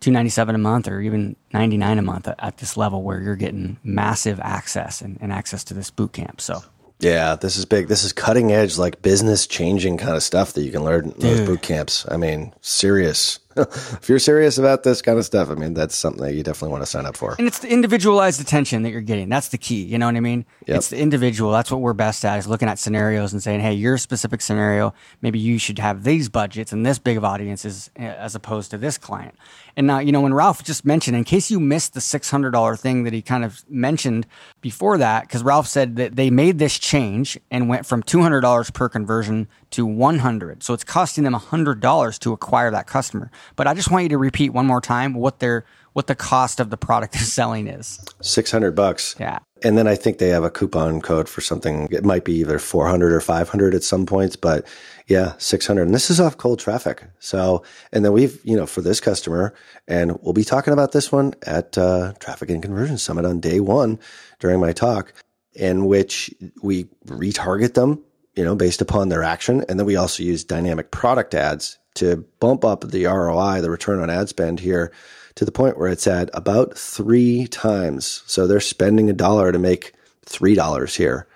two 0.00 0.10
ninety 0.10 0.30
seven 0.30 0.54
a 0.54 0.58
month 0.58 0.88
or 0.88 1.02
even 1.02 1.36
ninety 1.52 1.76
nine 1.76 1.98
a 1.98 2.02
month 2.02 2.26
at, 2.26 2.36
at, 2.38 2.56
this 2.56 2.74
level 2.74 3.02
where 3.02 3.20
you're 3.20 3.36
getting 3.36 3.76
massive 3.84 4.40
access 4.40 5.02
and, 5.02 5.18
and 5.20 5.34
access 5.34 5.64
to 5.64 5.74
this 5.74 5.90
boot 5.90 6.14
camp. 6.14 6.40
So 6.40 6.62
yeah, 6.98 7.36
this 7.36 7.58
is 7.58 7.66
big. 7.66 7.88
This 7.88 8.04
is 8.04 8.14
cutting 8.14 8.50
edge, 8.50 8.78
like 8.78 9.02
business 9.02 9.46
changing 9.46 9.98
kind 9.98 10.16
of 10.16 10.22
stuff 10.22 10.54
that 10.54 10.62
you 10.62 10.72
can 10.72 10.82
learn 10.82 11.10
in 11.10 11.18
those 11.18 11.42
boot 11.42 11.60
camps. 11.60 12.06
I 12.10 12.16
mean, 12.16 12.54
serious. 12.62 13.40
if 13.98 14.08
you're 14.08 14.18
serious 14.18 14.58
about 14.58 14.82
this 14.82 15.02
kind 15.02 15.18
of 15.18 15.24
stuff, 15.24 15.50
I 15.50 15.54
mean, 15.54 15.74
that's 15.74 15.96
something 15.96 16.22
that 16.22 16.34
you 16.34 16.42
definitely 16.42 16.70
want 16.70 16.82
to 16.82 16.86
sign 16.86 17.06
up 17.06 17.16
for. 17.16 17.34
And 17.38 17.46
it's 17.46 17.58
the 17.58 17.68
individualized 17.68 18.40
attention 18.40 18.82
that 18.82 18.90
you're 18.90 19.00
getting. 19.00 19.28
That's 19.28 19.48
the 19.48 19.58
key. 19.58 19.82
You 19.82 19.98
know 19.98 20.06
what 20.06 20.16
I 20.16 20.20
mean? 20.20 20.44
Yep. 20.66 20.76
It's 20.76 20.88
the 20.88 20.98
individual. 20.98 21.52
That's 21.52 21.70
what 21.70 21.80
we're 21.80 21.92
best 21.92 22.24
at 22.24 22.38
is 22.38 22.46
looking 22.46 22.68
at 22.68 22.78
scenarios 22.78 23.32
and 23.32 23.42
saying, 23.42 23.60
hey, 23.60 23.74
your 23.74 23.98
specific 23.98 24.40
scenario, 24.40 24.94
maybe 25.22 25.38
you 25.38 25.58
should 25.58 25.78
have 25.78 26.04
these 26.04 26.28
budgets 26.28 26.72
and 26.72 26.86
this 26.86 26.98
big 26.98 27.16
of 27.16 27.24
audiences 27.24 27.90
eh, 27.96 28.06
as 28.06 28.34
opposed 28.34 28.70
to 28.70 28.78
this 28.78 28.98
client. 28.98 29.34
And 29.76 29.86
now, 29.86 30.00
you 30.00 30.10
know, 30.10 30.20
when 30.20 30.34
Ralph 30.34 30.64
just 30.64 30.84
mentioned, 30.84 31.16
in 31.16 31.22
case 31.22 31.52
you 31.52 31.60
missed 31.60 31.94
the 31.94 32.00
$600 32.00 32.80
thing 32.80 33.04
that 33.04 33.12
he 33.12 33.22
kind 33.22 33.44
of 33.44 33.64
mentioned 33.70 34.26
before 34.60 34.98
that, 34.98 35.22
because 35.22 35.44
Ralph 35.44 35.68
said 35.68 35.94
that 35.96 36.16
they 36.16 36.30
made 36.30 36.58
this 36.58 36.78
change 36.78 37.38
and 37.50 37.68
went 37.68 37.86
from 37.86 38.02
$200 38.02 38.74
per 38.74 38.88
conversion 38.88 39.46
to 39.70 39.86
100. 39.86 40.62
So 40.62 40.74
it's 40.74 40.82
costing 40.82 41.24
them 41.24 41.34
$100 41.34 42.18
to 42.18 42.32
acquire 42.32 42.70
that 42.72 42.86
customer. 42.86 43.30
But 43.56 43.66
I 43.66 43.74
just 43.74 43.90
want 43.90 44.04
you 44.04 44.08
to 44.10 44.18
repeat 44.18 44.50
one 44.50 44.66
more 44.66 44.80
time 44.80 45.14
what 45.14 45.38
their 45.40 45.64
what 45.92 46.06
the 46.06 46.14
cost 46.14 46.60
of 46.60 46.70
the 46.70 46.76
product 46.76 47.12
they're 47.14 47.22
selling 47.22 47.66
is. 47.66 47.98
600 48.20 48.72
bucks. 48.72 49.16
Yeah. 49.18 49.40
And 49.64 49.76
then 49.76 49.88
I 49.88 49.96
think 49.96 50.18
they 50.18 50.28
have 50.28 50.44
a 50.44 50.50
coupon 50.50 51.00
code 51.00 51.28
for 51.28 51.40
something. 51.40 51.88
It 51.90 52.04
might 52.04 52.24
be 52.24 52.34
either 52.34 52.60
400 52.60 53.12
or 53.12 53.20
500 53.20 53.74
at 53.74 53.82
some 53.82 54.06
points, 54.06 54.36
but 54.36 54.64
yeah, 55.08 55.32
600. 55.38 55.82
And 55.82 55.94
this 55.94 56.10
is 56.10 56.20
off 56.20 56.36
cold 56.36 56.60
traffic. 56.60 57.02
So, 57.18 57.64
and 57.92 58.04
then 58.04 58.12
we've, 58.12 58.38
you 58.44 58.56
know, 58.56 58.66
for 58.66 58.80
this 58.80 59.00
customer, 59.00 59.54
and 59.88 60.16
we'll 60.22 60.34
be 60.34 60.44
talking 60.44 60.72
about 60.72 60.92
this 60.92 61.10
one 61.10 61.34
at 61.42 61.76
uh, 61.76 62.12
Traffic 62.20 62.50
and 62.50 62.62
Conversion 62.62 62.98
Summit 62.98 63.24
on 63.24 63.40
day 63.40 63.58
one 63.58 63.98
during 64.38 64.60
my 64.60 64.72
talk, 64.72 65.12
in 65.54 65.86
which 65.86 66.32
we 66.62 66.84
retarget 67.06 67.74
them, 67.74 68.04
you 68.36 68.44
know, 68.44 68.54
based 68.54 68.80
upon 68.80 69.08
their 69.08 69.24
action. 69.24 69.64
And 69.68 69.80
then 69.80 69.86
we 69.86 69.96
also 69.96 70.22
use 70.22 70.44
dynamic 70.44 70.92
product 70.92 71.34
ads 71.34 71.78
to 71.98 72.24
bump 72.40 72.64
up 72.64 72.82
the 72.82 73.06
ROI, 73.06 73.60
the 73.60 73.70
return 73.70 74.00
on 74.00 74.10
ad 74.10 74.28
spend 74.28 74.60
here 74.60 74.92
to 75.38 75.44
the 75.44 75.52
point 75.52 75.78
where 75.78 75.88
it's 75.88 76.06
at 76.06 76.30
about 76.34 76.76
three 76.76 77.46
times. 77.46 78.24
So 78.26 78.46
they're 78.46 78.58
spending 78.58 79.08
a 79.08 79.12
dollar 79.12 79.52
to 79.52 79.58
make 79.58 79.92
$3 80.26 80.96
here, 80.96 81.28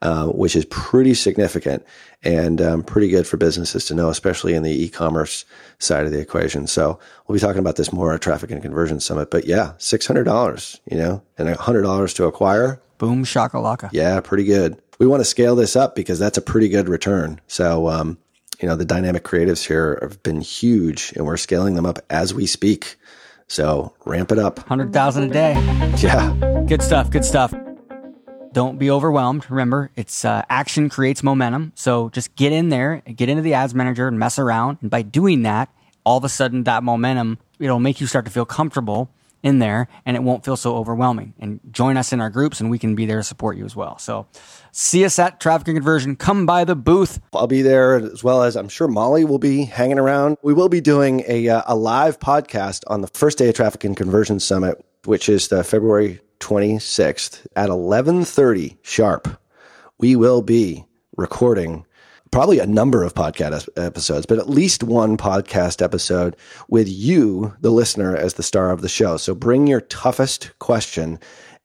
uh, 0.00 0.28
which 0.28 0.56
is 0.56 0.64
pretty 0.66 1.12
significant 1.12 1.84
and 2.22 2.60
um, 2.60 2.82
pretty 2.82 3.08
good 3.08 3.26
for 3.26 3.36
businesses 3.36 3.84
to 3.86 3.94
know, 3.94 4.08
especially 4.08 4.54
in 4.54 4.62
the 4.62 4.84
e-commerce 4.84 5.44
side 5.78 6.06
of 6.06 6.12
the 6.12 6.20
equation. 6.20 6.66
So 6.66 6.98
we'll 7.26 7.36
be 7.36 7.40
talking 7.40 7.60
about 7.60 7.76
this 7.76 7.92
more 7.92 8.14
at 8.14 8.22
Traffic 8.22 8.50
and 8.50 8.62
Conversion 8.62 9.00
Summit. 9.00 9.30
But 9.30 9.46
yeah, 9.46 9.72
$600, 9.78 10.80
you 10.90 10.96
know, 10.96 11.22
and 11.38 11.48
$100 11.48 12.14
to 12.16 12.24
acquire. 12.24 12.80
Boom 12.98 13.24
shakalaka. 13.24 13.90
Yeah, 13.92 14.20
pretty 14.20 14.44
good. 14.44 14.80
We 14.98 15.06
want 15.06 15.20
to 15.20 15.24
scale 15.24 15.56
this 15.56 15.76
up 15.76 15.94
because 15.94 16.18
that's 16.18 16.38
a 16.38 16.42
pretty 16.42 16.68
good 16.68 16.88
return. 16.88 17.40
So, 17.46 17.88
um, 17.88 18.18
you 18.60 18.68
know, 18.68 18.76
the 18.76 18.84
dynamic 18.84 19.24
creatives 19.24 19.66
here 19.66 19.98
have 20.02 20.22
been 20.22 20.40
huge 20.40 21.12
and 21.16 21.24
we're 21.24 21.36
scaling 21.36 21.74
them 21.74 21.86
up 21.86 21.98
as 22.10 22.34
we 22.34 22.46
speak. 22.46 22.96
So 23.48 23.94
ramp 24.04 24.30
it 24.30 24.38
up. 24.38 24.58
100,000 24.58 25.22
a 25.24 25.28
day. 25.28 25.52
Yeah. 25.98 26.64
Good 26.68 26.82
stuff. 26.82 27.10
Good 27.10 27.24
stuff. 27.24 27.54
Don't 28.52 28.78
be 28.78 28.90
overwhelmed. 28.90 29.50
Remember, 29.50 29.90
it's 29.96 30.24
uh, 30.24 30.42
action 30.50 30.88
creates 30.88 31.22
momentum. 31.22 31.72
So 31.74 32.10
just 32.10 32.34
get 32.36 32.52
in 32.52 32.68
there, 32.68 33.02
get 33.14 33.28
into 33.28 33.42
the 33.42 33.54
ads 33.54 33.74
manager 33.74 34.08
and 34.08 34.18
mess 34.18 34.38
around. 34.38 34.78
And 34.82 34.90
by 34.90 35.02
doing 35.02 35.42
that, 35.42 35.68
all 36.04 36.18
of 36.18 36.24
a 36.24 36.28
sudden 36.28 36.64
that 36.64 36.82
momentum, 36.82 37.38
it'll 37.58 37.80
make 37.80 38.00
you 38.00 38.06
start 38.06 38.24
to 38.24 38.30
feel 38.30 38.44
comfortable 38.44 39.10
in 39.42 39.58
there 39.58 39.88
and 40.04 40.16
it 40.16 40.22
won't 40.22 40.44
feel 40.44 40.56
so 40.56 40.76
overwhelming. 40.76 41.34
And 41.38 41.60
join 41.70 41.96
us 41.96 42.12
in 42.12 42.20
our 42.20 42.30
groups 42.30 42.60
and 42.60 42.70
we 42.70 42.78
can 42.78 42.94
be 42.94 43.06
there 43.06 43.18
to 43.18 43.22
support 43.22 43.56
you 43.56 43.64
as 43.64 43.74
well. 43.74 43.98
So 43.98 44.26
see 44.72 45.04
us 45.04 45.18
at 45.18 45.40
Traffic 45.40 45.68
and 45.68 45.76
Conversion. 45.76 46.16
Come 46.16 46.46
by 46.46 46.64
the 46.64 46.76
booth. 46.76 47.20
I'll 47.32 47.46
be 47.46 47.62
there 47.62 47.96
as 47.96 48.22
well 48.22 48.42
as 48.42 48.56
I'm 48.56 48.68
sure 48.68 48.88
Molly 48.88 49.24
will 49.24 49.38
be 49.38 49.64
hanging 49.64 49.98
around. 49.98 50.36
We 50.42 50.54
will 50.54 50.68
be 50.68 50.80
doing 50.80 51.24
a, 51.26 51.48
uh, 51.48 51.62
a 51.66 51.74
live 51.74 52.18
podcast 52.18 52.82
on 52.86 53.00
the 53.00 53.08
first 53.08 53.38
day 53.38 53.48
of 53.48 53.54
Traffic 53.54 53.84
and 53.84 53.96
Conversion 53.96 54.40
Summit, 54.40 54.84
which 55.04 55.28
is 55.28 55.48
the 55.48 55.64
February 55.64 56.20
26th 56.40 57.46
at 57.54 57.68
11:30 57.68 58.78
sharp. 58.82 59.28
We 59.98 60.16
will 60.16 60.42
be 60.42 60.86
recording 61.16 61.84
probably 62.30 62.58
a 62.58 62.66
number 62.66 63.02
of 63.02 63.14
podcast 63.14 63.68
episodes, 63.76 64.26
but 64.26 64.38
at 64.38 64.48
least 64.48 64.82
one 64.82 65.16
podcast 65.16 65.82
episode 65.82 66.36
with 66.68 66.88
you, 66.88 67.54
the 67.60 67.70
listener, 67.70 68.16
as 68.16 68.34
the 68.34 68.42
star 68.42 68.70
of 68.70 68.82
the 68.82 68.88
show. 68.88 69.16
So 69.16 69.34
bring 69.34 69.66
your 69.66 69.80
toughest 69.80 70.52
question 70.58 71.18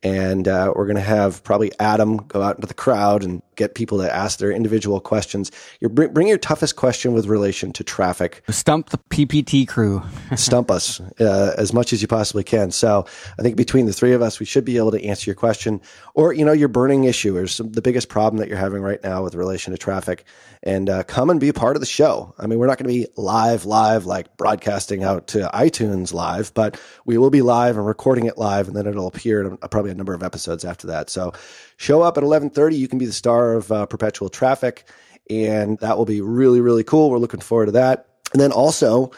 and 0.05 0.47
uh, 0.47 0.71
we're 0.75 0.85
going 0.85 0.97
to 0.97 1.01
have 1.01 1.43
probably 1.43 1.71
Adam 1.79 2.17
go 2.17 2.43
out 2.43 2.57
into 2.57 2.67
the 2.67 2.75
crowd 2.75 3.23
and 3.23 3.41
get 3.55 3.73
people 3.73 3.97
to 3.97 4.15
ask 4.15 4.37
their 4.37 4.51
individual 4.51 4.99
questions. 4.99 5.51
You 5.79 5.89
bring, 5.89 6.13
bring 6.13 6.27
your 6.27 6.37
toughest 6.37 6.75
question 6.75 7.13
with 7.13 7.25
relation 7.25 7.73
to 7.73 7.83
traffic. 7.83 8.43
Stump 8.49 8.89
the 8.91 8.99
PPT 9.09 9.67
crew. 9.67 10.03
Stump 10.35 10.69
us 10.69 10.99
uh, 11.19 11.55
as 11.57 11.73
much 11.73 11.91
as 11.91 12.03
you 12.03 12.07
possibly 12.07 12.43
can. 12.43 12.69
So 12.69 13.07
I 13.39 13.41
think 13.41 13.55
between 13.55 13.87
the 13.87 13.93
three 13.93 14.13
of 14.13 14.21
us, 14.21 14.39
we 14.39 14.45
should 14.45 14.63
be 14.63 14.77
able 14.77 14.91
to 14.91 15.03
answer 15.03 15.27
your 15.27 15.35
question 15.35 15.81
or, 16.13 16.33
you 16.33 16.45
know, 16.45 16.53
your 16.53 16.67
burning 16.67 17.05
issue 17.05 17.35
or 17.35 17.47
some, 17.47 17.71
the 17.71 17.81
biggest 17.81 18.07
problem 18.07 18.39
that 18.39 18.47
you're 18.47 18.59
having 18.59 18.83
right 18.83 19.03
now 19.03 19.23
with 19.23 19.33
relation 19.33 19.71
to 19.71 19.77
traffic 19.79 20.23
and 20.61 20.89
uh, 20.89 21.03
come 21.03 21.29
and 21.29 21.39
be 21.39 21.49
a 21.49 21.53
part 21.53 21.75
of 21.75 21.79
the 21.79 21.85
show. 21.85 22.33
I 22.39 22.47
mean, 22.47 22.59
we're 22.59 22.67
not 22.67 22.77
going 22.77 22.89
to 22.89 22.93
be 22.93 23.07
live, 23.15 23.65
live, 23.65 24.05
like 24.05 24.35
broadcasting 24.35 25.03
out 25.03 25.27
to 25.27 25.49
iTunes 25.53 26.13
live, 26.13 26.53
but 26.53 26.79
we 27.05 27.17
will 27.17 27.29
be 27.29 27.41
live 27.41 27.77
and 27.77 27.85
recording 27.85 28.25
it 28.25 28.37
live, 28.37 28.67
and 28.67 28.75
then 28.75 28.87
it'll 28.87 29.07
appear 29.07 29.41
in 29.41 29.57
a, 29.61 29.69
probably 29.69 29.94
a 29.95 29.97
number 29.97 30.13
of 30.13 30.23
episodes 30.23 30.63
after 30.63 30.87
that. 30.87 31.09
So 31.09 31.33
show 31.77 32.01
up 32.01 32.17
at 32.17 32.23
11:30. 32.23 32.77
You 32.77 32.87
can 32.87 32.99
be 32.99 33.05
the 33.05 33.13
star 33.13 33.53
of 33.53 33.71
uh, 33.71 33.85
Perpetual 33.85 34.29
Traffic, 34.29 34.87
and 35.29 35.79
that 35.79 35.97
will 35.97 36.05
be 36.05 36.21
really, 36.21 36.61
really 36.61 36.83
cool. 36.83 37.09
We're 37.09 37.17
looking 37.17 37.41
forward 37.41 37.67
to 37.67 37.71
that. 37.73 38.07
And 38.33 38.41
then 38.41 38.51
also, 38.51 39.11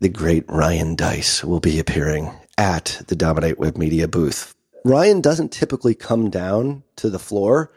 the 0.00 0.08
great 0.08 0.44
Ryan 0.48 0.96
Deiss 0.96 1.44
will 1.44 1.60
be 1.60 1.78
appearing 1.78 2.30
at 2.58 3.02
the 3.08 3.16
Dominate 3.16 3.58
Web 3.58 3.76
Media 3.76 4.08
booth. 4.08 4.54
Ryan 4.84 5.20
doesn't 5.20 5.52
typically 5.52 5.94
come 5.94 6.30
down 6.30 6.82
to 6.96 7.10
the 7.10 7.18
floor, 7.18 7.72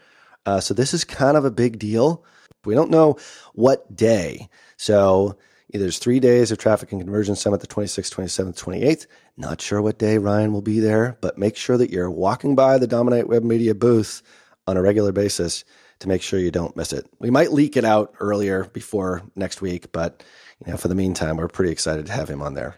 uh, 0.45 0.60
so 0.60 0.74
this 0.74 0.93
is 0.93 1.04
kind 1.04 1.38
of 1.38 1.45
a 1.45 1.52
big 1.52 1.80
deal. 1.80 2.24
We 2.66 2.76
don't 2.76 2.91
know 2.91 3.18
what 3.54 3.95
day. 3.95 4.50
So 4.78 5.38
there's 5.78 5.99
three 5.99 6.19
days 6.19 6.51
of 6.51 6.57
traffic 6.57 6.91
and 6.91 7.01
conversion 7.01 7.36
summit, 7.36 7.61
the 7.61 7.67
26th, 7.67 8.13
27th, 8.13 8.61
28th. 8.61 9.07
Not 9.38 9.61
sure 9.61 9.82
what 9.82 9.99
day 9.99 10.17
Ryan 10.17 10.53
will 10.53 10.61
be 10.61 10.80
there, 10.80 11.17
but 11.21 11.38
make 11.38 11.55
sure 11.55 11.78
that 11.78 11.91
you're 11.91 12.11
walking 12.11 12.55
by 12.55 12.78
the 12.78 12.88
Dominate 12.88 13.28
Web 13.28 13.43
Media 13.43 13.75
booth 13.75 14.21
on 14.67 14.78
a 14.78 14.82
regular 14.82 15.11
basis 15.11 15.63
to 15.99 16.07
make 16.07 16.21
sure 16.21 16.39
you 16.39 16.51
don't 16.51 16.75
miss 16.75 16.93
it. 16.93 17.07
We 17.19 17.30
might 17.30 17.51
leak 17.53 17.78
it 17.78 17.86
out 17.86 18.13
earlier 18.19 18.65
before 18.65 19.23
next 19.36 19.61
week, 19.61 19.91
but 19.91 20.23
you 20.65 20.71
know, 20.71 20.78
for 20.78 20.88
the 20.88 20.95
meantime, 20.95 21.38
we're 21.38 21.47
pretty 21.47 21.71
excited 21.71 22.05
to 22.07 22.11
have 22.11 22.30
him 22.30 22.41
on 22.41 22.53
there 22.53 22.78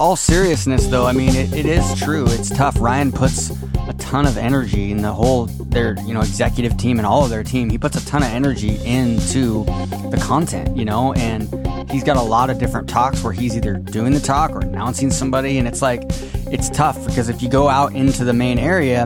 all 0.00 0.16
seriousness 0.16 0.86
though 0.86 1.04
i 1.04 1.12
mean 1.12 1.36
it, 1.36 1.52
it 1.52 1.66
is 1.66 2.00
true. 2.00 2.24
It's 2.28 2.48
tough. 2.48 2.80
Ryan 2.80 3.12
puts 3.12 3.50
a 3.86 3.92
ton 3.98 4.24
of 4.24 4.38
energy 4.38 4.92
in 4.92 5.02
the 5.02 5.12
whole 5.12 5.44
their 5.46 5.94
you 6.06 6.14
know 6.14 6.20
executive 6.20 6.78
team 6.78 6.98
and 6.98 7.06
all 7.06 7.22
of 7.22 7.28
their 7.28 7.44
team. 7.44 7.68
He 7.68 7.76
puts 7.76 8.02
a 8.02 8.06
ton 8.06 8.22
of 8.22 8.30
energy 8.30 8.82
into 8.84 9.64
the 10.10 10.18
content 10.22 10.74
you 10.74 10.86
know 10.86 11.12
and 11.12 11.42
he's 11.90 12.02
got 12.02 12.16
a 12.16 12.22
lot 12.22 12.48
of 12.48 12.58
different 12.58 12.88
talks 12.88 13.22
where 13.22 13.34
he's 13.34 13.54
either 13.54 13.74
doing 13.74 14.14
the 14.14 14.20
talk 14.20 14.52
or 14.52 14.60
announcing 14.60 15.10
somebody 15.10 15.58
and 15.58 15.68
it's 15.68 15.82
like 15.82 16.02
it's 16.50 16.70
tough 16.70 17.06
because 17.06 17.28
if 17.28 17.42
you 17.42 17.50
go 17.50 17.68
out 17.68 17.94
into 17.94 18.24
the 18.24 18.32
main 18.32 18.58
area 18.58 19.02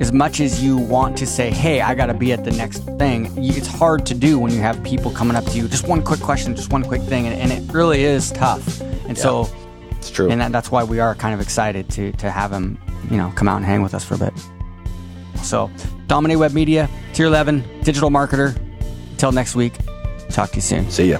as 0.00 0.12
much 0.12 0.40
as 0.40 0.64
you 0.64 0.78
want 0.78 1.18
to 1.18 1.26
say 1.26 1.50
hey 1.50 1.82
i 1.82 1.94
gotta 1.94 2.14
be 2.14 2.32
at 2.32 2.44
the 2.44 2.52
next 2.52 2.78
thing 2.98 3.30
it's 3.36 3.66
hard 3.66 4.06
to 4.06 4.14
do 4.14 4.38
when 4.38 4.50
you 4.50 4.60
have 4.60 4.82
people 4.82 5.10
coming 5.10 5.36
up 5.36 5.44
to 5.44 5.58
you. 5.58 5.68
Just 5.68 5.86
one 5.86 6.02
quick 6.02 6.20
question 6.20 6.56
just 6.56 6.72
one 6.72 6.84
quick 6.84 7.02
thing 7.02 7.26
and, 7.26 7.38
and 7.38 7.52
it 7.52 7.72
really 7.72 8.02
is 8.02 8.32
tough. 8.32 8.80
And 8.80 9.16
yeah. 9.16 9.22
so 9.22 9.57
it's 10.08 10.16
true. 10.16 10.30
And 10.30 10.40
that, 10.40 10.52
that's 10.52 10.70
why 10.70 10.84
we 10.84 11.00
are 11.00 11.14
kind 11.14 11.34
of 11.34 11.40
excited 11.40 11.88
to, 11.90 12.12
to 12.12 12.30
have 12.30 12.52
him, 12.52 12.78
you 13.10 13.16
know, 13.16 13.32
come 13.36 13.48
out 13.48 13.56
and 13.56 13.64
hang 13.64 13.82
with 13.82 13.94
us 13.94 14.04
for 14.04 14.14
a 14.14 14.18
bit. 14.18 14.32
So, 15.42 15.70
Dominate 16.06 16.38
Web 16.38 16.52
Media, 16.52 16.88
Tier 17.12 17.26
11, 17.26 17.82
digital 17.82 18.10
marketer. 18.10 18.56
Until 19.12 19.32
next 19.32 19.54
week, 19.54 19.74
talk 20.30 20.50
to 20.50 20.56
you 20.56 20.62
soon. 20.62 20.90
See 20.90 21.10
ya. 21.10 21.18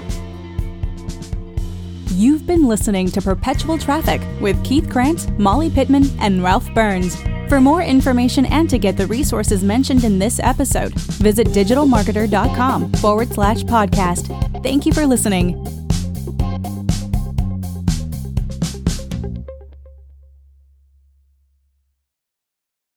You've 2.11 2.45
been 2.45 2.67
listening 2.67 3.07
to 3.11 3.21
Perpetual 3.21 3.77
Traffic 3.77 4.21
with 4.41 4.61
Keith 4.65 4.89
Krance, 4.89 5.29
Molly 5.39 5.69
Pittman, 5.69 6.05
and 6.19 6.43
Ralph 6.43 6.67
Burns. 6.73 7.15
For 7.47 7.61
more 7.61 7.81
information 7.81 8.45
and 8.45 8.69
to 8.69 8.77
get 8.77 8.97
the 8.97 9.07
resources 9.07 9.63
mentioned 9.63 10.03
in 10.03 10.19
this 10.19 10.39
episode, 10.39 10.93
visit 10.93 11.47
digitalmarketer.com 11.47 12.93
forward 12.93 13.29
slash 13.29 13.63
podcast. 13.63 14.63
Thank 14.63 14.85
you 14.85 14.93
for 14.93 15.05
listening. 15.05 15.78